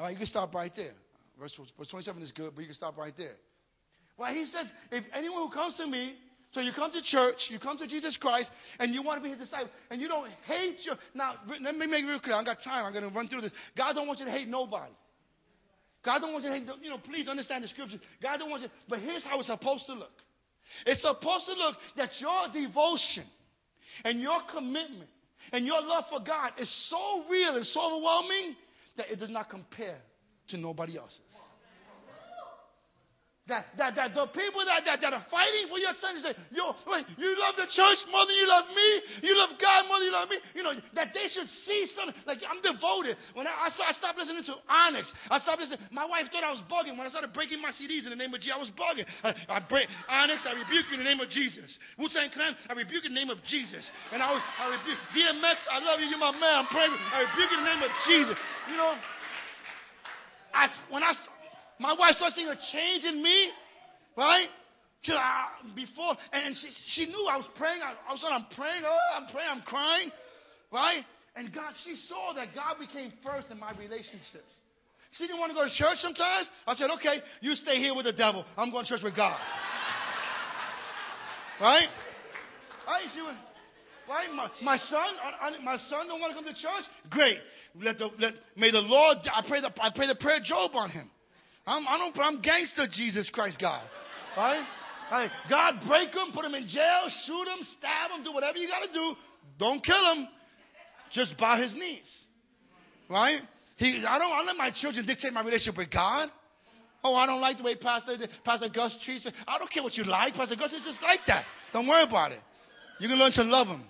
All 0.00 0.06
right, 0.06 0.12
you 0.12 0.16
can 0.16 0.26
stop 0.26 0.54
right 0.54 0.72
there. 0.74 0.94
Verse, 1.38 1.54
verse 1.76 1.88
27 1.88 2.22
is 2.22 2.32
good, 2.32 2.52
but 2.54 2.62
you 2.62 2.68
can 2.68 2.74
stop 2.74 2.96
right 2.96 3.12
there. 3.18 3.36
Well, 4.16 4.32
he 4.32 4.46
says, 4.46 4.64
if 4.90 5.04
anyone 5.12 5.46
who 5.46 5.52
comes 5.52 5.76
to 5.76 5.86
me, 5.86 6.14
so 6.52 6.60
you 6.60 6.72
come 6.74 6.90
to 6.92 7.02
church, 7.02 7.36
you 7.50 7.58
come 7.58 7.76
to 7.76 7.86
Jesus 7.86 8.16
Christ, 8.16 8.50
and 8.78 8.94
you 8.94 9.02
want 9.02 9.22
to 9.22 9.22
be 9.22 9.28
his 9.28 9.38
disciple, 9.38 9.68
and 9.90 10.00
you 10.00 10.08
don't 10.08 10.30
hate 10.46 10.78
your. 10.86 10.94
Now, 11.14 11.34
let 11.46 11.76
me 11.76 11.86
make 11.86 12.04
it 12.04 12.06
real 12.06 12.18
clear. 12.18 12.34
I 12.34 12.42
got 12.42 12.56
time. 12.64 12.86
I'm 12.86 12.94
going 12.94 13.06
to 13.06 13.14
run 13.14 13.28
through 13.28 13.42
this. 13.42 13.52
God 13.76 13.92
don't 13.92 14.06
want 14.06 14.20
you 14.20 14.24
to 14.24 14.30
hate 14.30 14.48
nobody. 14.48 14.92
God 16.02 16.20
don't 16.20 16.32
want 16.32 16.44
you 16.44 16.50
to 16.50 16.56
hate. 16.56 16.66
You 16.80 16.88
know, 16.88 16.98
please 16.98 17.28
understand 17.28 17.64
the 17.64 17.68
scriptures. 17.68 18.00
God 18.22 18.38
don't 18.38 18.48
want 18.48 18.62
you. 18.62 18.68
But 18.88 19.00
here's 19.00 19.22
how 19.22 19.38
it's 19.38 19.48
supposed 19.48 19.84
to 19.84 19.92
look. 19.92 20.16
It's 20.86 21.02
supposed 21.02 21.44
to 21.44 21.52
look 21.52 21.76
that 21.98 22.08
your 22.20 22.48
devotion 22.54 23.24
and 24.04 24.18
your 24.18 24.38
commitment 24.50 25.10
and 25.52 25.66
your 25.66 25.82
love 25.82 26.04
for 26.08 26.20
God 26.24 26.52
is 26.58 26.88
so 26.88 27.24
real 27.30 27.54
and 27.56 27.66
so 27.66 27.80
overwhelming 27.84 28.56
that 29.00 29.10
it 29.10 29.18
does 29.18 29.30
not 29.30 29.48
compare 29.48 29.98
to 30.48 30.58
nobody 30.58 30.98
else's. 30.98 31.20
That, 33.50 33.66
that, 33.82 33.98
that 33.98 34.14
the 34.14 34.30
people 34.30 34.62
that, 34.62 34.86
that, 34.86 35.02
that 35.02 35.10
are 35.10 35.26
fighting 35.26 35.66
for 35.66 35.82
your 35.82 35.90
son, 35.98 36.14
say, 36.22 36.38
yo, 36.54 36.70
wait, 36.86 37.02
you 37.18 37.34
love 37.34 37.58
the 37.58 37.66
church 37.66 37.98
more 38.06 38.22
than 38.22 38.38
you 38.38 38.46
love 38.46 38.70
me? 38.70 38.88
You 39.26 39.34
love 39.34 39.58
God 39.58 39.90
more 39.90 39.98
than 39.98 40.06
you 40.06 40.14
love 40.14 40.30
me? 40.30 40.38
You 40.54 40.62
know, 40.62 40.70
that 40.94 41.10
they 41.10 41.26
should 41.26 41.50
see 41.66 41.90
something. 41.98 42.14
Like, 42.30 42.46
I'm 42.46 42.62
devoted. 42.62 43.18
When 43.34 43.50
I, 43.50 43.66
I, 43.66 43.90
I 43.90 43.92
stopped 43.98 44.22
listening 44.22 44.46
to 44.46 44.54
Onyx, 44.70 45.10
I 45.34 45.42
stopped 45.42 45.66
listening. 45.66 45.82
My 45.90 46.06
wife 46.06 46.30
thought 46.30 46.46
I 46.46 46.54
was 46.54 46.62
bugging. 46.70 46.94
When 46.94 47.02
I 47.02 47.10
started 47.10 47.34
breaking 47.34 47.58
my 47.58 47.74
CDs 47.74 48.06
in 48.06 48.14
the 48.14 48.20
name 48.20 48.30
of 48.30 48.38
Jesus, 48.38 48.54
I 48.54 48.62
was 48.62 48.70
bugging. 48.78 49.10
I, 49.26 49.34
I 49.50 49.58
break 49.66 49.90
Onyx, 50.06 50.46
I 50.46 50.54
rebuke 50.54 50.86
you 50.94 50.94
in 50.94 51.02
the 51.02 51.10
name 51.10 51.18
of 51.18 51.26
Jesus. 51.34 51.74
Wu 51.98 52.06
Tang 52.06 52.30
Clan, 52.30 52.54
I 52.70 52.78
rebuke 52.78 53.02
you 53.02 53.10
in 53.10 53.18
the 53.18 53.20
name 53.26 53.34
of 53.34 53.42
Jesus. 53.42 53.82
And 54.14 54.22
I, 54.22 54.30
I 54.30 54.78
rebuke 54.78 55.02
DMX, 55.10 55.58
I 55.66 55.82
love 55.82 55.98
you, 55.98 56.06
you're 56.06 56.22
my 56.22 56.30
man, 56.38 56.62
I'm 56.62 56.70
praying. 56.70 56.94
I 56.94 57.26
rebuke 57.26 57.50
you 57.50 57.58
in 57.58 57.66
the 57.66 57.70
name 57.74 57.82
of 57.82 57.92
Jesus. 58.06 58.38
You 58.70 58.78
know, 58.78 58.94
I, 60.54 60.70
when 60.94 61.02
I, 61.02 61.18
my 61.80 61.96
wife 61.96 62.14
started 62.16 62.36
seeing 62.36 62.48
a 62.48 62.60
change 62.72 63.04
in 63.04 63.22
me, 63.22 63.50
right? 64.16 64.46
Uh, 65.08 65.72
before, 65.74 66.12
and 66.30 66.54
she, 66.54 66.68
she 66.92 67.06
knew 67.06 67.26
I 67.32 67.38
was 67.38 67.48
praying. 67.56 67.80
I, 67.80 67.96
all 68.06 68.14
of 68.14 68.18
a 68.18 68.20
sudden, 68.20 68.36
I'm 68.36 68.54
praying. 68.54 68.82
Oh, 68.84 69.16
I'm 69.16 69.32
praying. 69.32 69.48
I'm 69.48 69.62
crying, 69.62 70.12
right? 70.70 71.02
And 71.36 71.54
God, 71.54 71.72
she 71.84 71.96
saw 72.06 72.34
that 72.34 72.48
God 72.54 72.76
became 72.78 73.12
first 73.24 73.50
in 73.50 73.58
my 73.58 73.72
relationships. 73.72 74.52
She 75.12 75.26
didn't 75.26 75.40
want 75.40 75.50
to 75.50 75.56
go 75.56 75.64
to 75.64 75.72
church 75.72 75.98
sometimes. 76.04 76.48
I 76.66 76.74
said, 76.74 76.90
okay, 77.00 77.24
you 77.40 77.54
stay 77.54 77.78
here 77.78 77.94
with 77.96 78.04
the 78.04 78.12
devil. 78.12 78.44
I'm 78.58 78.70
going 78.70 78.84
to 78.84 78.90
church 78.90 79.02
with 79.02 79.16
God. 79.16 79.40
right? 81.60 81.88
Right? 82.86 83.06
She 83.14 83.22
went, 83.22 83.38
right? 84.06 84.28
My, 84.36 84.50
my 84.62 84.76
son, 84.76 85.08
I, 85.40 85.56
my 85.64 85.78
son 85.88 86.08
don't 86.08 86.20
want 86.20 86.36
to 86.36 86.36
come 86.36 86.44
to 86.44 86.60
church. 86.60 86.84
Great. 87.08 87.38
Let 87.80 87.96
the, 87.96 88.10
let, 88.18 88.34
may 88.56 88.70
the 88.70 88.84
Lord. 88.84 89.16
I 89.32 89.42
pray 89.48 89.62
the 89.62 89.72
I 89.80 89.90
pray 89.94 90.06
the 90.06 90.16
prayer 90.20 90.36
of 90.36 90.44
Job 90.44 90.72
on 90.74 90.90
him. 90.90 91.10
I'm 91.70 91.86
I 91.86 91.98
don't 91.98 92.18
I'm 92.18 92.42
gangster 92.42 92.86
Jesus 92.90 93.30
Christ 93.30 93.58
God. 93.60 93.82
Right? 94.36 94.66
right? 95.10 95.30
God 95.48 95.74
break 95.86 96.10
him, 96.10 96.32
put 96.34 96.44
him 96.44 96.54
in 96.54 96.66
jail, 96.66 97.06
shoot 97.24 97.46
him, 97.46 97.64
stab 97.78 98.10
him, 98.10 98.24
do 98.24 98.32
whatever 98.34 98.58
you 98.58 98.66
got 98.66 98.80
to 98.86 98.92
do. 98.92 99.14
Don't 99.58 99.82
kill 99.84 100.12
him. 100.14 100.28
Just 101.12 101.38
bow 101.38 101.60
his 101.60 101.72
knees. 101.74 102.06
Right? 103.08 103.40
He, 103.76 104.04
I 104.06 104.18
don't 104.18 104.32
I 104.32 104.42
let 104.42 104.56
my 104.56 104.72
children 104.74 105.06
dictate 105.06 105.32
my 105.32 105.42
relationship 105.42 105.78
with 105.78 105.92
God. 105.92 106.28
Oh, 107.02 107.14
I 107.14 107.24
don't 107.24 107.40
like 107.40 107.56
the 107.56 107.62
way 107.62 107.76
Pastor 107.76 108.16
Pastor 108.44 108.68
Gus 108.74 108.96
treats 109.04 109.24
me. 109.24 109.32
I 109.46 109.58
don't 109.58 109.70
care 109.70 109.82
what 109.82 109.94
you 109.94 110.04
like. 110.04 110.34
Pastor 110.34 110.56
Gus 110.56 110.72
is 110.72 110.82
just 110.84 111.00
like 111.02 111.20
that. 111.28 111.44
Don't 111.72 111.86
worry 111.86 112.02
about 112.02 112.32
it. 112.32 112.40
You 112.98 113.08
can 113.08 113.16
learn 113.16 113.32
to 113.32 113.44
love 113.44 113.68
him. 113.68 113.84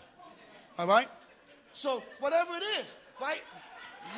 All 0.76 0.86
right? 0.86 1.08
So 1.80 2.02
whatever 2.20 2.50
it 2.56 2.80
is, 2.80 2.86
right? 3.20 3.40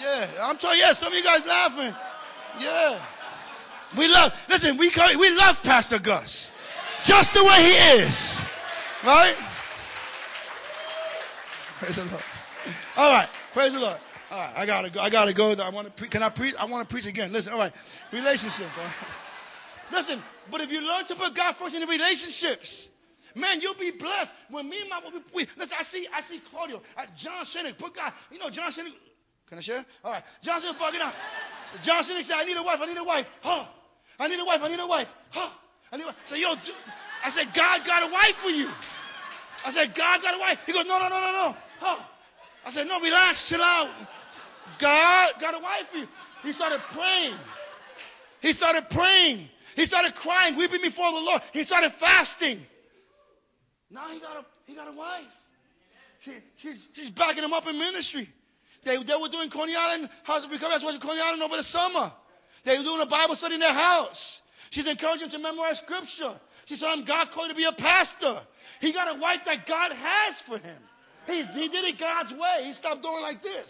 Yeah, 0.00 0.34
I'm 0.42 0.58
telling 0.58 0.78
you, 0.78 0.84
yeah, 0.84 0.94
some 0.94 1.12
of 1.12 1.14
you 1.14 1.22
guys 1.22 1.40
laughing. 1.46 1.94
Yeah. 2.60 3.21
We 3.99 4.07
love, 4.07 4.32
listen, 4.49 4.78
we, 4.78 4.90
we 5.18 5.28
love 5.30 5.57
Pastor 5.62 5.99
Gus. 6.03 6.51
Just 7.05 7.30
the 7.34 7.45
way 7.45 7.59
he 7.66 7.74
is. 8.07 8.14
Right? 9.05 9.34
Praise 11.80 11.97
the 11.97 12.05
Lord. 12.05 12.22
All 12.97 13.11
right. 13.11 13.28
Praise 13.53 13.72
the 13.72 13.80
Lord. 13.80 13.99
All 14.30 14.38
right. 14.38 14.55
I 14.55 14.66
gotta 14.66 14.88
go. 14.88 15.01
I 15.01 15.11
gotta 15.11 15.34
go. 15.34 15.53
I 15.53 15.68
want 15.74 15.88
to. 15.88 15.95
Pre- 15.99 16.09
can 16.09 16.22
I 16.22 16.30
preach? 16.30 16.55
I 16.57 16.70
want 16.70 16.88
to 16.88 16.93
preach 16.93 17.07
again. 17.07 17.32
Listen. 17.32 17.53
All 17.53 17.59
right. 17.59 17.72
Relationship. 18.12 18.70
Right? 18.78 18.95
Listen. 19.90 20.22
But 20.49 20.61
if 20.61 20.70
you 20.70 20.78
learn 20.80 21.05
to 21.09 21.16
put 21.16 21.34
God 21.34 21.57
first 21.59 21.74
in 21.74 21.80
the 21.80 21.90
relationships, 21.90 22.86
man, 23.34 23.59
you'll 23.61 23.74
be 23.74 23.90
blessed. 23.99 24.30
When 24.49 24.70
me 24.70 24.80
and 24.80 24.88
my 24.88 25.03
we 25.34 25.43
listen, 25.59 25.74
I 25.74 25.82
see. 25.90 26.07
I 26.07 26.22
see 26.30 26.40
Claudio. 26.51 26.80
Uh, 26.97 27.07
John 27.18 27.45
Shinnick. 27.51 27.78
Put 27.78 27.97
God. 27.97 28.12
You 28.30 28.38
know 28.38 28.49
John 28.49 28.70
Shinnick. 28.70 28.95
Can 29.49 29.59
I 29.59 29.62
share? 29.62 29.84
All 30.05 30.12
right. 30.12 30.22
John 30.45 30.62
Shinnick 30.62 30.78
fucking 30.78 31.01
out. 31.03 31.14
John 31.84 32.05
Shinnick 32.05 32.22
said, 32.30 32.38
"I 32.38 32.45
need 32.45 32.57
a 32.57 32.62
wife. 32.62 32.78
I 32.80 32.86
need 32.86 32.97
a 32.97 33.05
wife." 33.05 33.26
Huh? 33.43 33.66
I 34.22 34.28
need 34.28 34.38
a 34.38 34.46
wife. 34.46 34.60
I 34.62 34.68
need 34.70 34.78
a 34.78 34.86
wife. 34.86 35.10
Huh? 35.30 35.50
I 35.90 35.96
need 35.98 36.04
a 36.04 36.14
wife. 36.14 36.22
I 36.22 36.28
said, 36.30 36.38
yo, 36.38 36.54
I 36.54 37.30
said, 37.34 37.50
God 37.50 37.82
got 37.82 38.06
a 38.06 38.10
wife 38.12 38.38
for 38.38 38.54
you. 38.54 38.70
I 39.66 39.74
said, 39.74 39.90
God 39.98 40.22
got 40.22 40.34
a 40.34 40.38
wife. 40.38 40.62
He 40.62 40.72
goes, 40.72 40.86
no, 40.86 40.98
no, 41.02 41.10
no, 41.10 41.18
no, 41.18 41.32
no. 41.34 41.48
Huh? 41.82 41.98
I 42.64 42.70
said, 42.70 42.86
no, 42.86 43.02
relax, 43.02 43.42
chill 43.50 43.62
out. 43.62 43.90
God 44.78 45.42
got 45.42 45.54
a 45.54 45.62
wife 45.62 45.90
for 45.90 45.98
you. 45.98 46.06
He 46.46 46.52
started 46.52 46.78
praying. 46.94 47.34
He 48.40 48.52
started 48.54 48.86
praying. 48.90 49.50
He 49.74 49.86
started 49.86 50.14
crying, 50.14 50.56
weeping 50.56 50.82
before 50.82 51.10
the 51.10 51.18
Lord. 51.18 51.42
He 51.52 51.64
started 51.64 51.90
fasting. 51.98 52.62
Now 53.90 54.06
he 54.08 54.20
got 54.20 54.38
a 54.38 54.46
he 54.66 54.74
got 54.74 54.86
a 54.86 54.96
wife. 54.96 55.26
She, 56.22 56.38
she's, 56.56 56.78
she's 56.94 57.10
backing 57.10 57.42
him 57.42 57.52
up 57.52 57.66
in 57.66 57.76
ministry. 57.76 58.28
They, 58.84 58.96
they 58.96 59.18
were 59.20 59.28
doing 59.28 59.50
Coney 59.50 59.74
Island 59.74 60.08
House 60.22 60.44
of 60.44 60.50
Recovery. 60.50 60.78
I 60.80 60.84
was 60.84 60.98
Coney 61.02 61.20
Island 61.20 61.42
over 61.42 61.56
the 61.56 61.64
summer. 61.64 62.12
They 62.64 62.78
were 62.78 62.84
doing 62.84 63.00
a 63.02 63.10
Bible 63.10 63.34
study 63.34 63.54
in 63.54 63.60
their 63.60 63.74
house. 63.74 64.40
She's 64.70 64.86
encouraging 64.86 65.26
him 65.26 65.30
to 65.32 65.38
memorize 65.38 65.80
scripture. 65.84 66.40
She 66.66 66.76
said, 66.76 66.86
I'm 66.86 67.04
God 67.04 67.28
called 67.34 67.50
to 67.50 67.56
be 67.56 67.64
a 67.64 67.72
pastor. 67.72 68.40
He 68.80 68.92
got 68.92 69.14
a 69.14 69.20
wife 69.20 69.40
that 69.46 69.66
God 69.66 69.92
has 69.92 70.34
for 70.46 70.58
him. 70.58 70.78
He, 71.26 71.44
he 71.54 71.68
did 71.68 71.84
it 71.84 71.98
God's 71.98 72.32
way. 72.32 72.64
He 72.64 72.72
stopped 72.74 73.02
doing 73.02 73.20
like 73.20 73.42
this. 73.42 73.68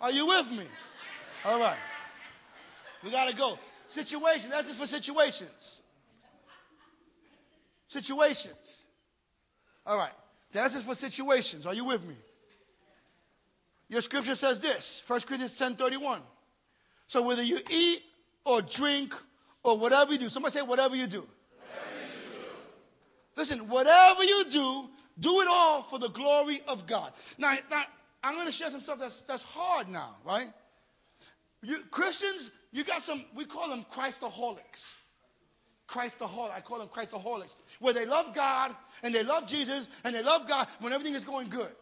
Are 0.00 0.10
you 0.10 0.26
with 0.26 0.46
me? 0.48 0.66
All 1.44 1.58
right. 1.58 1.78
We 3.02 3.10
got 3.10 3.26
to 3.26 3.36
go. 3.36 3.56
Situation. 3.90 4.50
That's 4.50 4.66
just 4.66 4.78
for 4.78 4.86
situations. 4.86 5.80
Situations. 7.88 8.82
All 9.86 9.96
right. 9.96 10.12
That's 10.52 10.74
just 10.74 10.86
for 10.86 10.94
situations. 10.94 11.66
Are 11.66 11.74
you 11.74 11.84
with 11.84 12.02
me? 12.02 12.16
Your 13.88 14.00
scripture 14.00 14.34
says 14.34 14.60
this. 14.60 15.02
1 15.06 15.20
Corinthians 15.28 15.54
10 15.58 15.76
31. 15.76 16.22
So 17.08 17.24
whether 17.24 17.42
you 17.42 17.58
eat 17.70 18.00
or 18.46 18.62
drink 18.62 19.12
or 19.62 19.78
whatever 19.78 20.12
you 20.12 20.18
do. 20.18 20.28
Somebody 20.28 20.52
say, 20.52 20.62
whatever 20.62 20.94
you 20.94 21.08
do. 21.08 21.22
Whatever 21.22 22.06
you 22.06 22.38
do. 22.38 23.40
Listen, 23.40 23.68
whatever 23.68 24.22
you 24.22 24.44
do, 24.50 24.84
do 25.20 25.40
it 25.40 25.48
all 25.48 25.86
for 25.90 25.98
the 25.98 26.10
glory 26.14 26.62
of 26.66 26.78
God. 26.88 27.12
Now, 27.36 27.54
now 27.68 27.82
I'm 28.22 28.34
going 28.34 28.46
to 28.46 28.52
share 28.52 28.70
some 28.70 28.80
stuff 28.80 28.98
that's, 29.00 29.20
that's 29.28 29.42
hard 29.42 29.88
now, 29.88 30.16
right? 30.24 30.46
You, 31.62 31.78
Christians, 31.90 32.50
you 32.70 32.84
got 32.84 33.02
some, 33.02 33.24
we 33.36 33.44
call 33.44 33.68
them 33.68 33.84
Christaholics. 33.94 34.80
Christaholic. 35.92 36.52
I 36.52 36.60
call 36.60 36.78
them 36.78 36.88
Christaholics. 36.88 37.50
Where 37.80 37.94
they 37.94 38.06
love 38.06 38.34
God 38.34 38.72
and 39.02 39.14
they 39.14 39.22
love 39.22 39.48
Jesus 39.48 39.88
and 40.04 40.14
they 40.14 40.22
love 40.22 40.42
God 40.48 40.68
when 40.80 40.92
everything 40.92 41.14
is 41.14 41.24
going 41.24 41.50
good 41.50 41.72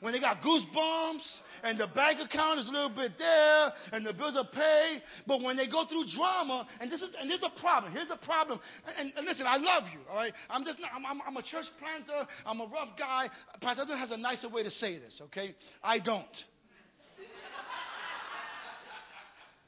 when 0.00 0.12
they 0.12 0.20
got 0.20 0.42
goosebumps 0.42 1.40
and 1.62 1.78
the 1.78 1.86
bank 1.88 2.18
account 2.20 2.60
is 2.60 2.68
a 2.68 2.70
little 2.70 2.94
bit 2.94 3.12
there 3.18 3.72
and 3.92 4.04
the 4.04 4.12
bills 4.12 4.36
are 4.36 4.48
paid. 4.52 5.02
But 5.26 5.42
when 5.42 5.56
they 5.56 5.66
go 5.68 5.84
through 5.86 6.04
drama, 6.14 6.66
and 6.80 6.90
this 6.90 7.00
is 7.00 7.10
and 7.18 7.30
there's 7.30 7.42
a 7.42 7.60
problem. 7.60 7.92
Here's 7.92 8.10
a 8.10 8.24
problem. 8.24 8.60
And, 8.98 9.12
and 9.16 9.26
listen, 9.26 9.46
I 9.46 9.56
love 9.56 9.84
you. 9.92 10.00
All 10.10 10.16
right, 10.16 10.32
I'm 10.50 10.64
just 10.64 10.80
not, 10.80 10.90
I'm, 10.94 11.06
I'm, 11.06 11.20
I'm, 11.26 11.36
a 11.36 11.42
church 11.42 11.66
planter. 11.78 12.28
I'm 12.46 12.60
a 12.60 12.66
rough 12.66 12.98
guy. 12.98 13.28
Pastor 13.60 13.96
has 13.96 14.10
a 14.10 14.16
nicer 14.16 14.48
way 14.48 14.62
to 14.62 14.70
say 14.70 14.98
this. 14.98 15.20
Okay, 15.24 15.54
I 15.82 15.98
don't. 15.98 16.26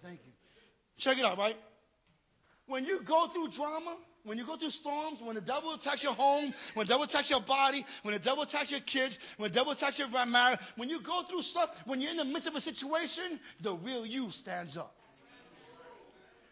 Thank 0.02 0.20
you. 0.24 0.32
Check 0.98 1.18
it 1.18 1.24
out, 1.24 1.36
right? 1.36 1.56
When 2.68 2.84
you 2.84 3.00
go 3.06 3.28
through 3.32 3.50
drama, 3.56 3.96
when 4.26 4.36
you 4.36 4.44
go 4.44 4.56
through 4.56 4.70
storms, 4.70 5.20
when 5.22 5.36
the 5.36 5.40
devil 5.40 5.72
attacks 5.72 6.02
your 6.02 6.14
home, 6.14 6.52
when 6.74 6.86
the 6.86 6.92
devil 6.92 7.04
attacks 7.04 7.30
your 7.30 7.42
body, 7.46 7.86
when 8.02 8.12
the 8.12 8.20
devil 8.20 8.42
attacks 8.42 8.70
your 8.70 8.80
kids, 8.80 9.16
when 9.36 9.50
the 9.50 9.54
devil 9.54 9.72
attacks 9.72 9.98
your 9.98 10.08
marriage, 10.26 10.58
when 10.76 10.88
you 10.88 11.00
go 11.02 11.22
through 11.28 11.42
stuff, 11.42 11.70
when 11.86 12.00
you're 12.00 12.10
in 12.10 12.16
the 12.16 12.24
midst 12.24 12.48
of 12.48 12.54
a 12.54 12.60
situation, 12.60 13.38
the 13.62 13.72
real 13.72 14.04
you 14.04 14.30
stands 14.32 14.76
up. 14.76 14.94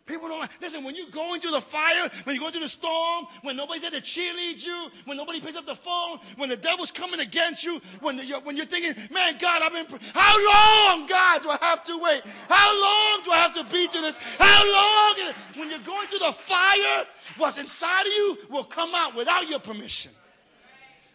People 0.05 0.29
don't 0.29 0.37
like, 0.37 0.53
listen, 0.61 0.85
when 0.85 0.93
you're 0.93 1.09
going 1.09 1.41
through 1.41 1.57
the 1.57 1.65
fire, 1.73 2.13
when 2.29 2.37
you're 2.37 2.45
going 2.45 2.53
through 2.53 2.69
the 2.69 2.77
storm, 2.77 3.25
when 3.41 3.57
nobody's 3.57 3.81
there 3.81 3.97
to 3.97 4.05
cheerlead 4.05 4.61
you, 4.61 4.93
when 5.09 5.17
nobody 5.17 5.41
picks 5.41 5.57
up 5.57 5.65
the 5.65 5.81
phone, 5.81 6.21
when 6.37 6.53
the 6.53 6.61
devil's 6.61 6.93
coming 6.93 7.25
against 7.25 7.65
you, 7.65 7.81
when, 8.05 8.21
you're, 8.21 8.45
when 8.45 8.53
you're 8.53 8.69
thinking, 8.69 8.93
man, 9.09 9.41
God, 9.41 9.65
I've 9.65 9.73
been, 9.73 9.89
how 10.13 10.37
long, 10.37 11.09
God, 11.09 11.41
do 11.41 11.49
I 11.49 11.57
have 11.57 11.81
to 11.89 11.97
wait? 11.97 12.21
How 12.53 12.69
long 12.77 13.25
do 13.25 13.33
I 13.33 13.49
have 13.49 13.57
to 13.57 13.65
be 13.73 13.89
through 13.89 14.05
this? 14.05 14.17
How 14.37 14.61
long? 14.61 15.17
When 15.57 15.73
you're 15.73 15.89
going 15.89 16.05
through 16.13 16.21
the 16.21 16.37
fire, 16.53 17.09
what's 17.41 17.57
inside 17.57 18.05
of 18.05 18.13
you 18.13 18.29
will 18.53 18.69
come 18.69 18.93
out 18.93 19.17
without 19.17 19.49
your 19.49 19.65
permission. 19.65 20.13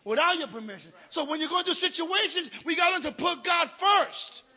Without 0.01 0.33
your 0.41 0.49
permission. 0.49 0.89
So 1.13 1.29
when 1.29 1.37
you're 1.37 1.53
going 1.53 1.61
through 1.61 1.77
situations, 1.77 2.49
we 2.65 2.73
got 2.73 2.89
to 3.05 3.11
put 3.13 3.45
God 3.45 3.69
first. 3.77 4.48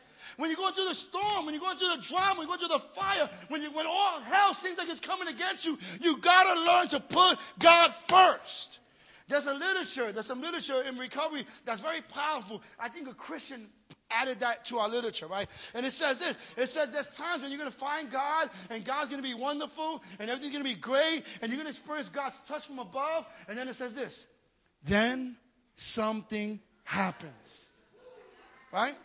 When 0.42 0.50
you're 0.50 0.58
going 0.58 0.74
through 0.74 0.90
the 0.90 0.98
storm, 1.06 1.46
when 1.46 1.54
you're 1.54 1.62
going 1.62 1.78
through 1.78 1.94
the 1.94 2.02
drama, 2.10 2.42
when 2.42 2.50
you're 2.50 2.58
going 2.58 2.66
through 2.66 2.82
the 2.82 2.90
fire, 2.98 3.30
when, 3.46 3.62
you, 3.62 3.70
when 3.70 3.86
all 3.86 4.18
hell 4.26 4.58
seems 4.58 4.74
like 4.74 4.90
it's 4.90 4.98
coming 4.98 5.30
against 5.30 5.62
you, 5.62 5.78
you 6.02 6.18
got 6.18 6.50
to 6.50 6.58
learn 6.58 6.90
to 6.90 6.98
put 6.98 7.38
God 7.62 7.94
first. 8.10 8.82
There's 9.30 9.46
a 9.46 9.54
literature, 9.54 10.10
there's 10.10 10.26
some 10.26 10.42
literature 10.42 10.82
in 10.82 10.98
recovery 10.98 11.46
that's 11.62 11.78
very 11.78 12.02
powerful. 12.10 12.60
I 12.74 12.90
think 12.90 13.06
a 13.06 13.14
Christian 13.14 13.70
added 14.10 14.42
that 14.42 14.66
to 14.66 14.82
our 14.82 14.88
literature, 14.90 15.28
right? 15.30 15.46
And 15.78 15.86
it 15.86 15.94
says 15.94 16.18
this 16.18 16.34
it 16.58 16.74
says 16.74 16.90
there's 16.90 17.06
times 17.14 17.46
when 17.46 17.54
you're 17.54 17.62
going 17.62 17.70
to 17.70 17.78
find 17.78 18.10
God, 18.10 18.50
and 18.66 18.82
God's 18.82 19.14
going 19.14 19.22
to 19.22 19.28
be 19.28 19.38
wonderful, 19.38 20.02
and 20.18 20.26
everything's 20.26 20.58
going 20.58 20.66
to 20.66 20.74
be 20.74 20.80
great, 20.82 21.22
and 21.38 21.54
you're 21.54 21.62
going 21.62 21.70
to 21.70 21.78
experience 21.78 22.10
God's 22.10 22.34
touch 22.50 22.66
from 22.66 22.82
above. 22.82 23.30
And 23.46 23.54
then 23.54 23.70
it 23.70 23.78
says 23.78 23.94
this 23.94 24.10
then 24.90 25.36
something 25.94 26.58
happens, 26.82 27.46
right? 28.72 28.98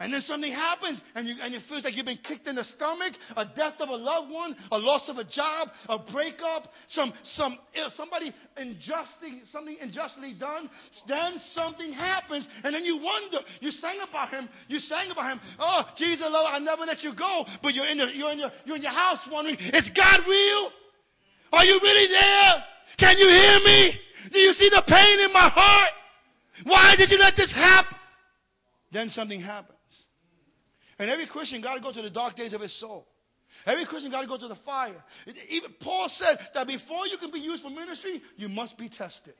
And 0.00 0.14
then 0.14 0.20
something 0.20 0.52
happens, 0.52 1.02
and 1.16 1.26
you 1.26 1.34
and 1.42 1.52
it 1.52 1.62
feels 1.68 1.82
like 1.82 1.96
you've 1.96 2.06
been 2.06 2.22
kicked 2.22 2.46
in 2.46 2.54
the 2.54 2.62
stomach, 2.62 3.14
a 3.34 3.44
death 3.56 3.74
of 3.80 3.88
a 3.88 3.96
loved 3.96 4.30
one, 4.30 4.54
a 4.70 4.78
loss 4.78 5.08
of 5.08 5.16
a 5.16 5.24
job, 5.24 5.68
a 5.88 5.98
breakup, 5.98 6.70
some 6.88 7.12
some 7.24 7.58
somebody 7.96 8.32
unjustly 8.56 9.42
something 9.50 9.76
unjustly 9.80 10.34
done. 10.38 10.70
Then 11.08 11.34
something 11.52 11.92
happens, 11.92 12.46
and 12.62 12.72
then 12.72 12.84
you 12.84 13.00
wonder. 13.02 13.38
You 13.58 13.72
sang 13.72 13.98
about 14.08 14.30
him. 14.30 14.48
You 14.68 14.78
sang 14.78 15.10
about 15.10 15.32
him. 15.32 15.40
Oh, 15.58 15.82
Jesus, 15.96 16.28
Lord, 16.30 16.46
I 16.46 16.60
never 16.60 16.84
let 16.84 17.02
you 17.02 17.12
go. 17.18 17.44
But 17.60 17.74
you're 17.74 17.88
in 17.88 17.98
the, 17.98 18.06
you're 18.14 18.30
in 18.30 18.38
your 18.38 18.50
you're 18.66 18.76
in 18.76 18.82
your 18.82 18.92
house 18.92 19.18
wondering, 19.32 19.56
is 19.58 19.90
God 19.96 20.20
real? 20.28 20.70
Are 21.52 21.64
you 21.64 21.80
really 21.82 22.06
there? 22.06 22.64
Can 22.98 23.18
you 23.18 23.26
hear 23.26 23.58
me? 23.64 23.98
Do 24.32 24.38
you 24.38 24.52
see 24.52 24.68
the 24.70 24.82
pain 24.86 25.18
in 25.20 25.32
my 25.32 25.48
heart? 25.48 25.90
Why 26.64 26.94
did 26.96 27.10
you 27.10 27.18
let 27.18 27.34
this 27.36 27.52
happen? 27.52 27.96
Then 28.92 29.08
something 29.08 29.40
happens. 29.40 29.77
And 30.98 31.10
every 31.10 31.26
Christian 31.26 31.62
got 31.62 31.74
to 31.74 31.80
go 31.80 31.92
to 31.92 32.02
the 32.02 32.10
dark 32.10 32.36
days 32.36 32.52
of 32.52 32.60
his 32.60 32.78
soul. 32.80 33.06
Every 33.64 33.86
Christian 33.86 34.10
got 34.10 34.22
to 34.22 34.26
go 34.26 34.38
to 34.38 34.48
the 34.48 34.58
fire. 34.64 35.02
Even 35.48 35.74
Paul 35.80 36.08
said 36.08 36.38
that 36.54 36.66
before 36.66 37.06
you 37.06 37.16
can 37.18 37.30
be 37.30 37.38
used 37.38 37.62
for 37.62 37.70
ministry, 37.70 38.20
you 38.36 38.48
must 38.48 38.76
be 38.76 38.88
tested. 38.88 39.34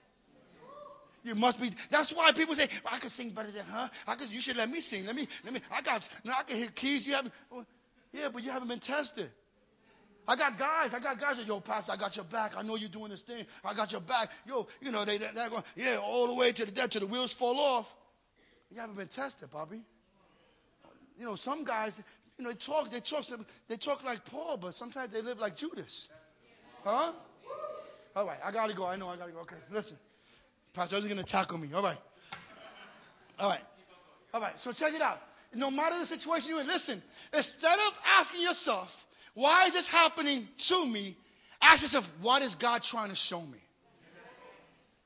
You 1.23 1.35
must 1.35 1.61
be. 1.61 1.75
That's 1.91 2.13
why 2.15 2.31
people 2.33 2.55
say, 2.55 2.69
well, 2.85 2.95
"I 2.95 3.01
can 3.01 3.11
sing 3.11 3.35
better 3.35 3.51
than 3.51 3.67
her." 3.67 3.91
I 4.07 4.15
can. 4.15 4.31
You 4.31 4.41
should 4.41 4.57
let 4.57 4.71
me 4.71 4.81
sing. 4.81 5.05
Let 5.05 5.17
me. 5.17 5.29
Let 5.45 5.53
me. 5.53 5.61
I 5.71 5.83
got. 5.83 6.03
Now 6.25 6.37
I 6.39 6.45
can 6.45 6.57
hit 6.57 6.77
keys. 6.77 7.05
You 7.05 7.15
haven't. 7.15 7.35
Well, 7.51 7.67
yeah, 8.13 8.29
but 8.33 8.43
you 8.43 8.51
haven't 8.51 8.69
been 8.69 8.81
tested. 8.81 9.31
I 10.27 10.37
got 10.37 10.59
guys. 10.59 10.91
I 10.95 11.01
got 11.01 11.19
guys 11.21 11.37
that, 11.37 11.47
yo, 11.47 11.61
Pastor, 11.61 11.93
I 11.93 11.97
got 11.97 12.15
your 12.15 12.25
back. 12.27 12.53
I 12.57 12.63
know 12.63 12.77
you're 12.77 12.89
doing 12.89 13.11
this 13.11 13.23
thing. 13.27 13.45
I 13.65 13.75
got 13.75 13.91
your 13.91 14.01
back. 14.01 14.29
Yo, 14.47 14.67
you 14.81 14.93
know, 14.93 15.05
they, 15.05 15.19
they're 15.19 15.51
going, 15.51 15.65
yeah, 15.75 15.99
all 15.99 16.29
the 16.29 16.35
way 16.35 16.53
to 16.53 16.67
the 16.67 16.71
death, 16.71 16.91
to 16.91 17.01
the 17.01 17.07
wheels 17.07 17.35
fall 17.39 17.59
off. 17.59 17.87
You 18.71 18.79
haven't 18.81 18.97
been 18.97 19.09
tested, 19.09 19.51
Bobby 19.51 19.83
you 21.19 21.25
know, 21.25 21.37
some 21.37 21.65
guys, 21.65 21.93
you 22.39 22.45
know, 22.45 22.53
they 22.53 22.59
talk, 22.65 22.91
they 22.91 23.01
talk, 23.01 23.25
they 23.69 23.77
talk 23.77 24.05
like 24.05 24.25
Paul, 24.27 24.57
but 24.61 24.75
sometimes 24.75 25.13
they 25.13 25.21
live 25.21 25.39
like 25.39 25.57
Judas. 25.57 26.09
Huh? 26.85 27.13
All 28.15 28.27
right, 28.27 28.39
I 28.43 28.53
gotta 28.53 28.75
go. 28.75 28.85
I 28.85 28.97
know 28.97 29.09
I 29.09 29.17
gotta 29.17 29.33
go. 29.33 29.41
Okay, 29.41 29.57
listen, 29.71 29.97
Pastor 30.75 31.01
gonna 31.01 31.25
tackle 31.25 31.59
me. 31.59 31.73
All 31.75 31.83
right, 31.83 31.99
all 33.39 33.49
right, 33.49 33.61
all 34.33 34.41
right. 34.41 34.55
So 34.63 34.73
check 34.73 34.93
it 34.93 35.03
out. 35.03 35.19
No 35.55 35.71
matter 35.71 35.99
the 35.99 36.07
situation 36.07 36.49
you're 36.51 36.61
in, 36.61 36.67
listen. 36.67 37.03
Instead 37.33 37.79
of 37.87 37.93
asking 38.19 38.43
yourself, 38.43 38.89
"Why 39.35 39.67
is 39.67 39.73
this 39.73 39.87
happening 39.87 40.49
to 40.69 40.87
me?" 40.87 41.17
Ask 41.61 41.83
yourself, 41.83 42.05
"What 42.21 42.43
is 42.43 42.55
God 42.57 42.83
trying 42.83 43.11
to 43.11 43.17
show 43.17 43.43
me?" 43.43 43.59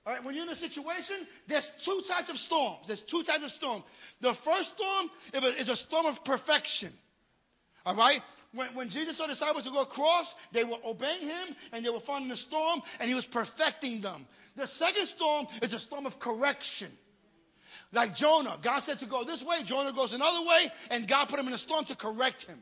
All 0.04 0.12
right, 0.12 0.24
when 0.24 0.34
you're 0.34 0.44
in 0.44 0.50
a 0.50 0.56
situation, 0.56 1.26
there's 1.48 1.66
two 1.84 2.02
types 2.08 2.28
of 2.28 2.36
storms. 2.36 2.86
There's 2.88 3.02
two 3.08 3.22
types 3.22 3.44
of 3.44 3.50
storms. 3.52 3.84
The 4.20 4.34
first 4.44 4.72
storm 4.74 5.10
is 5.58 5.68
a 5.68 5.76
storm 5.76 6.06
of 6.06 6.16
perfection. 6.24 6.92
All 7.84 7.96
right? 7.96 8.20
When, 8.52 8.74
when 8.74 8.90
Jesus 8.90 9.16
saw 9.16 9.26
the 9.26 9.34
disciples 9.34 9.64
to 9.64 9.70
go 9.70 9.82
across, 9.82 10.32
they 10.52 10.64
were 10.64 10.76
obeying 10.84 11.22
him 11.22 11.56
and 11.72 11.84
they 11.84 11.90
were 11.90 12.02
finding 12.06 12.28
the 12.28 12.36
storm 12.36 12.82
and 12.98 13.08
he 13.08 13.14
was 13.14 13.26
perfecting 13.32 14.02
them. 14.02 14.26
The 14.56 14.66
second 14.66 15.06
storm 15.16 15.46
is 15.62 15.72
a 15.72 15.78
storm 15.78 16.06
of 16.06 16.18
correction. 16.20 16.90
Like 17.92 18.14
Jonah, 18.16 18.58
God 18.62 18.82
said 18.84 18.98
to 18.98 19.06
go 19.06 19.24
this 19.24 19.42
way, 19.46 19.58
Jonah 19.66 19.92
goes 19.94 20.12
another 20.12 20.46
way, 20.46 20.70
and 20.90 21.08
God 21.08 21.28
put 21.28 21.38
him 21.38 21.46
in 21.46 21.52
a 21.52 21.58
storm 21.58 21.84
to 21.86 21.96
correct 21.96 22.44
him. 22.44 22.58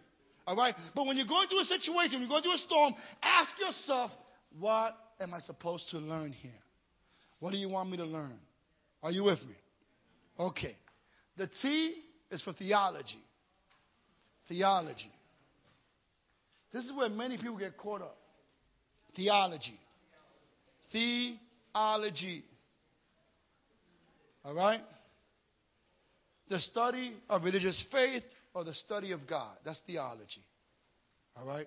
All 0.47 0.57
right? 0.57 0.75
But 0.95 1.07
when 1.07 1.17
you're 1.17 1.27
going 1.27 1.49
through 1.49 1.61
a 1.61 1.65
situation, 1.65 2.21
when 2.21 2.23
you're 2.23 2.29
going 2.29 2.43
through 2.43 2.55
a 2.55 2.67
storm, 2.67 2.95
ask 3.23 3.51
yourself, 3.59 4.11
what 4.59 4.97
am 5.21 5.33
I 5.33 5.41
supposed 5.41 5.89
to 5.91 5.99
learn 5.99 6.33
here? 6.33 6.53
What 7.41 7.53
do 7.53 7.59
you 7.59 7.69
want 7.69 7.91
me 7.91 7.97
to 7.97 8.05
learn? 8.05 8.39
Are 9.03 9.11
you 9.11 9.25
with 9.25 9.41
me? 9.41 9.57
Okay. 10.39 10.77
The 11.37 11.49
T 11.61 11.95
is 12.31 12.43
for 12.43 12.53
theology. 12.53 13.23
Theology. 14.49 15.11
This 16.73 16.85
is 16.85 16.93
where 16.93 17.09
many 17.09 17.37
people 17.37 17.59
get 17.59 17.77
caught 17.77 18.03
up. 18.03 18.17
Theology. 19.17 19.79
Theology. 20.93 22.45
All 24.45 24.55
right? 24.55 24.81
The 26.49 26.61
study 26.61 27.17
of 27.29 27.45
religious 27.45 27.83
faith 27.91 28.23
or 28.55 28.65
the 28.65 28.75
study 28.75 29.13
of 29.13 29.27
God. 29.29 29.57
That's 29.65 29.81
theology. 29.87 30.45
All 31.37 31.47
right? 31.47 31.67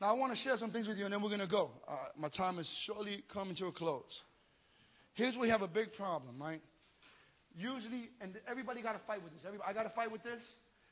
Now, 0.00 0.14
I 0.14 0.18
want 0.18 0.32
to 0.32 0.38
share 0.38 0.56
some 0.56 0.70
things 0.70 0.86
with 0.86 0.98
you 0.98 1.04
and 1.04 1.12
then 1.12 1.22
we're 1.22 1.28
going 1.28 1.40
to 1.40 1.46
go. 1.46 1.70
Uh, 1.88 1.96
my 2.18 2.28
time 2.28 2.58
is 2.58 2.70
surely 2.86 3.24
coming 3.32 3.56
to 3.56 3.66
a 3.66 3.72
close. 3.72 4.02
Here's 5.14 5.34
where 5.34 5.42
we 5.42 5.48
have 5.48 5.62
a 5.62 5.68
big 5.68 5.92
problem, 5.94 6.40
right? 6.40 6.60
Usually, 7.56 8.10
and 8.20 8.34
everybody 8.48 8.82
got 8.82 8.92
to 8.92 9.00
fight 9.06 9.22
with 9.22 9.32
this. 9.32 9.42
Everybody, 9.46 9.70
I 9.70 9.72
got 9.72 9.84
to 9.84 9.94
fight 9.94 10.10
with 10.10 10.22
this. 10.22 10.42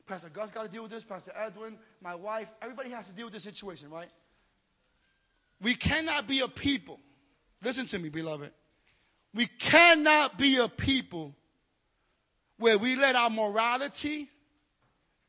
Pastor 0.07 0.31
Gus 0.31 0.51
got 0.53 0.65
to 0.65 0.69
deal 0.71 0.83
with 0.83 0.93
this. 0.93 1.05
Pastor 1.09 1.33
Edwin, 1.37 1.77
my 2.01 2.15
wife, 2.15 2.49
everybody 2.61 2.91
has 2.91 3.07
to 3.07 3.13
deal 3.13 3.27
with 3.27 3.35
this 3.35 3.45
situation, 3.45 3.91
right? 3.91 4.09
We 5.61 5.77
cannot 5.77 6.27
be 6.29 6.41
a 6.41 6.49
people. 6.49 6.99
Listen 7.63 7.87
to 7.89 7.99
me, 7.99 8.09
beloved. 8.09 8.53
We 9.35 9.49
cannot 9.71 10.39
be 10.39 10.59
a 10.59 10.69
people 10.69 11.35
where 12.59 12.79
we 12.79 12.97
let 12.97 13.17
our 13.17 13.31
morality 13.31 14.29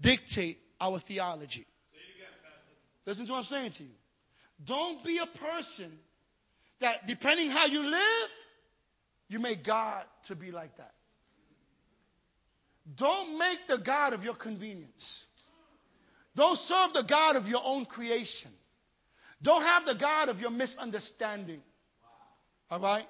dictate 0.02 0.60
our 0.80 1.00
theology. 1.08 1.66
Listen 3.06 3.26
to 3.26 3.32
what 3.32 3.40
I'm 3.40 3.46
saying 3.46 3.72
to 3.78 3.84
you. 3.84 3.96
Don't 4.66 5.04
be 5.04 5.20
a 5.20 5.38
person 5.38 5.94
that, 6.80 7.08
depending 7.08 7.50
how 7.50 7.66
you 7.66 7.82
live, 7.82 8.30
you 9.34 9.40
make 9.40 9.66
God 9.66 10.04
to 10.28 10.36
be 10.36 10.52
like 10.52 10.78
that. 10.78 10.94
Don't 12.96 13.38
make 13.40 13.60
the 13.68 13.80
God 13.84 14.14
of 14.14 14.24
your 14.24 14.36
convenience. 14.36 15.26
Don't 16.36 16.58
serve 16.60 16.94
the 16.94 17.04
God 17.10 17.36
of 17.36 17.46
your 17.46 17.62
own 17.64 17.86
creation. 17.86 18.52
Don't 19.42 19.64
have 19.64 19.86
the 19.86 19.96
God 20.00 20.30
of 20.30 20.40
your 20.40 20.52
misunderstanding. 20.52 21.62
All 22.70 22.80
right? 22.80 23.06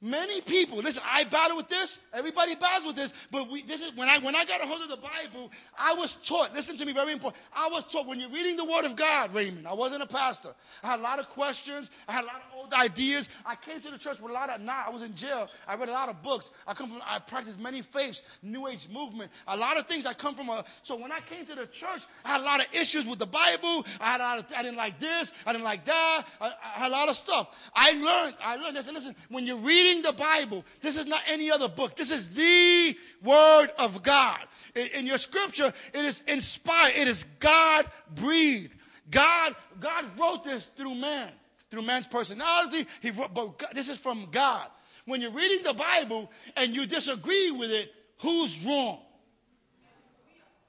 Many 0.00 0.42
people, 0.46 0.78
listen, 0.78 1.02
I 1.02 1.24
battle 1.28 1.56
with 1.56 1.68
this. 1.68 1.98
Everybody 2.14 2.54
battles 2.54 2.86
with 2.86 2.94
this. 2.94 3.10
But 3.32 3.50
we, 3.50 3.66
this 3.66 3.80
is 3.80 3.90
when 3.96 4.08
I 4.08 4.22
when 4.22 4.36
I 4.36 4.46
got 4.46 4.62
a 4.62 4.64
hold 4.64 4.80
of 4.80 4.88
the 4.88 5.02
Bible, 5.02 5.50
I 5.76 5.94
was 5.94 6.14
taught. 6.28 6.52
Listen 6.52 6.78
to 6.78 6.84
me, 6.84 6.92
very 6.92 7.12
important. 7.12 7.42
I 7.52 7.66
was 7.66 7.82
taught 7.90 8.06
when 8.06 8.20
you're 8.20 8.30
reading 8.30 8.56
the 8.56 8.64
Word 8.64 8.84
of 8.84 8.96
God, 8.96 9.34
Raymond. 9.34 9.66
I 9.66 9.74
wasn't 9.74 10.04
a 10.04 10.06
pastor. 10.06 10.50
I 10.84 10.92
had 10.92 11.00
a 11.00 11.02
lot 11.02 11.18
of 11.18 11.26
questions. 11.34 11.90
I 12.06 12.12
had 12.12 12.22
a 12.22 12.30
lot 12.30 12.36
of 12.36 12.54
old 12.54 12.72
ideas. 12.72 13.28
I 13.44 13.56
came 13.58 13.82
to 13.82 13.90
the 13.90 13.98
church 13.98 14.18
with 14.22 14.30
a 14.30 14.34
lot 14.34 14.50
of. 14.50 14.60
Nah, 14.60 14.86
I 14.86 14.90
was 14.90 15.02
in 15.02 15.16
jail. 15.16 15.48
I 15.66 15.74
read 15.74 15.88
a 15.88 15.98
lot 15.98 16.08
of 16.08 16.22
books. 16.22 16.48
I 16.64 16.74
come 16.74 16.90
from. 16.90 17.02
I 17.02 17.18
practiced 17.26 17.58
many 17.58 17.82
faiths, 17.92 18.22
New 18.40 18.68
Age 18.68 18.86
movement, 18.92 19.32
a 19.48 19.56
lot 19.56 19.78
of 19.78 19.88
things. 19.88 20.06
I 20.06 20.14
come 20.14 20.36
from 20.36 20.48
a. 20.48 20.64
So 20.84 20.94
when 20.94 21.10
I 21.10 21.18
came 21.28 21.44
to 21.46 21.56
the 21.56 21.66
church, 21.74 22.06
I 22.22 22.38
had 22.38 22.40
a 22.40 22.44
lot 22.46 22.60
of 22.60 22.66
issues 22.70 23.02
with 23.02 23.18
the 23.18 23.26
Bible. 23.26 23.82
I 23.98 24.12
had 24.12 24.20
a 24.20 24.22
lot 24.22 24.38
of. 24.38 24.44
I 24.54 24.62
didn't 24.62 24.78
like 24.78 25.00
this. 25.00 25.28
I 25.44 25.50
didn't 25.50 25.66
like 25.66 25.84
that. 25.86 26.22
I, 26.38 26.46
I 26.46 26.78
had 26.86 26.86
a 26.86 26.94
lot 26.94 27.08
of 27.08 27.16
stuff. 27.16 27.48
I 27.74 27.90
learned. 27.98 28.36
I 28.38 28.54
learned. 28.54 28.76
Listen, 28.76 28.94
listen. 28.94 29.16
When 29.28 29.42
you're 29.42 29.60
reading 29.60 29.87
reading 29.88 30.02
the 30.02 30.16
Bible, 30.16 30.64
this 30.82 30.96
is 30.96 31.06
not 31.06 31.22
any 31.26 31.50
other 31.50 31.68
book. 31.74 31.92
This 31.96 32.10
is 32.10 32.28
the 32.34 32.94
Word 33.24 33.68
of 33.78 34.02
God. 34.04 34.40
In, 34.74 34.86
in 34.86 35.06
your 35.06 35.18
scripture, 35.18 35.72
it 35.94 36.04
is 36.04 36.20
inspired. 36.26 36.94
It 36.94 37.08
is 37.08 37.24
God 37.42 37.84
breathed. 38.20 38.72
God, 39.12 39.54
God 39.80 40.04
wrote 40.20 40.44
this 40.44 40.66
through 40.76 40.94
man, 40.94 41.32
through 41.70 41.82
man's 41.82 42.06
personality. 42.10 42.86
He 43.00 43.10
wrote, 43.10 43.30
but 43.34 43.58
God, 43.58 43.70
this 43.74 43.88
is 43.88 43.98
from 44.02 44.30
God. 44.32 44.68
When 45.06 45.20
you're 45.20 45.32
reading 45.32 45.64
the 45.64 45.74
Bible 45.74 46.28
and 46.54 46.74
you 46.74 46.86
disagree 46.86 47.50
with 47.50 47.70
it, 47.70 47.88
who's 48.20 48.54
wrong? 48.66 49.00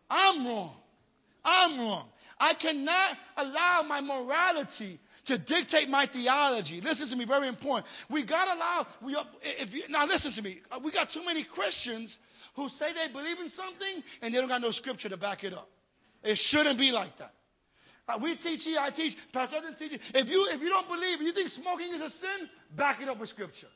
I'm 0.09 0.47
wrong. 0.47 0.75
I'm 1.43 1.79
wrong. 1.79 2.07
I 2.39 2.53
cannot 2.53 3.17
allow 3.35 3.83
my 3.85 3.99
morality 3.99 4.99
to 5.29 5.37
dictate 5.37 5.89
my 5.89 6.07
theology. 6.11 6.81
Listen 6.83 7.07
to 7.09 7.15
me, 7.15 7.25
very 7.25 7.47
important. 7.47 7.85
We 8.09 8.25
got 8.25 8.45
to 8.45 8.53
allow, 8.53 8.87
we, 9.03 9.15
if 9.41 9.73
you, 9.73 9.83
now 9.89 10.05
listen 10.05 10.33
to 10.33 10.41
me. 10.41 10.59
Uh, 10.69 10.79
we 10.83 10.91
got 10.91 11.09
too 11.13 11.23
many 11.25 11.45
Christians 11.53 12.17
who 12.55 12.67
say 12.77 12.91
they 12.93 13.13
believe 13.13 13.37
in 13.39 13.49
something 13.49 14.03
and 14.21 14.33
they 14.33 14.39
don't 14.39 14.49
got 14.49 14.61
no 14.61 14.71
scripture 14.71 15.09
to 15.09 15.17
back 15.17 15.43
it 15.43 15.53
up. 15.53 15.69
It 16.23 16.37
shouldn't 16.49 16.77
be 16.77 16.91
like 16.91 17.17
that. 17.17 17.31
Uh, 18.07 18.19
we 18.21 18.35
teach 18.37 18.61
here, 18.63 18.79
I 18.79 18.89
teach, 18.89 19.15
Pastor 19.31 19.61
doesn't 19.61 19.77
teach. 19.77 19.99
If 20.13 20.27
you, 20.27 20.49
if 20.51 20.59
you 20.61 20.69
don't 20.69 20.87
believe, 20.87 21.21
you 21.21 21.31
think 21.31 21.49
smoking 21.49 21.93
is 21.93 22.01
a 22.01 22.09
sin, 22.09 22.49
back 22.75 23.01
it 23.01 23.07
up 23.07 23.19
with 23.19 23.29
scripture. 23.29 23.69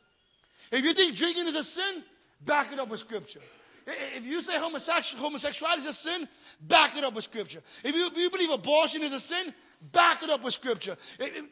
If 0.71 0.83
you 0.83 0.93
think 0.93 1.17
drinking 1.17 1.47
is 1.47 1.55
a 1.55 1.63
sin, 1.63 2.03
back 2.45 2.73
it 2.73 2.79
up 2.79 2.89
with 2.89 2.99
scripture. 3.01 3.41
If 3.85 4.23
you 4.23 4.41
say 4.41 4.53
homosexuality 4.57 5.81
is 5.83 5.87
a 5.87 5.93
sin, 6.01 6.27
back 6.67 6.95
it 6.97 7.03
up 7.03 7.13
with 7.13 7.25
scripture. 7.25 7.61
If 7.83 7.93
you, 7.93 8.07
if 8.07 8.17
you 8.17 8.31
believe 8.31 8.49
abortion 8.49 9.03
is 9.03 9.13
a 9.13 9.19
sin, 9.19 9.53
Back 9.91 10.23
it 10.23 10.29
up 10.29 10.43
with 10.43 10.53
scripture. 10.53 10.95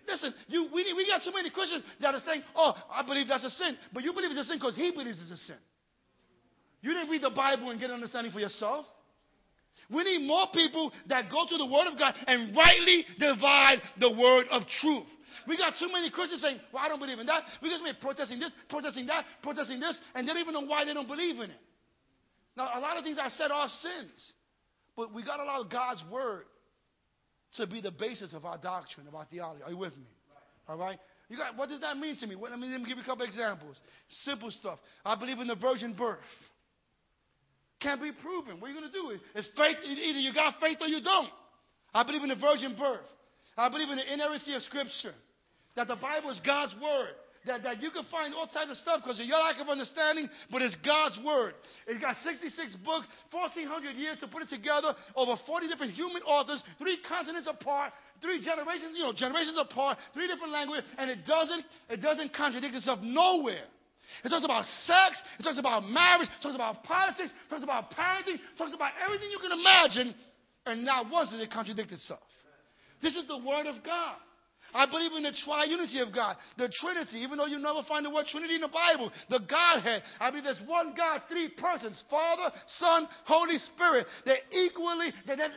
Listen, 0.08 0.34
you, 0.48 0.70
we, 0.74 0.94
we 0.96 1.06
got 1.06 1.22
so 1.22 1.32
many 1.32 1.50
Christians 1.50 1.84
that 2.00 2.16
are 2.16 2.22
saying, 2.22 2.44
oh, 2.56 2.74
I 2.90 3.04
believe 3.06 3.28
that's 3.28 3.44
a 3.44 3.50
sin. 3.50 3.76
But 3.94 4.04
you 4.04 4.14
believe 4.14 4.32
it's 4.32 4.40
a 4.40 4.44
sin 4.46 4.58
because 4.58 4.76
he 4.76 4.92
believes 4.92 5.20
it's 5.22 5.32
a 5.32 5.44
sin. 5.44 5.58
You 6.82 6.94
didn't 6.94 7.10
read 7.10 7.24
the 7.24 7.30
Bible 7.30 7.70
and 7.72 7.80
get 7.80 7.90
an 7.90 7.96
understanding 7.96 8.32
for 8.32 8.40
yourself. 8.40 8.86
We 9.90 10.04
need 10.04 10.26
more 10.26 10.48
people 10.54 10.92
that 11.10 11.30
go 11.30 11.46
to 11.50 11.58
the 11.58 11.66
Word 11.66 11.92
of 11.92 12.00
God 12.00 12.14
and 12.26 12.56
rightly 12.56 13.06
divide 13.20 13.82
the 14.00 14.12
Word 14.12 14.48
of 14.50 14.64
truth. 14.80 15.08
We 15.48 15.58
got 15.58 15.74
too 15.78 15.90
many 15.92 16.10
Christians 16.10 16.42
saying, 16.42 16.60
well, 16.72 16.84
I 16.84 16.88
don't 16.88 17.00
believe 17.00 17.20
in 17.20 17.26
that. 17.26 17.44
We 17.62 17.70
just 17.70 17.84
been 17.84 17.96
protesting 18.00 18.40
this, 18.40 18.52
protesting 18.70 19.08
that, 19.08 19.26
protesting 19.44 19.80
this, 19.80 20.00
and 20.16 20.28
they 20.28 20.34
don't 20.34 20.42
even 20.42 20.54
know 20.54 20.66
why 20.66 20.86
they 20.86 20.94
don't 20.94 21.08
believe 21.08 21.36
in 21.36 21.50
it. 21.52 21.62
Now, 22.56 22.70
a 22.76 22.80
lot 22.80 22.98
of 22.98 23.04
things 23.04 23.18
I 23.22 23.30
said 23.30 23.52
are 23.52 23.68
sins, 23.68 24.34
but 24.96 25.14
we 25.14 25.24
got 25.24 25.38
to 25.38 25.44
allow 25.44 25.64
God's 25.64 26.04
word 26.12 26.44
to 27.58 27.68
be 27.68 27.82
the 27.82 27.92
basis 27.92 28.34
of 28.34 28.46
our 28.46 28.58
doctrine, 28.58 29.08
of 29.08 29.16
our 29.16 29.26
theology. 29.26 29.64
Are 29.64 29.72
you 29.72 29.78
with 29.78 29.96
me? 29.98 30.08
All 30.68 30.78
right? 30.78 30.98
You 31.30 31.38
got, 31.38 31.58
what 31.58 31.70
does 31.70 31.82
that 31.82 31.98
mean 31.98 32.18
to 32.18 32.28
me? 32.28 32.36
Let 32.36 32.58
me, 32.60 32.68
let 32.68 32.82
me 32.82 32.88
give 32.88 32.98
you 32.98 33.04
a 33.04 33.06
couple 33.06 33.26
examples. 33.26 33.80
Simple 34.10 34.52
stuff. 34.52 34.80
I 35.06 35.18
believe 35.18 35.40
in 35.40 35.48
the 35.48 35.56
virgin 35.56 35.94
birth. 35.98 36.20
Can't 37.80 38.02
be 38.02 38.12
proven. 38.12 38.60
What 38.60 38.70
are 38.70 38.74
you 38.74 38.80
going 38.80 38.92
to 38.92 38.98
do? 38.98 39.20
It's 39.34 39.48
faith. 39.58 39.78
Either 39.84 40.20
you 40.20 40.34
got 40.34 40.60
faith 40.60 40.78
or 40.82 40.88
you 40.88 41.02
don't. 41.02 41.30
I 41.94 42.04
believe 42.04 42.22
in 42.24 42.30
the 42.30 42.36
virgin 42.36 42.76
birth. 42.78 43.08
I 43.58 43.70
believe 43.70 43.90
in 43.90 43.98
the 43.98 44.14
inerrancy 44.14 44.54
of 44.54 44.62
Scripture. 44.64 45.14
That 45.76 45.88
the 45.88 45.96
Bible 45.96 46.30
is 46.30 46.40
God's 46.46 46.74
word 46.82 47.16
that, 47.46 47.64
that 47.64 47.82
you 47.82 47.90
can 47.90 48.06
find 48.12 48.34
all 48.34 48.46
types 48.46 48.70
of 48.70 48.78
stuff 48.78 49.02
because 49.02 49.20
of 49.20 49.26
your 49.26 49.40
lack 49.40 49.58
of 49.58 49.68
understanding, 49.68 50.30
but 50.52 50.62
it's 50.62 50.76
God's 50.86 51.18
word. 51.26 51.54
It's 51.88 52.02
got 52.02 52.16
66 52.22 52.78
books, 52.86 53.08
1,400 53.34 53.98
years 53.98 54.20
to 54.22 54.28
put 54.28 54.44
it 54.44 54.50
together, 54.50 54.94
over 55.16 55.34
40 55.46 55.68
different 55.68 55.94
human 55.94 56.22
authors, 56.24 56.62
three 56.78 56.98
continents 57.08 57.50
apart, 57.50 57.94
three 58.22 58.44
generations, 58.44 58.94
you 58.94 59.04
know, 59.04 59.14
generations 59.14 59.58
apart, 59.58 59.98
three 60.14 60.28
different 60.28 60.54
languages, 60.54 60.86
and 60.98 61.10
it 61.10 61.26
doesn't, 61.26 61.66
it 61.90 62.02
doesn't 62.02 62.34
contradict 62.34 62.76
itself 62.76 63.00
nowhere. 63.02 63.66
It 64.24 64.30
talks 64.30 64.46
about 64.46 64.66
sex, 64.86 65.22
it 65.40 65.44
talks 65.44 65.58
about 65.58 65.88
marriage, 65.88 66.28
it 66.28 66.42
talks 66.44 66.56
about 66.56 66.84
politics, 66.84 67.32
it 67.32 67.50
talks 67.50 67.64
about 67.64 67.92
parenting, 67.92 68.38
it 68.38 68.58
talks 68.58 68.74
about 68.74 68.92
everything 69.04 69.32
you 69.32 69.40
can 69.40 69.58
imagine, 69.58 70.14
and 70.66 70.86
not 70.86 71.10
once 71.10 71.32
does 71.32 71.42
it 71.42 71.50
contradict 71.50 71.92
itself. 71.92 72.22
This 73.02 73.16
is 73.16 73.26
the 73.28 73.38
Word 73.38 73.66
of 73.66 73.84
God. 73.84 74.18
I 74.74 74.86
believe 74.86 75.12
in 75.14 75.24
the 75.24 75.36
triunity 75.46 76.06
of 76.06 76.14
God, 76.14 76.38
the 76.58 76.70
Trinity, 76.70 77.20
even 77.20 77.38
though 77.38 77.46
you 77.46 77.60
never 77.60 77.84
find 77.88 78.06
the 78.06 78.10
word 78.10 78.28
Trinity 78.28 78.56
in 78.56 78.62
the 78.62 78.70
Bible, 78.70 79.12
the 79.30 79.40
Godhead. 79.40 80.04
I 80.20 80.30
believe 80.30 80.46
there's 80.46 80.62
one 80.66 80.94
God, 80.96 81.22
three 81.30 81.50
persons 81.50 82.04
Father, 82.10 82.54
Son, 82.80 83.08
Holy 83.26 83.58
Spirit. 83.58 84.08
They're 84.26 84.44
equally, 84.52 85.14
they're, 85.26 85.38
they're, 85.38 85.52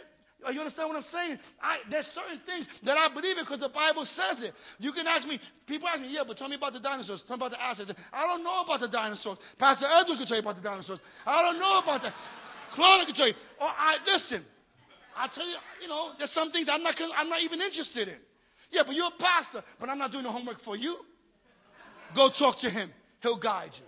uh, 0.47 0.51
you 0.51 0.61
understand 0.61 0.89
what 0.89 0.97
I'm 0.97 1.09
saying? 1.11 1.39
I, 1.63 1.79
there's 1.91 2.07
certain 2.13 2.41
things 2.45 2.69
that 2.85 2.99
I 2.99 3.09
believe 3.09 3.39
in 3.39 3.45
because 3.45 3.61
the 3.61 3.73
Bible 3.73 4.05
says 4.05 4.45
it. 4.45 4.53
You 4.79 4.93
can 4.93 5.07
ask 5.07 5.27
me, 5.27 5.41
people 5.67 5.89
ask 5.89 6.01
me, 6.01 6.13
yeah, 6.13 6.23
but 6.27 6.37
tell 6.37 6.49
me 6.49 6.57
about 6.57 6.73
the 6.73 6.81
dinosaurs. 6.81 7.25
Tell 7.27 7.37
me 7.37 7.47
about 7.47 7.57
the 7.57 7.63
assets. 7.63 7.93
I 8.13 8.27
don't 8.27 8.45
know 8.45 8.61
about 8.61 8.81
the 8.81 8.89
dinosaurs. 8.89 9.39
Pastor 9.59 9.87
Edward 9.89 10.19
can 10.19 10.27
tell 10.27 10.37
you 10.37 10.43
about 10.43 10.57
the 10.57 10.63
dinosaurs. 10.63 11.01
I 11.25 11.41
don't 11.41 11.59
know 11.59 11.81
about 11.81 12.03
that. 12.03 12.13
Claudia 12.75 13.07
can 13.07 13.15
tell 13.15 13.29
you. 13.29 13.35
Or 13.61 13.69
I, 13.69 13.97
listen, 14.05 14.45
I 15.17 15.29
tell 15.33 15.47
you, 15.47 15.57
you 15.81 15.89
know, 15.89 16.13
there's 16.19 16.33
some 16.33 16.51
things 16.51 16.69
I'm 16.71 16.83
not, 16.83 16.95
I'm 17.17 17.29
not 17.29 17.41
even 17.41 17.61
interested 17.61 18.09
in. 18.09 18.19
Yeah, 18.75 18.83
but 18.85 18.97
you're 18.97 19.07
a 19.07 19.23
pastor, 19.23 19.63
but 19.79 19.89
I'm 19.89 19.99
not 19.99 20.11
doing 20.11 20.25
the 20.25 20.33
homework 20.33 20.61
for 20.65 20.75
you. 20.75 20.97
Go 22.17 22.29
talk 22.37 22.59
to 22.61 22.71
him. 22.71 22.91
He'll 23.23 23.39
guide 23.39 23.71
you. 23.79 23.87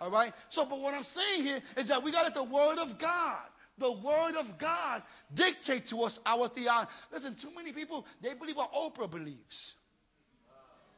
All 0.00 0.10
right? 0.10 0.34
So, 0.50 0.66
but 0.68 0.80
what 0.80 0.92
I'm 0.92 1.04
saying 1.04 1.44
here 1.44 1.60
is 1.78 1.88
that 1.88 2.02
we 2.02 2.12
got 2.12 2.20
to 2.20 2.26
let 2.26 2.34
the 2.34 2.44
Word 2.44 2.76
of 2.76 3.00
God, 3.00 3.40
the 3.78 3.90
Word 3.90 4.36
of 4.36 4.46
God, 4.60 5.02
dictate 5.34 5.88
to 5.88 5.96
us 6.02 6.20
our 6.26 6.50
theology. 6.50 6.90
Listen, 7.10 7.36
too 7.40 7.48
many 7.56 7.72
people, 7.72 8.04
they 8.22 8.34
believe 8.34 8.56
what 8.56 8.70
Oprah 8.72 9.10
believes. 9.10 9.72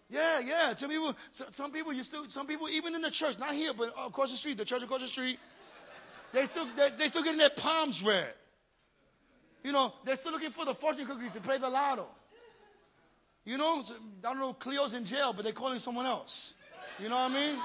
Yeah, 0.09 0.41
yeah. 0.41 0.75
Some 0.77 0.91
people, 0.91 1.15
some 1.53 1.71
people, 1.71 1.93
you 1.93 2.03
still, 2.03 2.27
some 2.31 2.49
people, 2.49 2.69
even 2.69 2.97
in 2.97 3.01
the 3.01 3.13
church, 3.13 3.37
not 3.39 3.55
here, 3.55 3.73
but 3.79 3.91
across 3.97 4.33
the 4.33 4.39
street, 4.39 4.59
the 4.59 4.65
church 4.65 4.83
across 4.83 5.01
the 5.01 5.09
street, 5.09 5.39
they 6.35 6.47
still, 6.51 6.67
they, 6.77 6.89
they 6.99 7.07
still 7.07 7.23
getting 7.23 7.39
their 7.39 7.55
palms 7.57 8.03
read. 8.05 8.35
You 9.63 9.71
know, 9.71 9.93
they're 10.05 10.17
still 10.17 10.33
looking 10.33 10.51
for 10.51 10.65
the 10.65 10.75
fortune 10.81 11.07
cookies 11.07 11.33
to 11.35 11.41
play 11.41 11.59
the 11.59 11.69
lotto. 11.69 12.09
You 13.45 13.57
know, 13.57 13.83
I 14.25 14.33
don't 14.33 14.39
know, 14.39 14.55
Cleo's 14.55 14.95
in 14.95 15.07
jail, 15.07 15.33
but 15.35 15.43
they're 15.43 15.53
calling 15.53 15.79
someone 15.79 16.07
else. 16.07 16.55
You 16.99 17.09
know 17.09 17.17
what 17.17 17.31
I 17.31 17.35
mean? 17.35 17.59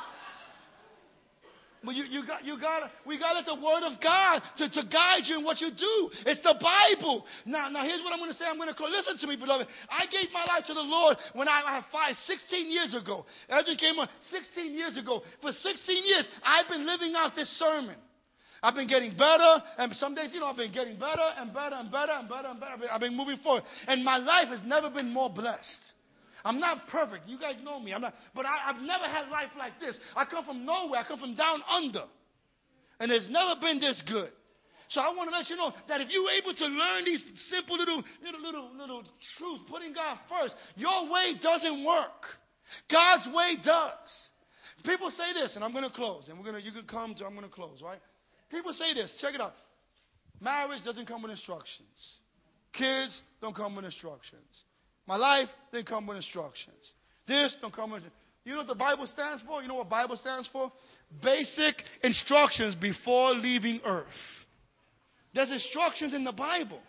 But 1.86 1.94
you, 1.94 2.06
you 2.10 2.26
got, 2.26 2.44
you 2.44 2.60
got, 2.60 2.90
we 3.06 3.20
got 3.20 3.38
it 3.38 3.46
the 3.46 3.54
Word 3.54 3.86
of 3.86 4.02
God 4.02 4.42
to, 4.58 4.66
to 4.66 4.82
guide 4.90 5.30
you 5.30 5.38
in 5.38 5.46
what 5.46 5.62
you 5.62 5.70
do. 5.70 6.10
It's 6.26 6.42
the 6.42 6.58
Bible. 6.58 7.24
Now, 7.46 7.70
now 7.70 7.84
here's 7.84 8.02
what 8.02 8.12
I'm 8.12 8.18
going 8.18 8.32
to 8.32 8.38
say. 8.38 8.46
I'm 8.50 8.58
going 8.58 8.70
to 8.70 8.74
call. 8.74 8.90
Listen 8.90 9.20
to 9.20 9.28
me, 9.28 9.36
beloved. 9.36 9.68
I 9.88 10.10
gave 10.10 10.34
my 10.34 10.44
life 10.50 10.66
to 10.66 10.74
the 10.74 10.82
Lord 10.82 11.18
when 11.34 11.48
I, 11.48 11.62
I 11.62 11.76
had 11.76 11.86
five, 11.92 12.16
16 12.26 12.72
years 12.72 12.98
ago. 12.98 13.26
As 13.50 13.66
we 13.68 13.78
came 13.78 14.00
on 14.00 14.10
16 14.32 14.74
years 14.74 14.98
ago. 14.98 15.22
For 15.42 15.52
16 15.52 16.08
years, 16.08 16.28
I've 16.44 16.68
been 16.68 16.88
living 16.88 17.14
out 17.16 17.36
this 17.36 17.50
sermon. 17.60 17.96
I've 18.66 18.74
been 18.74 18.88
getting 18.88 19.16
better, 19.16 19.62
and 19.78 19.94
some 19.94 20.16
days, 20.16 20.32
you 20.34 20.40
know, 20.40 20.48
I've 20.48 20.58
been 20.58 20.74
getting 20.74 20.98
better 20.98 21.22
and 21.38 21.54
better 21.54 21.76
and 21.76 21.92
better 21.92 22.14
and 22.14 22.28
better 22.28 22.48
and 22.48 22.60
better. 22.60 22.74
I've 22.92 23.00
been 23.00 23.16
moving 23.16 23.38
forward. 23.44 23.62
And 23.86 24.04
my 24.04 24.18
life 24.18 24.48
has 24.48 24.62
never 24.66 24.90
been 24.90 25.14
more 25.14 25.30
blessed. 25.30 25.92
I'm 26.44 26.60
not 26.60 26.88
perfect. 26.88 27.28
You 27.28 27.38
guys 27.38 27.58
know 27.64 27.80
me. 27.80 27.94
I'm 27.94 28.02
not, 28.02 28.16
but 28.34 28.48
I, 28.48 28.74
have 28.74 28.82
never 28.82 29.06
had 29.06 29.30
life 29.30 29.54
like 29.56 29.80
this. 29.80 30.00
I 30.16 30.26
come 30.26 30.46
from 30.46 30.66
nowhere. 30.66 31.00
I 31.00 31.08
come 31.08 31.20
from 31.20 31.36
down 31.36 31.62
under. 31.70 32.06
And 33.00 33.12
it's 33.12 33.30
never 33.30 33.54
been 33.62 33.80
this 33.80 34.02
good. 34.08 34.30
So 34.90 35.00
I 35.00 35.14
want 35.14 35.30
to 35.30 35.38
let 35.38 35.48
you 35.48 35.58
know 35.58 35.72
that 35.88 36.02
if 36.02 36.10
you're 36.10 36.32
able 36.32 36.56
to 36.56 36.66
learn 36.66 37.06
these 37.06 37.24
simple 37.52 37.78
little, 37.78 38.04
little, 38.24 38.42
little, 38.42 38.72
little 38.76 39.04
truths, 39.38 39.64
putting 39.70 39.94
God 39.94 40.18
first, 40.28 40.56
your 40.76 41.06
way 41.12 41.34
doesn't 41.40 41.86
work. 41.86 42.34
God's 42.90 43.28
way 43.32 43.58
does. 43.64 44.10
People 44.84 45.12
say 45.12 45.34
this, 45.34 45.56
and 45.56 45.64
I'm 45.64 45.72
going 45.72 45.84
to 45.84 45.96
close, 45.96 46.30
and 46.30 46.38
we're 46.40 46.46
going 46.46 46.62
to, 46.62 46.66
you 46.66 46.72
can 46.72 46.88
come 46.88 47.14
to, 47.16 47.26
I'm 47.26 47.36
going 47.36 47.48
to 47.48 47.54
close, 47.54 47.82
right? 47.84 48.00
People 48.50 48.74
say 48.74 48.94
this. 48.94 49.12
Check 49.22 49.36
it 49.36 49.42
out. 49.42 49.54
Marriage 50.42 50.84
doesn't 50.84 51.08
come 51.08 51.22
with 51.22 51.32
instructions. 51.32 52.20
Kids 52.74 53.22
don't 53.42 53.56
come 53.56 53.76
with 53.76 53.86
instructions. 53.86 54.42
My 55.08 55.16
life 55.16 55.48
didn't 55.72 55.88
come 55.88 56.08
with 56.08 56.18
instructions. 56.18 56.76
This 57.28 57.56
don't 57.62 57.74
come 57.74 57.92
with. 57.92 58.04
You 58.44 58.52
know 58.52 58.60
what 58.60 58.68
the 58.68 58.76
Bible 58.76 59.08
stands 59.08 59.42
for? 59.48 59.62
You 59.62 59.68
know 59.68 59.76
what 59.76 59.90
Bible 59.90 60.18
stands 60.18 60.48
for? 60.52 60.72
Basic 61.24 61.76
instructions 62.04 62.76
before 62.76 63.34
leaving 63.34 63.82
earth. 63.86 64.06
There's 65.34 65.52
instructions 65.52 66.14
in 66.14 66.24
the 66.24 66.32
Bible. 66.32 66.80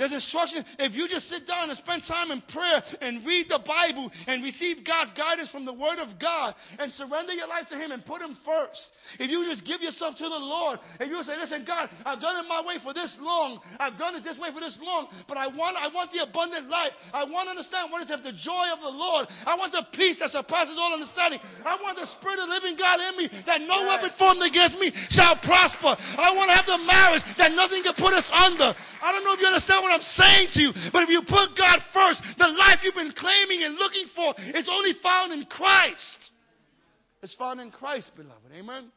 There's 0.00 0.12
instruction. 0.12 0.64
If 0.80 0.96
you 0.96 1.04
just 1.04 1.28
sit 1.28 1.44
down 1.44 1.68
and 1.68 1.76
spend 1.76 2.00
time 2.08 2.32
in 2.32 2.40
prayer 2.48 2.80
and 3.04 3.20
read 3.28 3.52
the 3.52 3.60
Bible 3.60 4.08
and 4.24 4.40
receive 4.40 4.88
God's 4.88 5.12
guidance 5.12 5.52
from 5.52 5.68
the 5.68 5.76
Word 5.76 6.00
of 6.00 6.16
God 6.16 6.56
and 6.80 6.88
surrender 6.96 7.36
your 7.36 7.44
life 7.44 7.68
to 7.68 7.76
Him 7.76 7.92
and 7.92 8.00
put 8.08 8.24
Him 8.24 8.32
first. 8.40 8.80
If 9.20 9.28
you 9.28 9.44
just 9.44 9.68
give 9.68 9.84
yourself 9.84 10.16
to 10.16 10.24
the 10.24 10.40
Lord 10.40 10.80
and 10.96 11.12
you 11.12 11.20
say, 11.20 11.36
listen, 11.36 11.68
God, 11.68 11.92
I've 12.08 12.24
done 12.24 12.40
it 12.40 12.48
my 12.48 12.64
way 12.64 12.80
for 12.80 12.96
this 12.96 13.12
long. 13.20 13.60
I've 13.76 14.00
done 14.00 14.16
it 14.16 14.24
this 14.24 14.40
way 14.40 14.48
for 14.48 14.64
this 14.64 14.80
long, 14.80 15.12
but 15.28 15.36
I 15.36 15.52
want, 15.52 15.76
I 15.76 15.92
want 15.92 16.08
the 16.08 16.24
abundant 16.24 16.72
life. 16.72 16.96
I 17.12 17.28
want 17.28 17.52
to 17.52 17.60
understand 17.60 17.92
what 17.92 18.00
is 18.00 18.08
to 18.08 18.16
have 18.16 18.24
the 18.24 18.32
joy 18.40 18.72
of 18.72 18.80
the 18.80 18.96
Lord. 18.96 19.28
I 19.44 19.60
want 19.60 19.76
the 19.76 19.84
peace 19.92 20.16
that 20.24 20.32
surpasses 20.32 20.80
all 20.80 20.96
understanding. 20.96 21.36
I 21.68 21.76
want 21.84 22.00
the 22.00 22.08
Spirit 22.16 22.40
of 22.40 22.48
the 22.48 22.56
living 22.56 22.80
God 22.80 22.96
in 22.96 23.12
me 23.20 23.28
that 23.44 23.60
no 23.60 23.84
yes. 23.84 23.88
weapon 23.92 24.10
formed 24.16 24.40
against 24.40 24.80
me 24.80 24.88
shall 25.12 25.36
prosper. 25.44 26.00
I 26.00 26.32
want 26.32 26.48
to 26.48 26.56
have 26.56 26.64
the 26.64 26.80
marriage 26.80 27.20
that 27.36 27.52
nothing 27.52 27.84
can 27.84 27.92
put 28.00 28.16
us 28.16 28.24
under. 28.32 28.72
I 28.72 29.12
don't 29.12 29.26
know 29.26 29.36
if 29.36 29.42
you 29.42 29.52
understand 29.82 29.90
what 29.90 29.92
I'm 29.92 30.02
saying 30.02 30.48
to 30.54 30.60
you, 30.60 30.90
but 30.92 31.02
if 31.02 31.08
you 31.08 31.22
put 31.22 31.56
God 31.56 31.80
first, 31.92 32.22
the 32.38 32.48
life 32.48 32.78
you've 32.82 32.94
been 32.94 33.14
claiming 33.16 33.62
and 33.64 33.74
looking 33.74 34.06
for 34.14 34.34
is 34.38 34.68
only 34.70 34.92
found 35.02 35.32
in 35.32 35.44
Christ. 35.46 36.30
It's 37.22 37.34
found 37.34 37.60
in 37.60 37.70
Christ, 37.70 38.10
beloved. 38.16 38.50
Amen. 38.56 38.90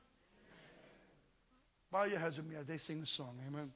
Bow 1.91 2.05
your 2.05 2.19
heads 2.19 2.37
with 2.37 2.45
me 2.45 2.55
as 2.55 2.65
they 2.65 2.77
sing 2.77 2.99
the 2.99 3.07
song. 3.07 3.37
Amen. 3.47 3.71